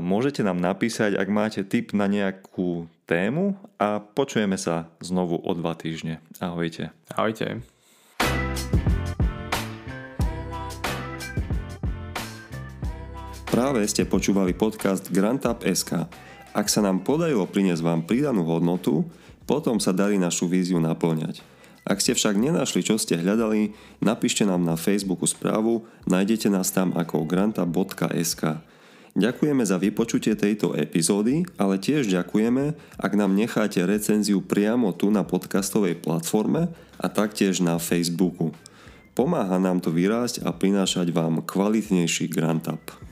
môžete 0.00 0.40
nám 0.40 0.58
napísať, 0.58 1.14
ak 1.20 1.28
máte 1.28 1.60
tip 1.62 1.92
na 1.92 2.08
nejakú 2.08 2.88
tému 3.04 3.56
a 3.76 4.00
počujeme 4.00 4.56
sa 4.56 4.88
znovu 5.00 5.36
o 5.40 5.52
dva 5.52 5.76
týždne. 5.76 6.24
Ahojte. 6.40 6.92
Ahojte. 7.12 7.60
Práve 13.48 13.82
ste 13.90 14.04
počúvali 14.04 14.54
podcast 14.54 15.08
GrantUp.sk. 15.08 16.06
Ak 16.52 16.66
sa 16.68 16.80
nám 16.84 17.02
podarilo 17.02 17.48
priniesť 17.48 17.82
vám 17.82 18.00
pridanú 18.04 18.46
hodnotu, 18.46 19.08
potom 19.48 19.80
sa 19.80 19.96
darí 19.96 20.20
našu 20.20 20.46
víziu 20.46 20.78
naplňať. 20.78 21.40
Ak 21.88 22.04
ste 22.04 22.12
však 22.12 22.36
nenašli, 22.36 22.84
čo 22.84 23.00
ste 23.00 23.16
hľadali, 23.16 23.72
napíšte 24.04 24.44
nám 24.44 24.60
na 24.60 24.76
Facebooku 24.76 25.24
správu, 25.24 25.88
nájdete 26.04 26.52
nás 26.52 26.68
tam 26.68 26.92
ako 26.92 27.24
granta.sk. 27.24 28.60
Ďakujeme 29.18 29.66
za 29.66 29.82
vypočutie 29.82 30.38
tejto 30.38 30.78
epizódy, 30.78 31.42
ale 31.58 31.82
tiež 31.82 32.06
ďakujeme, 32.06 32.78
ak 33.02 33.12
nám 33.18 33.34
necháte 33.34 33.82
recenziu 33.82 34.38
priamo 34.38 34.94
tu 34.94 35.10
na 35.10 35.26
podcastovej 35.26 35.98
platforme 35.98 36.70
a 37.02 37.06
taktiež 37.10 37.58
na 37.58 37.82
Facebooku. 37.82 38.54
Pomáha 39.18 39.58
nám 39.58 39.82
to 39.82 39.90
vyrásť 39.90 40.46
a 40.46 40.54
prinášať 40.54 41.10
vám 41.10 41.42
kvalitnejší 41.42 42.30
Grant 42.30 42.70
Up. 42.70 43.07